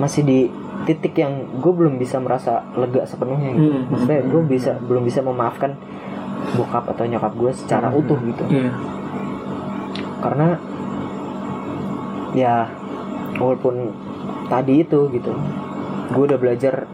[0.00, 0.38] masih di
[0.82, 3.70] titik yang gue belum bisa merasa lega sepenuhnya gitu.
[3.70, 3.84] Hmm.
[3.92, 5.78] maksudnya gue bisa belum bisa memaafkan
[6.58, 8.44] bokap atau nyokap gue secara utuh gitu.
[8.50, 8.72] Iya.
[10.22, 10.48] karena
[12.32, 12.66] ya
[13.36, 13.92] walaupun
[14.48, 15.32] tadi itu gitu
[16.12, 16.86] gue udah belajar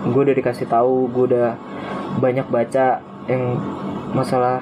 [0.00, 1.48] gue udah dikasih tahu gue udah
[2.20, 3.00] banyak baca
[3.30, 3.56] yang
[4.16, 4.60] masalah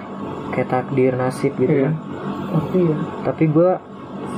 [0.59, 1.84] kayak takdir nasib gitu Iya.
[1.84, 1.94] kan
[2.48, 2.96] Tapi ya.
[3.22, 3.70] tapi gue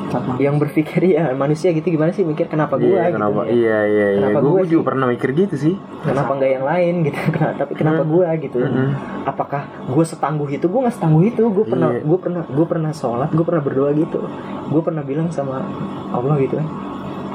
[0.09, 0.35] Sama.
[0.37, 3.41] yang berpikir ya manusia gitu gimana sih mikir kenapa gue Iya, gitu kenapa?
[3.41, 3.49] ya.
[3.49, 4.19] Iya, iya, iya.
[4.21, 5.75] Kenapa Gue gua juga pernah mikir gitu sih.
[6.01, 8.11] kenapa nggak yang lain gitu Kenapa- tapi kenapa Hmm.
[8.11, 8.89] gue gitu Mm-mm.
[9.25, 12.03] apakah gue setangguh itu gue nggak setangguh itu gue pernah Iya.
[12.03, 14.19] gue pernah gue pernah sholat gue pernah berdoa gitu
[14.67, 15.63] gue pernah bilang sama
[16.11, 16.67] Allah gitu kan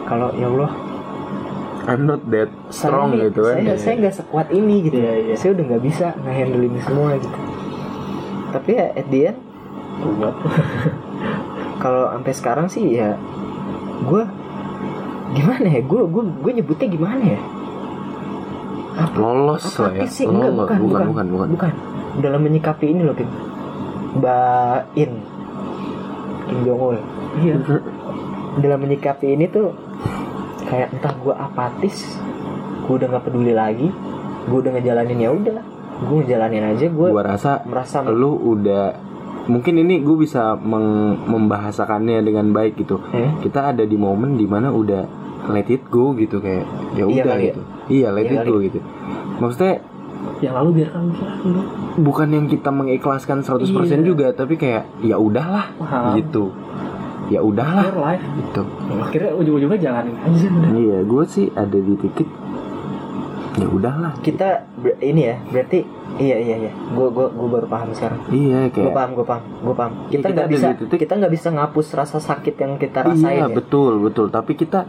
[0.06, 0.72] kalau ya Allah
[1.86, 3.56] I'm not that strong saya, gitu kan.
[3.56, 5.36] saya saya nggak sekuat ini gitu Iya, iya.
[5.36, 7.38] saya udah nggak bisa ngehandle ini semua gitu
[8.56, 9.40] tapi ya at the end
[11.84, 13.20] kalau sampai sekarang sih ya
[14.08, 14.24] gue
[15.36, 17.42] gimana ya gue gue gue nyebutnya gimana ya
[19.16, 20.08] Lolos lah ya.
[20.08, 20.60] sih enggak Lolos.
[20.60, 21.48] bukan bukan bukan, bukan.
[21.52, 21.74] bukan
[22.24, 23.28] dalam menyikapi ini loh Kim
[24.24, 25.12] Bain
[26.48, 26.98] Kim Jong Un
[27.36, 27.60] Iya.
[28.64, 29.76] dalam menyikapi ini tuh
[30.64, 32.16] kayak entah gue apatis
[32.88, 33.92] gue udah nggak peduli lagi
[34.48, 35.60] gue udah ngejalanin ya udah
[35.98, 38.96] gue ngejalanin aja gue Gua rasa merasa lu udah
[39.46, 42.98] mungkin ini gue bisa meng- membahasakannya dengan baik gitu.
[43.00, 43.40] Hmm?
[43.40, 45.06] Kita ada di momen di mana udah
[45.48, 47.46] let it go gitu kayak ya Iya udah kali ya.
[47.48, 47.62] gitu.
[47.88, 48.80] Iya let Iya it go gitu.
[49.38, 49.76] Maksudnya
[50.36, 51.62] Yang lalu biarkan berlalu
[51.98, 54.04] bukan yang kita mengikhlaskan 100% Iya.
[54.04, 56.18] juga tapi kayak ya udahlah Paham.
[56.18, 56.50] gitu.
[57.26, 57.86] Ya udahlah
[58.18, 58.62] gitu.
[59.00, 60.50] Akhirnya ujung-ujungnya jalanin aja.
[60.72, 62.26] Iya, gue sih ada di titik
[63.56, 64.12] ya udahlah.
[64.20, 64.68] kita
[65.00, 65.80] ini ya berarti
[66.16, 69.44] iya iya iya gue gue gue baru paham sekarang Iya gue kayak paham gue paham
[69.58, 73.00] gue paham kita kita nggak bisa titik- kita nggak bisa ngapus rasa sakit yang kita
[73.02, 73.48] rasain Iya ya.
[73.50, 74.84] betul betul tapi kita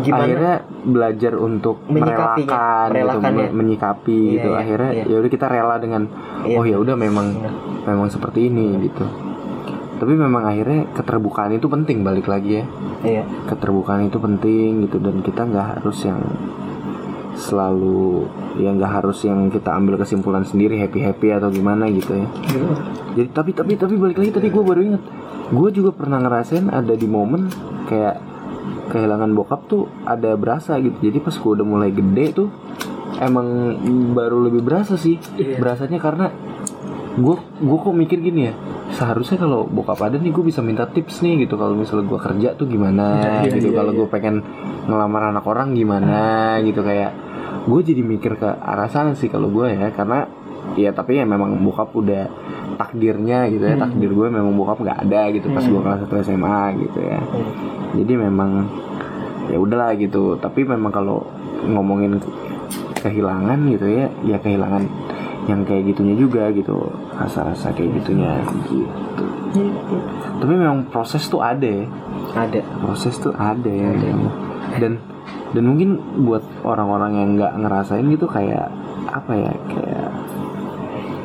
[0.00, 5.04] gimana akhirnya belajar untuk merelakan gitu, menyikapi Iya, gitu iya, akhirnya iya.
[5.06, 6.02] ya udah kita rela dengan
[6.40, 6.56] Iya.
[6.56, 7.52] oh ya udah memang Benar.
[7.86, 9.06] memang seperti ini gitu
[9.96, 12.64] tapi memang akhirnya keterbukaan itu penting balik lagi ya
[13.02, 16.20] iya keterbukaan itu penting gitu dan kita nggak harus yang
[17.38, 18.26] selalu
[18.58, 22.26] ya nggak harus yang kita ambil kesimpulan sendiri happy happy atau gimana gitu ya.
[23.16, 25.02] Jadi tapi tapi tapi balik lagi tadi gue baru inget
[25.50, 27.50] gue juga pernah ngerasain ada di momen
[27.90, 28.22] kayak
[28.90, 30.98] kehilangan bokap tuh ada berasa gitu.
[30.98, 32.48] Jadi pas gue udah mulai gede tuh
[33.18, 33.76] emang
[34.14, 35.18] baru lebih berasa sih.
[35.58, 36.30] Berasanya karena
[37.18, 38.54] gue gue kok mikir gini ya
[38.90, 41.54] seharusnya kalau bokap ada nih gue bisa minta tips nih gitu.
[41.54, 43.70] Kalau misalnya gue kerja tuh gimana Iya, gitu.
[43.70, 43.98] iya, kalau iya.
[44.02, 44.34] gue pengen
[44.90, 46.20] ngelamar anak orang gimana
[46.62, 46.82] gitu.
[46.82, 47.12] Kayak
[47.66, 49.88] gue jadi mikir ke arah sana sih kalau gue ya.
[49.94, 50.26] Karena
[50.78, 52.24] ya tapi ya memang bokap udah
[52.78, 53.74] takdirnya gitu ya.
[53.78, 53.84] Hmm.
[53.88, 57.18] takdir gue memang bokap nggak ada gitu pas gue kelas 1 SMA gitu ya.
[57.94, 58.50] Jadi memang
[59.50, 60.38] ya udahlah gitu.
[60.38, 61.26] Tapi memang kalau
[61.66, 62.18] ngomongin
[63.00, 64.84] kehilangan gitu ya ya kehilangan
[65.48, 66.76] yang kayak gitunya juga gitu
[67.16, 68.40] rasa-rasa kayak gitunya.
[68.68, 69.24] Gitu
[70.40, 71.66] tapi memang proses tuh ada.
[71.66, 71.86] Ya
[72.38, 72.60] ada.
[72.80, 73.90] Proses tuh ada ya
[74.78, 75.02] dan
[75.50, 78.70] dan mungkin buat orang-orang yang nggak ngerasain gitu kayak
[79.10, 80.10] apa ya kayak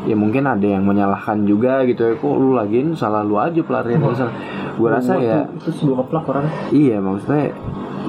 [0.10, 4.02] ya mungkin ada yang menyalahkan juga gitu ya kok lu lagiin salah lu aja pelarian
[4.02, 4.34] lu salah
[4.76, 6.46] gue rasa ya itu sebuah keplak orang.
[6.74, 7.54] Iya maksudnya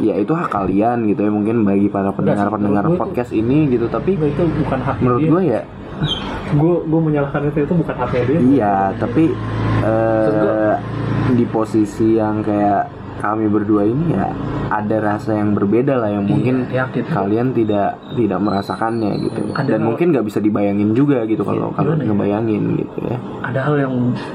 [0.01, 3.89] ya itu hak kalian gitu ya mungkin bagi para pendengar-pendengar menurut gue podcast ini gitu
[3.89, 5.61] tapi itu bukan hak menurut gue ya
[6.49, 9.33] gue gue menyalahkan itu itu bukan haknya dia iya tapi
[9.83, 10.75] eh
[11.29, 12.87] di posisi yang kayak
[13.17, 14.29] kami berdua ini ya
[14.69, 17.03] ada rasa yang berbeda lah yang mungkin Iya, yakin.
[17.09, 21.73] kalian tidak tidak merasakannya gitu Ada dan hal- mungkin nggak bisa dibayangin juga gitu kalau
[21.73, 22.07] Iya, kalau gimana ya?
[22.07, 23.95] ngebayangin gitu ya ada hal yang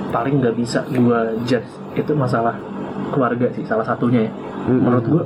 [0.09, 2.57] paling nggak bisa gue judge itu masalah
[3.07, 4.31] keluarga sih salah satunya ya
[4.65, 4.81] Mm-mm.
[4.81, 5.23] menurut gue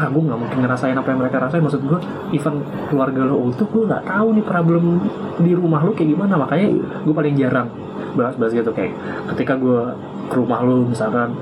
[0.00, 1.60] ah gue nggak mungkin ngerasain apa yang mereka rasain.
[1.60, 1.98] Maksud gue
[2.32, 4.84] even keluarga lo utuh gue nggak tahu nih problem
[5.44, 6.34] di rumah lo kayak gimana.
[6.40, 6.66] Makanya
[7.04, 7.68] gue paling jarang
[8.16, 8.72] bahas-bahas gitu.
[8.72, 8.96] Kayak
[9.36, 9.80] ketika gue
[10.32, 11.36] ke rumah lo misalkan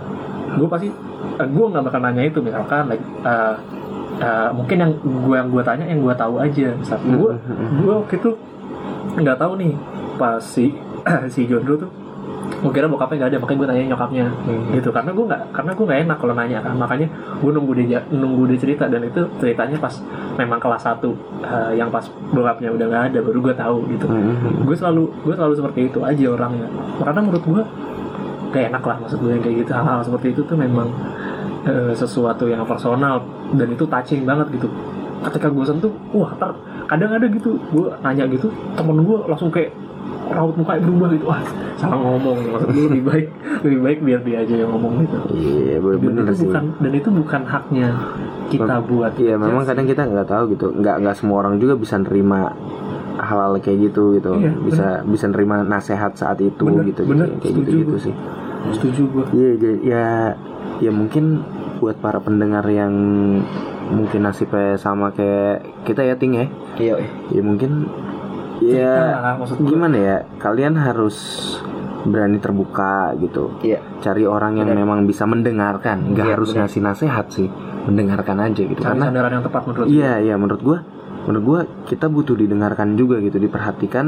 [0.59, 0.90] gue pasti
[1.39, 2.43] eh, gue nggak bakal nanya itu.
[2.43, 3.55] Misalkan like eh,
[4.18, 6.68] eh, mungkin yang gue yang gue tanya yang gue tahu aja.
[6.74, 7.32] Misalkan gue
[7.78, 8.30] gue waktu itu
[9.22, 9.72] nggak tahu nih
[10.18, 10.74] pas si
[11.35, 11.90] si Jondro tuh
[12.59, 14.26] gue kira bokapnya nggak ada makanya gue nanya nyokapnya.
[14.74, 16.74] Gitu karena gue nggak karena gue nggak enak kalau nanya kan.
[16.74, 17.06] Makanya
[17.39, 19.94] gue nunggu dia nunggu dia cerita dan itu ceritanya pas
[20.35, 22.05] memang kelas 1 yang pas
[22.35, 24.06] bokapnya udah nggak ada baru gue tahu gitu.
[24.10, 24.66] Mm-mm.
[24.66, 26.68] gue selalu gue selalu seperti itu aja orangnya.
[26.98, 27.62] Karena menurut gue
[28.48, 29.70] gak enak lah maksud gue yang kayak gitu.
[29.76, 30.89] Hal-hal seperti itu tuh memang
[31.68, 33.22] eh, sesuatu yang personal
[33.55, 34.68] dan itu touching banget gitu.
[35.18, 36.55] Ketika gue sentuh wah ntar
[36.89, 39.76] kadang ada gitu gue nanya gitu temen gue langsung kayak
[40.29, 41.25] raut mukanya berubah gitu.
[41.27, 41.41] Wah
[41.75, 42.37] salah ngomong.
[42.45, 43.27] Maksud gue lebih baik
[43.61, 45.19] lebih baik biar dia aja yang ngomong gitu.
[45.33, 46.45] Iya dan bener itu sih.
[46.45, 47.89] bukan dan itu bukan haknya
[48.49, 50.67] kita buat Iya memang kadang kita nggak tahu gitu.
[50.73, 52.53] Nggak nggak semua orang juga bisa nerima
[53.19, 54.31] hal-hal kayak gitu gitu.
[54.37, 57.03] Iya, bisa bisa nerima nasihat saat itu Bener, gitu.
[57.05, 58.01] Bener, kayak gitu setuju gitu gue.
[58.01, 58.15] sih.
[58.71, 60.05] Setuju gue iya ja- ya
[60.79, 61.43] ya mungkin
[61.79, 62.91] buat para pendengar yang
[63.89, 66.47] mungkin nasibnya sama kayak kita ya ting ya.
[66.77, 66.95] Iya.
[67.31, 67.89] Ya mungkin
[68.62, 69.66] ya gue.
[69.66, 70.16] gimana ya?
[70.39, 71.16] Kalian harus
[72.06, 73.59] berani terbuka gitu.
[73.60, 73.82] Iya.
[74.01, 76.14] Cari orang yang memang bisa mendengarkan.
[76.14, 76.60] Nggak Iya, harus bener.
[76.66, 77.48] ngasih nasihat sih.
[77.89, 78.80] Mendengarkan aja gitu.
[78.80, 80.35] Cari karena sandaran yang tepat menurut Iya iya.
[80.39, 80.78] Menurut gua
[81.26, 83.36] menurut gua kita butuh didengarkan juga gitu.
[83.36, 84.06] Diperhatikan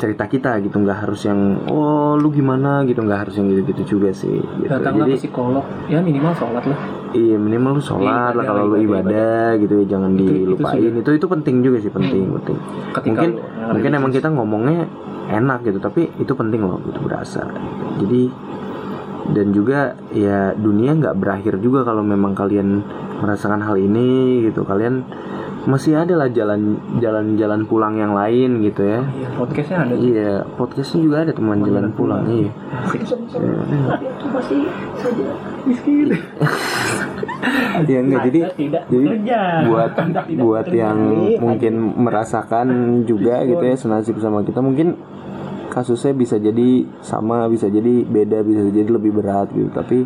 [0.00, 2.80] cerita kita gitu nggak harus yang oh lu gimana?
[2.88, 4.72] gitu nggak harus yang gitu gitu juga sih gitu.
[4.72, 6.78] datanglah jadi ke psikolog ya minimal sholat lah.
[7.10, 10.32] Iya minimal lu sholat lah Ibadah, kalau lu ibadah, ibadah gitu ya jangan Itu- itu
[10.46, 10.78] dilupain.
[10.80, 11.00] sudah.
[11.04, 12.58] itu itu penting juga sih penting penting.
[12.96, 13.30] Ketika mungkin
[13.76, 14.78] mungkin emang kita ngomongnya
[15.30, 17.44] enak gitu tapi itu penting loh gitu berasa.
[18.00, 18.22] Jadi
[19.30, 22.82] dan juga ya dunia nggak berakhir juga kalau memang kalian
[23.20, 24.64] merasakan hal ini gitu.
[24.64, 25.04] Kalian
[25.68, 29.04] masih ada lah jalan jalan jalan pulang yang lain gitu ya.
[29.04, 32.50] Iya, podcastnya ada iya podcastnya juga ada teman jalan pulang iya.
[34.30, 34.60] Masih
[34.96, 35.28] saja
[35.68, 36.08] miskin
[37.80, 39.40] Iya enggak jadi tidak jadi bekerja.
[39.68, 40.98] buat tidak buat yang
[41.40, 42.68] mungkin merasakan
[43.08, 45.00] juga gitu ya senasib sama kita mungkin
[45.70, 49.70] kasusnya bisa jadi sama bisa jadi beda bisa jadi lebih berat gitu.
[49.70, 50.04] Tapi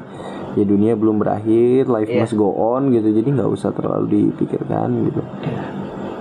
[0.55, 2.21] ya dunia belum berakhir life Iya.
[2.21, 3.11] must go on gitu.
[3.11, 5.23] Jadi nggak usah terlalu dipikirkan gitu.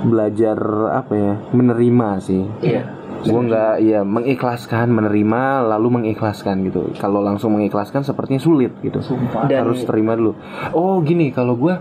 [0.04, 0.58] Belajar
[0.92, 1.34] apa ya?
[1.52, 2.44] Menerima sih.
[2.60, 2.84] Iya.
[3.24, 6.92] Gue nggak ya mengikhlaskan menerima lalu mengikhlaskan gitu.
[6.98, 9.00] Kalau langsung mengikhlaskan sepertinya sulit gitu.
[9.00, 9.48] Sumpah.
[9.48, 10.36] Dan- harus terima dulu.
[10.72, 11.80] Oh gini kalau gue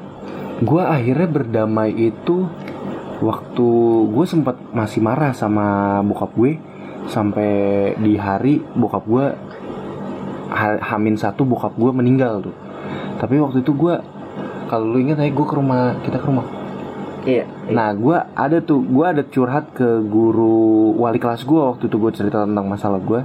[0.62, 2.46] gue akhirnya berdamai itu
[3.18, 3.68] waktu
[4.08, 6.52] gue sempat masih marah sama bokap gue.
[7.02, 7.50] Sampai
[7.98, 9.26] di hari bokap gue
[10.80, 12.54] hamin satu bokap gue meninggal tuh
[13.18, 13.94] tapi waktu itu gue
[14.68, 16.46] kalau lu ingat ya gue ke rumah kita ke rumah
[17.24, 21.96] iya Nah, gue ada tuh, gue ada curhat ke guru wali kelas gue waktu itu
[21.96, 23.22] gue cerita tentang masalah gue.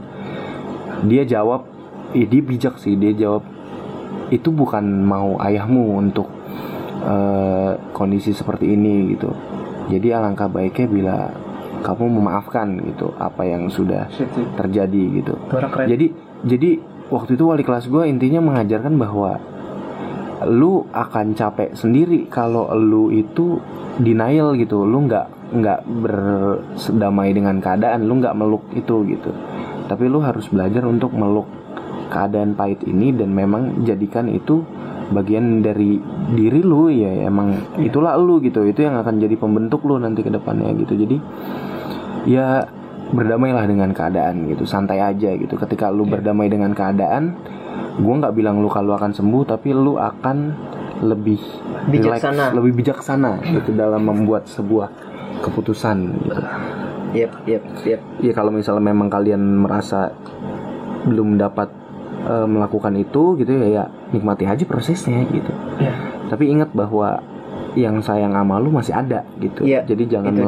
[1.09, 1.65] Dia jawab,
[2.13, 3.43] ya dia bijak sih, dia jawab
[4.29, 6.29] itu bukan mau ayahmu untuk
[7.03, 9.33] eh, kondisi seperti ini gitu.
[9.89, 11.15] Jadi alangkah baiknya bila
[11.81, 14.07] kamu memaafkan gitu apa yang sudah
[14.59, 15.33] terjadi gitu.
[15.89, 16.07] Jadi
[16.45, 16.71] jadi
[17.07, 19.39] waktu itu wali kelas gue intinya mengajarkan bahwa
[20.45, 23.57] lu akan capek sendiri kalau lu itu
[23.97, 24.85] denial gitu.
[24.85, 29.31] Lu nggak nggak berdamai dengan keadaan lu nggak meluk itu gitu.
[29.87, 31.47] Tapi lu harus belajar untuk meluk
[32.11, 34.61] keadaan pahit ini dan memang jadikan itu
[35.09, 35.97] bagian dari
[36.35, 37.25] diri lu ya.
[37.25, 38.61] Emang itulah lu gitu.
[38.67, 40.93] Itu yang akan jadi pembentuk lu nanti ke depannya gitu.
[40.93, 41.17] Jadi
[42.29, 42.67] ya
[43.07, 47.39] berdamailah dengan keadaan gitu santai aja gitu ketika lu berdamai dengan keadaan
[47.97, 50.37] gua nggak bilang lu kalau akan sembuh tapi lu akan
[50.97, 51.37] lebih
[51.87, 51.93] relax,
[52.25, 52.45] Bijaksana.
[52.51, 54.89] lebih bijaksana gitu dalam membuat sebuah
[55.39, 56.41] keputusan gitu.
[57.13, 58.01] Yep, yep, yep.
[58.19, 60.11] ya kalau misalnya memang kalian merasa
[61.05, 61.69] belum dapat
[62.25, 65.93] eh, melakukan itu gitu ya ya nikmati aja prosesnya gitu Iya.
[66.27, 67.21] tapi ingat bahwa
[67.77, 70.41] yang sayang sama lu masih ada gitu Iya, jadi jangan dia.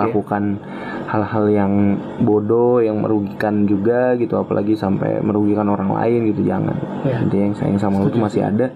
[1.09, 1.73] Hal-hal yang
[2.19, 7.25] bodoh yang merugikan juga gitu apalagi sampai merugikan orang lain gitu jangan Iya.
[7.25, 8.69] jadi yang sayang sama lu tuh masih ada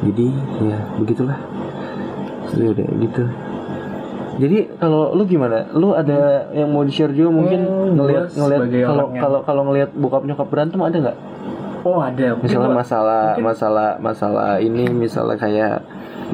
[0.00, 0.26] jadi
[0.62, 1.36] ya begitulah
[2.50, 3.24] ya udah gitu
[4.34, 5.70] jadi kalau lu gimana?
[5.70, 9.94] Lu ada yang mau di share juga mungkin Hmm, ngelihat ngelihat kalau kalau kalau ngelihat
[9.94, 11.18] bokap nyokap berantem ada nggak?
[11.84, 12.34] Oh ada.
[12.34, 15.74] Misalnya masalah mungkin- masalah masalah ini misalnya kayak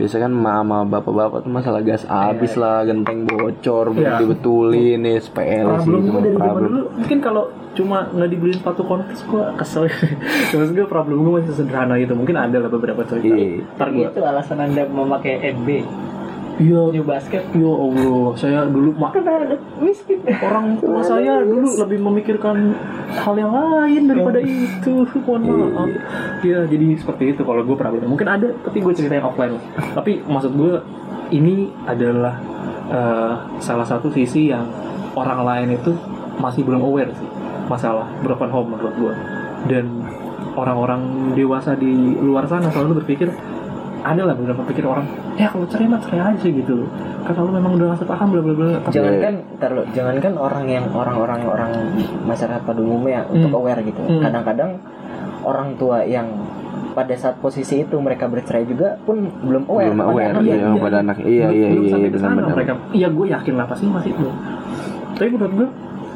[0.00, 4.16] biasa kan mama bapak-bapak tuh masalah gas habis lah genteng bocor belum Iya.
[4.18, 6.64] dibetulin nih SPL sih problem gue dari zaman problem.
[6.66, 9.84] dulu mungkin kalau cuma nggak dibeliin sepatu konverse gue kesel
[10.50, 13.62] terus gue problem gue masih sederhana gitu mungkin ada lah beberapa cerita Iya.
[13.70, 15.68] ntar gue Itu alasan anda memakai NB
[16.60, 16.82] iya.
[16.92, 17.42] New Basket.
[17.56, 18.26] ya allah.
[18.36, 19.16] Saya dulu mak
[19.80, 20.20] Miskin.
[20.28, 22.76] orang tua saya dulu lebih memikirkan
[23.16, 25.08] hal yang lain daripada itu.
[25.24, 25.90] Mohon maaf.
[26.44, 29.56] Ya jadi seperti itu kalau gue problem mungkin ada tapi gue ceritain offline.
[29.96, 30.74] Tapi maksud gue
[31.32, 32.36] ini adalah
[32.92, 34.68] eh, salah satu sisi yang
[35.16, 35.92] orang lain itu
[36.40, 37.28] masih belum aware sih
[37.70, 39.14] masalah broken home menurut gue
[39.70, 39.86] dan
[40.58, 43.30] orang-orang dewasa di luar sana selalu berpikir
[44.00, 45.04] ada lah beberapa pikir orang
[45.34, 46.88] ya kalau cerai mah cerai aja gitu
[47.20, 50.84] karena lu memang udah nggak paham bla bla bla Jangankan ntar lo, jangankan orang yang
[50.90, 51.72] orang-orang orang
[52.24, 53.58] masyarakat pada umumnya untuk Hmm.
[53.60, 54.00] aware gitu.
[54.00, 54.20] Hmm.
[54.20, 54.70] Kadang-kadang
[55.42, 56.26] orang tua yang
[56.90, 59.88] pada saat posisi itu mereka bercerai juga pun belum aware.
[59.88, 60.54] belum pada aware anaknya.
[60.56, 63.54] iya, pada anak iya iya belum iya iya ke sana benar-benar mereka iya gue yakin
[63.54, 64.34] lah pasti masih belum
[65.14, 65.68] tapi menurut gue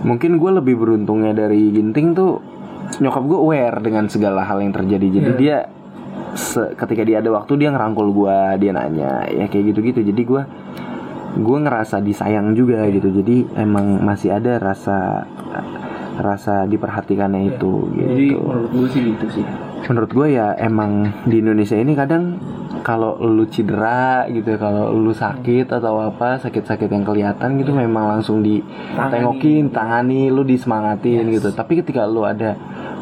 [0.02, 2.42] mungkin gue lebih beruntungnya dari Ginting tuh
[2.96, 5.38] nyokap gue aware dengan segala hal yang terjadi jadi Iya.
[5.38, 5.56] dia
[6.74, 10.00] ketika dia ada waktu dia ngerangkul gue dia nanya ya kayak gitu-gitu.
[10.02, 10.42] Jadi gue
[11.34, 13.10] gue ngerasa disayang juga gitu.
[13.10, 15.26] Jadi emang masih ada rasa
[16.14, 18.06] rasa diperhatikannya itu Iya.
[18.06, 18.38] jadi gitu.
[18.46, 19.46] menurut gue sih gitu sih.
[19.84, 22.38] Menurut gue ya emang di Indonesia ini kadang
[22.84, 28.44] kalau lu cedera gitu kalau lu sakit atau apa sakit-sakit yang kelihatan gitu memang langsung
[28.44, 30.28] ditengokin tangani.
[30.30, 31.50] lu disemangatin gitu.
[31.50, 32.54] Tapi ketika lu ada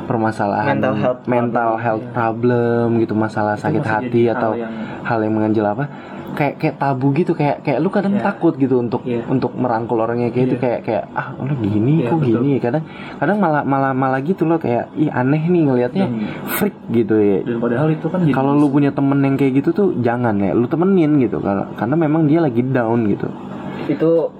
[0.05, 4.51] permasalahan Mental health mental problem, health problem gitu masalah Itu sakit hati jadi hal atau
[4.55, 5.85] yang- hal yang menganjal apa
[6.33, 8.25] kayak kayak tabu gitu kayak kayak lu kadang Iya.
[8.25, 9.21] takut gitu untuk Iya.
[9.27, 10.65] untuk merangkul orangnya kayak itu Iya.
[10.65, 12.29] kayak kayak ah lo gini Iya, kok betul.
[12.41, 12.85] gini kadang
[13.19, 17.39] kadang malah malah malah gitu loh kayak ih aneh nih ngelihatnya Dan- freak gitu ya
[17.43, 20.65] dan padahal itu kan kalau lu punya temen yang kayak gitu tuh jangan ya lu
[20.65, 23.29] temenin gitu karena karena memang dia lagi down gitu
[23.85, 24.31] Itu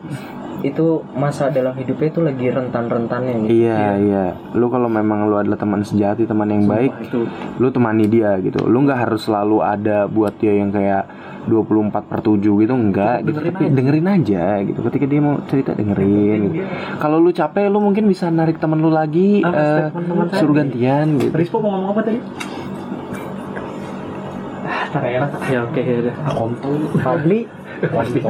[0.63, 3.51] itu masa dalam hidupnya itu lagi rentan-rentannya gitu.
[3.53, 4.25] iya iya.
[4.53, 7.21] Lu kalau memang lu adalah teman sejati teman yang baik Wah, itu.
[7.59, 8.63] lu temani dia gitu.
[8.63, 11.05] Lu nggak harus selalu ada buat dia yang kayak
[11.43, 13.35] 24 per 7 gitu enggak gitu.
[13.35, 13.75] Dengerin tapi aja.
[13.75, 14.79] dengerin aja gitu.
[14.87, 16.67] Ketika dia mau cerita dengerin gitu.
[16.97, 20.39] kalau lu capek lu mungkin bisa narik temen lu lagi Ah, eh, saya.
[20.39, 21.35] suruh gantian gitu.
[21.35, 22.21] Rispo mau ngomong apa tadi?
[24.93, 25.21] Ntar ya.
[25.49, 26.15] ya oke ya udah.
[27.01, 27.41] Fadli
[27.91, 28.21] pasti.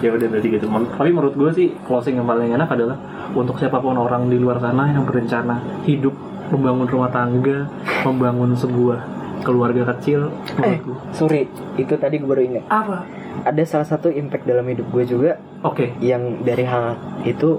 [0.00, 0.66] Ya udah berarti gitu.
[0.70, 2.96] Men- tapi menurut gue sih closing yang paling enak adalah
[3.32, 6.12] untuk siapa pun orang di luar sana yang berencana hidup
[6.52, 7.64] membangun rumah tangga
[8.04, 8.98] membangun sebuah
[9.42, 10.30] keluarga kecil
[10.62, 12.64] eh gue sorry itu tadi gue baru ingat.
[12.68, 13.02] Apa?
[13.48, 15.98] Ada salah satu impact dalam hidup gue juga oke.
[15.98, 16.94] yang dari hal
[17.24, 17.58] itu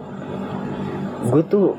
[1.27, 1.75] gue tuh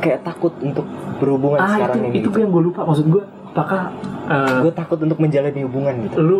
[0.00, 0.88] kayak takut untuk
[1.20, 2.38] berhubungan ah sekarang itu ini itu gitu.
[2.40, 2.80] yang gue lupa.
[2.88, 3.22] Maksud gue
[3.52, 3.92] apakah
[4.30, 6.16] eh, gue takut untuk menjalani hubungan gitu.
[6.22, 6.38] lu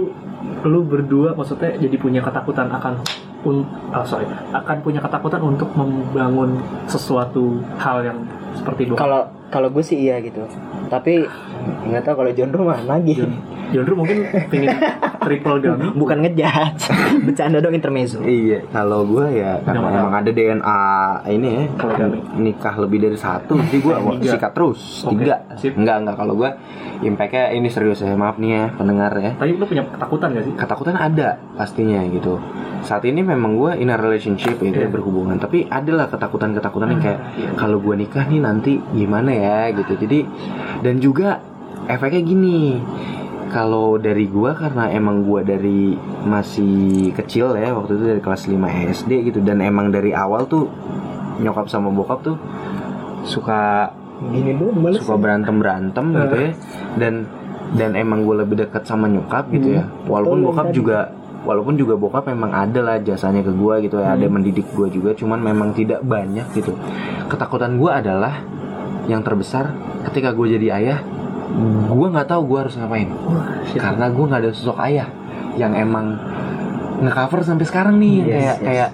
[0.65, 3.03] lu berdua maksudnya jadi punya ketakutan akan
[3.45, 8.19] un, ah, sorry akan punya ketakutan untuk membangun sesuatu hal yang
[8.57, 8.95] seperti itu.
[8.97, 10.45] Kalau kalau gue sih iya gitu.
[10.93, 11.25] Tapi
[11.89, 13.19] nggak tahu kalau John mah lagi
[13.71, 14.17] Jondro mungkin
[14.47, 14.75] pengen
[15.19, 16.75] triple gami bukan ngejat
[17.27, 20.81] bercanda dong intermezzo Iya, kalau gue ya karena Nggak emang ada DNA
[21.29, 21.65] ini ya
[22.33, 24.31] nikah lebih dari satu, jadi gue Tiga.
[24.33, 25.37] sikat terus Oke, tiga.
[25.55, 25.73] sip.
[25.75, 26.51] Enggak enggak kalau gue
[27.01, 29.33] impactnya ini serius ya maaf nih ya pendengar ya.
[29.35, 32.37] tapi lu punya ketakutan gak sih Ketakutan ada pastinya gitu.
[32.81, 34.89] Saat ini memang gue in a relationship gitu Iya.
[34.89, 37.49] berhubungan, tapi adalah ketakutan-ketakutan yang kayak Iya.
[37.55, 39.97] kalau gue nikah nih nanti gimana ya gitu.
[39.97, 40.25] Jadi
[40.81, 41.41] dan juga
[41.87, 42.81] efeknya gini.
[43.51, 48.57] Kalau dari gua karena emang gua dari masih kecil ya waktu itu dari kelas 5
[48.95, 49.39] SD gitu.
[49.43, 50.71] Dan emang dari awal tuh
[51.43, 52.37] nyokap sama bokap tuh
[53.27, 56.51] suka Gini dulu suka berantem berantem gitu ya.
[57.01, 57.25] Dan
[57.73, 59.89] dan emang gue lebih dekat sama nyokap gitu ya.
[60.05, 60.77] Walaupun Oh, bokap tadi.
[60.77, 60.99] juga
[61.41, 65.17] walaupun juga bokap memang ada lah jasanya ke gue gitu ya ada mendidik gue juga
[65.17, 66.77] cuman memang tidak banyak gitu.
[67.33, 68.45] Ketakutan gue adalah
[69.09, 69.73] yang terbesar
[70.05, 70.99] ketika gue jadi ayah
[71.91, 73.09] gue nggak tahu gue harus ngapain.
[73.75, 75.09] Karena gue nggak ada sosok ayah
[75.59, 76.17] yang emang
[77.01, 78.17] ngecover sampai sekarang nih.
[78.21, 78.59] Yes, kayak yes.
[78.63, 78.91] kayak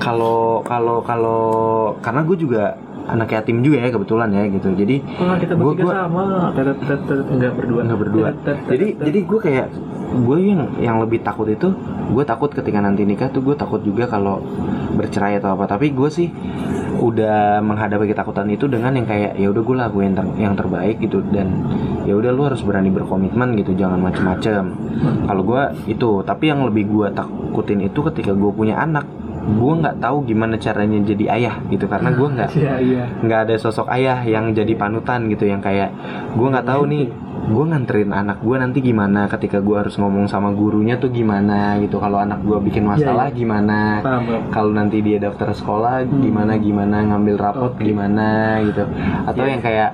[0.00, 1.42] kalau kalau kalau
[2.00, 2.62] karena gue juga
[3.04, 4.68] anak yatim juga ya kebetulan ya gitu.
[4.72, 6.22] Jadi kita Gua- bertiga gua- sama.
[7.30, 7.80] Enggak berdua.
[7.84, 8.28] nggak berdua.
[8.66, 9.66] Jadi jadi gue kayak
[10.14, 11.74] gue yang yang lebih takut itu
[12.04, 14.40] gue takut ketika nanti nikah tuh gue takut juga kalau
[14.96, 15.68] bercerai atau apa.
[15.68, 16.28] Tapi gue sih
[16.94, 21.20] udah menghadapi ketakutan itu dengan yang kayak ya udah gue lakuin ter- yang terbaik gitu.
[21.24, 21.66] Dan
[22.04, 24.64] ya udah lu harus berani berkomitmen gitu jangan macem-macem.
[25.26, 29.04] Kalau gue itu tapi yang lebih gue takutin itu ketika gue punya anak
[29.44, 31.84] gue nggak tahu gimana caranya jadi ayah gitu.
[31.84, 33.04] Karena gue nggak Iya, iya.
[33.20, 35.92] nggak ada sosok ayah yang jadi panutan gitu yang kayak
[36.32, 37.04] gue nggak tahu nih
[37.44, 42.00] gue nganterin anak gue nanti gimana ketika gue harus ngomong sama gurunya tuh gimana gitu.
[42.00, 44.00] Kalau anak gue bikin masalah gimana?
[44.00, 44.42] Paham, paham.
[44.48, 47.04] kalau nanti dia daftar sekolah gimana gimana?
[47.04, 48.88] Ngambil rapot gimana gitu.
[49.28, 49.92] Atau yang kayak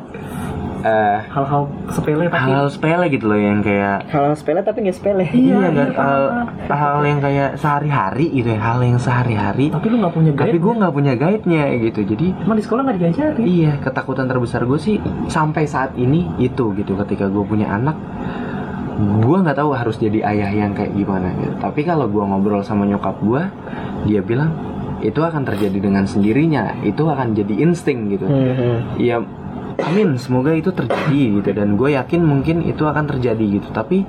[0.81, 5.25] eh, Hal-hal sepele tapi hal-hal sepele gitu loh yang kayak Hal sepele tapi nggak sepele.
[5.31, 6.23] iya, kan hal,
[6.67, 10.61] hal yang kayak sehari-hari gitu ya hal yang sehari-hari tapi lu nggak punya tapi guide.
[10.61, 13.43] gue nggak punya guide-nya gitu jadi Emang di sekolah nggak diajarin.
[13.43, 14.97] Iya, ketakutan terbesar gue sih
[15.27, 16.97] sampai saat ini itu gitu.
[16.97, 17.97] Ketika gue punya anak,
[18.99, 21.55] gue nggak tahu harus jadi ayah yang kayak gimana gitu.
[21.57, 23.43] Tapi kalau gue ngobrol sama nyokap gue,
[24.05, 24.53] dia bilang
[25.01, 26.77] itu akan terjadi dengan sendirinya.
[26.83, 28.25] Itu akan jadi insting gitu.
[28.25, 29.25] Hmm, Ya,
[29.85, 30.17] amin.
[30.21, 31.51] Semoga itu terjadi gitu.
[31.57, 33.69] Dan gue yakin mungkin itu akan terjadi gitu.
[33.73, 34.05] Tapi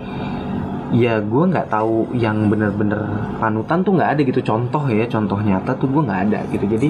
[0.92, 3.00] ya gue nggak tahu yang bener-bener
[3.40, 6.90] panutan tuh nggak ada gitu contoh ya contoh nyata tuh gue nggak ada gitu jadi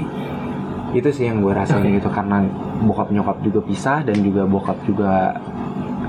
[0.98, 2.42] itu sih yang gue rasain gitu karena
[2.82, 5.38] bokap nyokap juga pisah dan juga bokap juga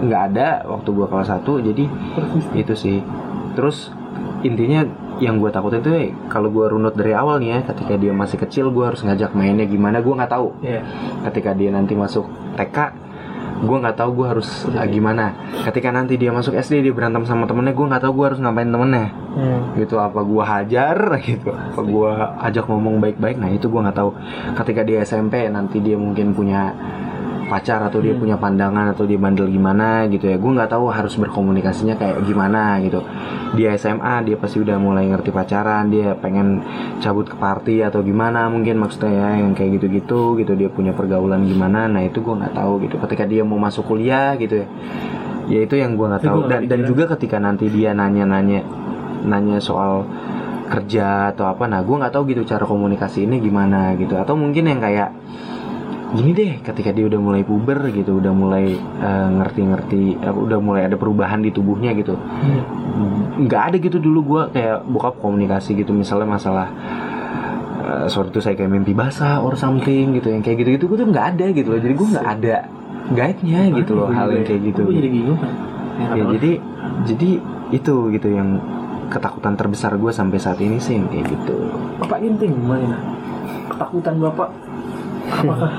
[0.03, 1.85] nggak ada waktu gue kelas 1 jadi
[2.57, 2.99] itu sih
[3.53, 3.93] terus
[4.43, 4.89] intinya
[5.23, 8.43] yang gue takutin tuh eh, kalau gue runut dari awal nih ya ketika dia masih
[8.43, 10.59] kecil gue harus ngajak mainnya gimana gue nggak tahu.
[10.67, 10.83] Iya.
[11.31, 12.27] ketika dia nanti masuk
[12.59, 12.77] TK
[13.63, 15.39] gue nggak tahu gue harus ah, gimana.
[15.63, 18.67] Ketika nanti dia masuk SD dia berantem sama temennya gue nggak tahu gue harus ngapain
[18.67, 19.07] temennya.
[19.33, 19.73] Hmm.
[19.81, 20.99] gitu apa gue hajar
[21.31, 21.55] gitu.
[21.55, 22.13] Apa gue
[22.51, 24.11] ajak ngomong baik-baik nah itu gue nggak tahu.
[24.59, 26.75] Ketika dia SMP nanti dia mungkin punya
[27.53, 30.41] pacar atau dia punya pandangan atau dia bandel gimana gitu ya.
[30.41, 33.05] Gue nggak tahu harus berkomunikasinya kayak gimana gitu.
[33.53, 36.65] Dia SMA dia pasti udah mulai ngerti pacaran dia pengen
[37.05, 40.57] cabut ke party atau gimana mungkin maksudnya ya yang kayak gitu-gitu gitu.
[40.57, 42.97] Dia punya pergaulan gimana nah itu gue nggak tahu gitu.
[42.97, 44.67] Ketika dia mau masuk kuliah gitu ya
[45.51, 46.49] ya itu yang gue nggak tahu.
[46.49, 48.63] dan dan juga ketika nanti dia nanya-nanya
[49.27, 50.07] nanya soal
[50.71, 54.17] kerja atau apa nah gue nggak tahu gitu cara komunikasi ini gimana gitu.
[54.17, 55.13] Atau mungkin yang kayak
[56.13, 60.85] gini deh ketika dia udah mulai puber gitu udah mulai eh, ngerti-ngerti eh, udah mulai
[60.85, 62.21] ada perubahan di tubuhnya gitu.
[63.41, 66.69] Nggak ada gitu dulu gue kayak bokap komunikasi gitu misalnya masalah
[67.81, 71.09] eh, sorry itu saya kayak mimpi basah or something gitu yang kayak gitu-gitu gue tuh
[71.09, 71.81] nggak ada gitu loh.
[71.81, 72.57] Jadi gue nggak ada
[73.13, 74.83] guide-nya gitu loh hal yang kayak gitu.
[74.93, 75.53] Jadi bingung kan.
[76.17, 76.51] ya jadi
[77.09, 77.31] jadi
[77.73, 78.61] itu gitu yang
[79.09, 81.57] ketakutan terbesar gue sampai saat ini sih yang kayak gitu.
[82.01, 82.97] Bapak Ginting gimana?
[83.73, 84.49] Ketakutan Bapak
[85.33, 85.73] apakah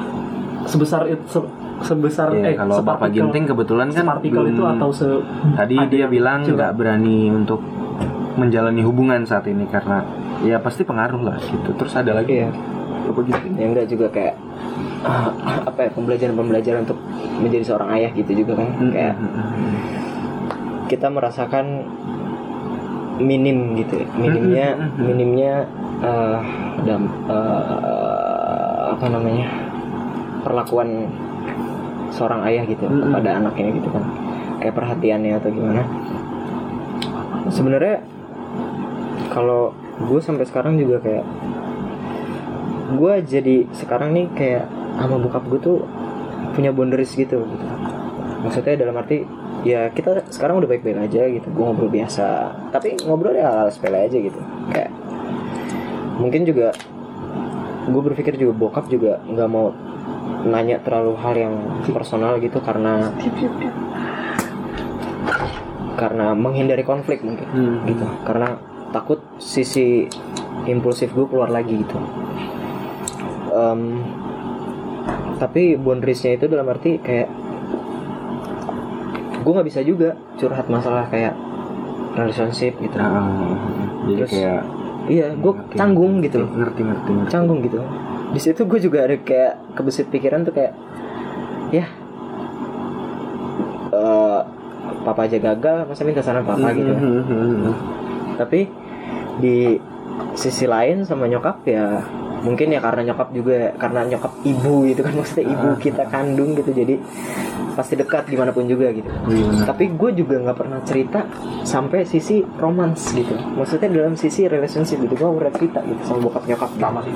[0.66, 1.52] sebesar itu se-
[1.84, 5.08] sebesar ya eh kalau bapak ginting kebetulan kan separtikel itu atau se
[5.54, 7.60] tadi dia yang bilang nggak berani untuk
[8.34, 10.02] menjalani hubungan saat ini karena
[10.42, 12.50] ya pasti pengaruh lah gitu terus ada lagi Iya.
[13.04, 14.36] bapak ginting Ya enggak juga kayak
[15.04, 15.30] ah,
[15.70, 17.00] apa ya pembelajaran-pembelajaran untuk
[17.36, 18.70] menjadi seorang ayah gitu juga kan.
[18.90, 19.16] Kayak
[20.86, 21.66] kita merasakan
[23.16, 24.08] minim gitu ya.
[24.16, 24.68] minimnya
[24.98, 25.54] minimnya
[26.02, 26.40] eh
[26.84, 29.46] dam eh, apa namanya
[30.44, 31.10] perlakuan
[32.14, 34.04] seorang ayah gitu kepada anaknya gitu kan.
[34.62, 35.82] Kayak perhatiannya atau gimana.
[37.50, 38.06] Sebenarnya
[39.34, 41.26] kalau gue sampai sekarang juga kayak
[42.94, 44.66] gue jadi sekarang nih kayak
[45.02, 45.78] sama bokap gue tuh
[46.54, 47.66] punya boundaries gitu gitu.
[48.46, 49.26] Maksudnya dalam arti
[49.64, 52.54] ya kita sekarang udah baik-baik aja gitu gue ngobrol biasa.
[52.70, 54.40] Tapi ngobrol ya hal sepele aja gitu.
[54.70, 54.92] Kayak
[56.22, 56.70] mungkin juga
[57.84, 59.74] gue berpikir juga bokap juga nggak mau
[60.44, 61.56] nanya terlalu hal yang
[61.90, 63.10] personal gitu karena
[65.96, 67.48] karena menghindari konflik mungkin
[67.86, 68.06] gitu.
[68.24, 68.58] Karena
[68.92, 70.06] takut sisi
[70.66, 71.98] impulsif gue keluar lagi gitu.
[73.54, 74.02] Em,
[75.38, 77.30] tapi boundariesnya itu dalam arti kayak
[79.44, 81.36] gue nggak bisa juga curhat masalah kayak
[82.16, 82.98] relationship gitu.
[82.98, 83.28] Ah,
[84.08, 84.62] jadi Terus- kayak
[85.04, 87.30] iya gue canggung gitu ngerti ngerti ngerti.
[87.30, 87.84] canggung gitu
[88.34, 90.74] di situ gue juga ada kayak kebesit pikiran tuh kayak
[91.70, 91.86] ya
[93.92, 94.40] eh,
[95.02, 97.72] papa aja gagal masa minta saran papa gitu Mhm.
[98.36, 98.66] tapi
[99.36, 99.78] di
[100.34, 102.02] sisi lain sama nyokap ya
[102.40, 106.70] mungkin ya karena nyokap juga karena nyokap ibu gitu kan maksudnya ibu kita kandung gitu
[106.70, 107.00] jadi
[107.74, 109.08] pasti dekat di mana pun juga gitu.
[109.08, 109.66] Benar.
[109.66, 111.26] tapi gue juga nggak pernah cerita
[111.64, 113.34] sampai sisi romance gitu.
[113.34, 117.16] Maksudnya dalam sisi relationship gitu gue udah cerita gitu sama bokap nyokap sama sih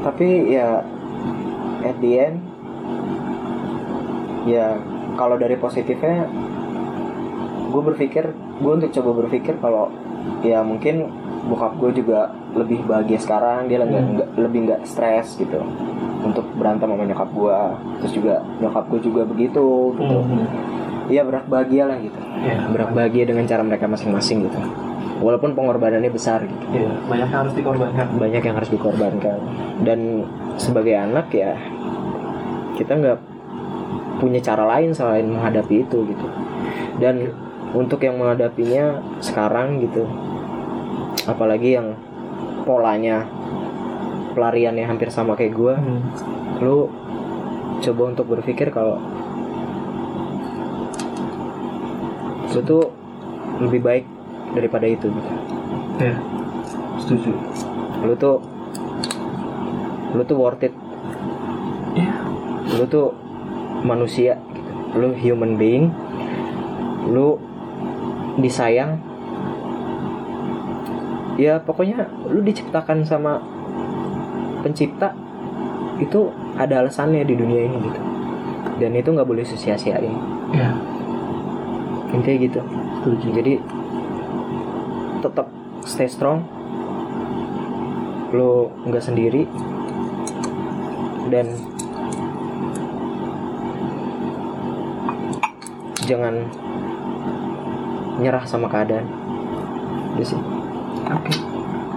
[0.00, 0.80] tapi ya
[1.84, 2.36] at the end
[4.44, 4.76] ya
[5.16, 6.28] kalau dari positifnya
[7.72, 9.90] gue berpikir gue untuk coba berpikir kalau
[10.44, 11.10] ya mungkin
[11.44, 15.60] bokap gue juga lebih bahagia sekarang dia nggak nggak- lebih nggak stres gitu
[16.24, 17.58] untuk berantem sama nyokap gue
[18.00, 19.66] terus juga nyokap gue juga begitu
[19.98, 20.16] gitu.
[21.04, 22.16] Iya berak bahagia lah gitu.
[22.16, 22.64] Iya.
[22.72, 24.56] berak bahagia dengan cara mereka masing-masing gitu
[25.24, 28.06] walaupun pengorbanannya besar gitu Iya, banyak yang harus dikorbankan.
[28.14, 29.38] banyak yang harus dikorbankan
[29.80, 29.98] dan
[30.56, 31.56] sebagai anak ya
[32.74, 33.18] kita nggak
[34.14, 36.26] punya cara lain selain menghadapi itu gitu
[36.96, 37.32] dan
[37.72, 40.04] untuk yang menghadapinya sekarang gitu
[41.24, 41.96] apalagi yang
[42.62, 43.24] polanya
[44.32, 46.02] pelariannya hampir sama kayak gue Hmm.
[46.60, 46.86] lu
[47.80, 49.00] coba untuk berpikir kalau
[52.46, 52.84] lu tuh
[53.58, 54.04] lebih baik
[54.54, 55.30] daripada itu gitu.
[55.98, 56.16] Iya.
[56.96, 57.30] Setuju.
[58.04, 58.36] lu tuh
[60.12, 60.74] lu tuh worth it
[61.94, 62.14] Iya.
[62.74, 63.10] lu tuh
[63.80, 64.70] manusia gitu.
[64.94, 65.88] lu human being
[67.04, 67.36] lu
[68.36, 68.98] disayang
[71.34, 73.42] ya pokoknya lu diciptakan sama
[74.62, 75.10] pencipta
[75.98, 78.00] itu ada alasannya di dunia ini gitu
[78.76, 80.14] dan itu nggak boleh sia-siain
[80.52, 80.70] Iya.
[82.12, 82.60] intinya gitu
[83.00, 83.26] Setuju.
[83.34, 83.52] jadi
[85.24, 85.48] tetap
[85.88, 86.44] stay strong
[88.36, 89.48] lo nggak sendiri
[91.32, 91.48] dan
[96.04, 96.44] jangan
[98.20, 99.08] nyerah sama keadaan
[100.14, 100.40] Itu sih
[101.04, 101.34] Oke.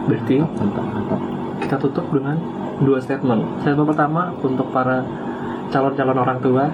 [0.07, 1.21] Berarti mantap mantap
[1.63, 2.39] kita tutup dengan
[2.83, 3.63] dua statement.
[3.63, 5.03] Statement pertama untuk para
[5.71, 6.71] calon-calon orang tua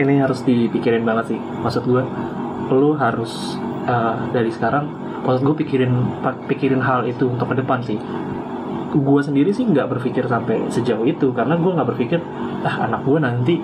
[0.00, 1.40] ini harus dipikirin banget sih.
[1.40, 2.04] Maksud gue,
[2.72, 4.88] lu harus eh, dari sekarang,
[5.22, 5.92] maksud gue pikirin
[6.50, 7.98] pikirin hal itu untuk ke depan sih.
[8.92, 12.20] Gue sendiri sih nggak berpikir sampai sejauh itu karena gue nggak berpikir
[12.60, 13.54] ah anak gue nanti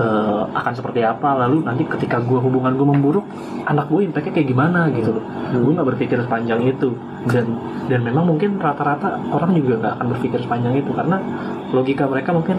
[0.00, 1.46] eh, akan seperti apa.
[1.46, 3.24] Lalu nanti ketika gue hubungan gue memburuk
[3.68, 5.24] anak gue impactnya kayak gimana gitu loh.
[5.54, 6.90] Gue nggak berpikir sepanjang itu.
[7.30, 7.54] Dan
[7.86, 11.22] dan memang mungkin rata-rata orang juga nggak akan berpikir sepanjang itu karena
[11.70, 12.58] logika mereka mungkin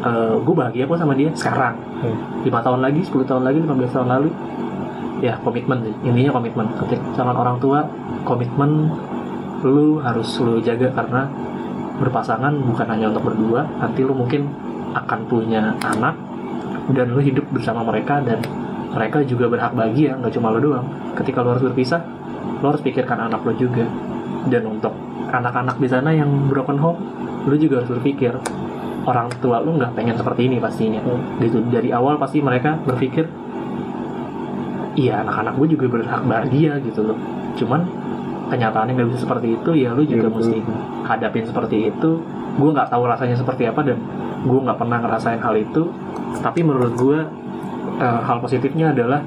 [0.00, 1.76] eh, gue bahagia kok sama dia sekarang.
[2.46, 4.30] Lima tahun lagi 10 tahun lagi 15 tahun lalu
[5.22, 5.94] ya komitmen sih.
[6.10, 6.66] Intinya komitmen.
[6.82, 7.86] Ketika calon orang tua
[8.26, 8.90] komitmen
[9.62, 11.30] lu harus lu jaga karena
[12.02, 14.50] berpasangan bukan hanya untuk berdua nanti lu mungkin
[14.90, 16.18] akan punya anak
[16.90, 18.42] dan lu hidup bersama mereka dan
[18.90, 20.86] mereka juga berhak bahagia nggak cuma lo doang.
[21.14, 22.02] Ketika lo harus berpisah
[22.58, 23.86] lo harus pikirkan anak lo juga.
[24.42, 24.90] Dan untuk
[25.30, 26.98] anak-anak di sana yang broken home
[27.46, 28.34] lo juga harus berpikir
[29.06, 30.98] orang tua lo nggak pengen seperti ini pastinya.
[31.38, 31.62] Gitu.
[31.70, 33.30] Dari awal pasti mereka berpikir
[34.94, 37.18] iya anak-anak gue juga berhak bahagia gitu loh
[37.54, 37.80] cuman
[38.46, 40.38] kenyataannya nggak bisa seperti itu ya lu juga Iya, betul.
[40.38, 40.58] mesti
[41.02, 42.10] hadapin seperti itu
[42.52, 43.96] gue nggak tahu rasanya seperti apa dan
[44.42, 45.88] gue nggak pernah ngerasain hal itu
[46.38, 47.18] tapi menurut gue
[47.96, 49.20] eh, hal positifnya adalah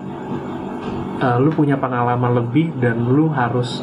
[1.17, 3.81] eh, lu punya pengalaman lebih dan lu harus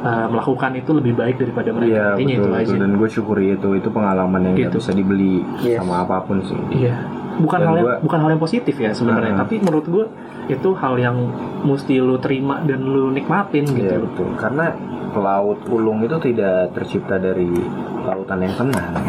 [0.00, 2.80] eh, melakukan itu lebih baik daripada mereka Iya intinya betul, itu aja betul.
[2.80, 4.78] dan gue syukuri itu itu pengalaman yang nggak Gitu.
[4.80, 5.78] bisa dibeli Yes.
[5.78, 6.96] sama apa pun sih Iya,
[7.36, 9.40] bukan Dan hal yang gua- bukan hal yang positif ya sebenarnya, Hmm.
[9.40, 10.04] tapi menurut gue
[10.48, 11.16] itu hal yang
[11.62, 13.86] mesti lu terima dan lu nikmatin gitu.
[13.86, 14.74] Iya betul karena
[15.12, 17.50] laut ulung itu tidak tercipta dari
[18.00, 18.94] lautan yang tenang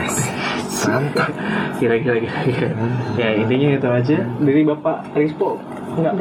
[0.83, 1.29] mantap
[1.77, 2.69] Kira-kira kira-kira.
[3.15, 5.57] ya intinya itu aja dari Bapak Rispo.
[5.91, 6.13] Enggak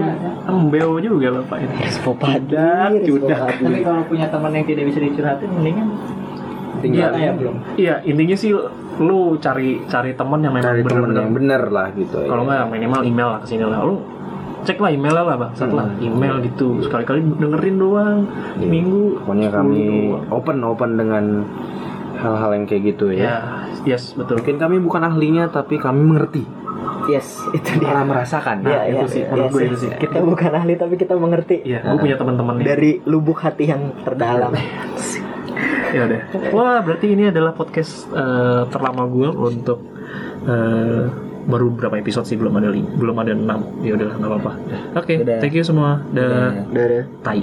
[0.47, 1.74] embeo juga Bapak ini.
[1.81, 2.98] Respo cudak.
[3.39, 3.62] padi.
[3.62, 5.89] Tapi kalau punya teman yang tidak bisa dicurhatin, mendingan
[6.81, 7.32] tinggal Iya.
[7.32, 7.55] belum.
[7.74, 8.51] Iya, intinya sih
[8.98, 12.48] lu cari cari teman yang memang cari temen benar-benar yang bener lah gitu kalau ya.
[12.51, 13.97] nggak minimal email lah ke sini lah lu
[14.61, 18.19] cek lah email lah bang setelah email gitu sekali-kali dengerin doang
[18.55, 18.69] Iya.
[18.69, 20.23] minggu pokoknya 10 kami doang.
[20.31, 21.24] open open dengan
[22.15, 23.36] hal-hal yang kayak gitu ya ya
[23.86, 26.44] yes betul mungkin kami bukan ahlinya tapi kami mengerti
[27.09, 29.90] yes itu dia pernah merasakan Nah, itu sih, menurut gue itu sih.
[29.97, 32.65] kita bukan ahli tapi kita mengerti Iya, gue punya teman-teman nih.
[32.66, 34.52] dari lubuk hati yang terdalam
[35.91, 36.21] Ya udah.
[36.51, 39.79] Wah, berarti ini adalah podcast eh, terlama gue untuk
[40.47, 41.05] eh,
[41.41, 42.39] baru berapa episode sih?
[42.39, 43.61] Belum ada li- belum ada enam.
[43.83, 44.53] Ya udahlah nggak apa-apa.
[44.95, 45.39] Oke Udah.
[45.43, 46.05] thank you semua.
[46.15, 46.62] Dah.
[46.71, 47.03] Dadah.
[47.27, 47.43] tai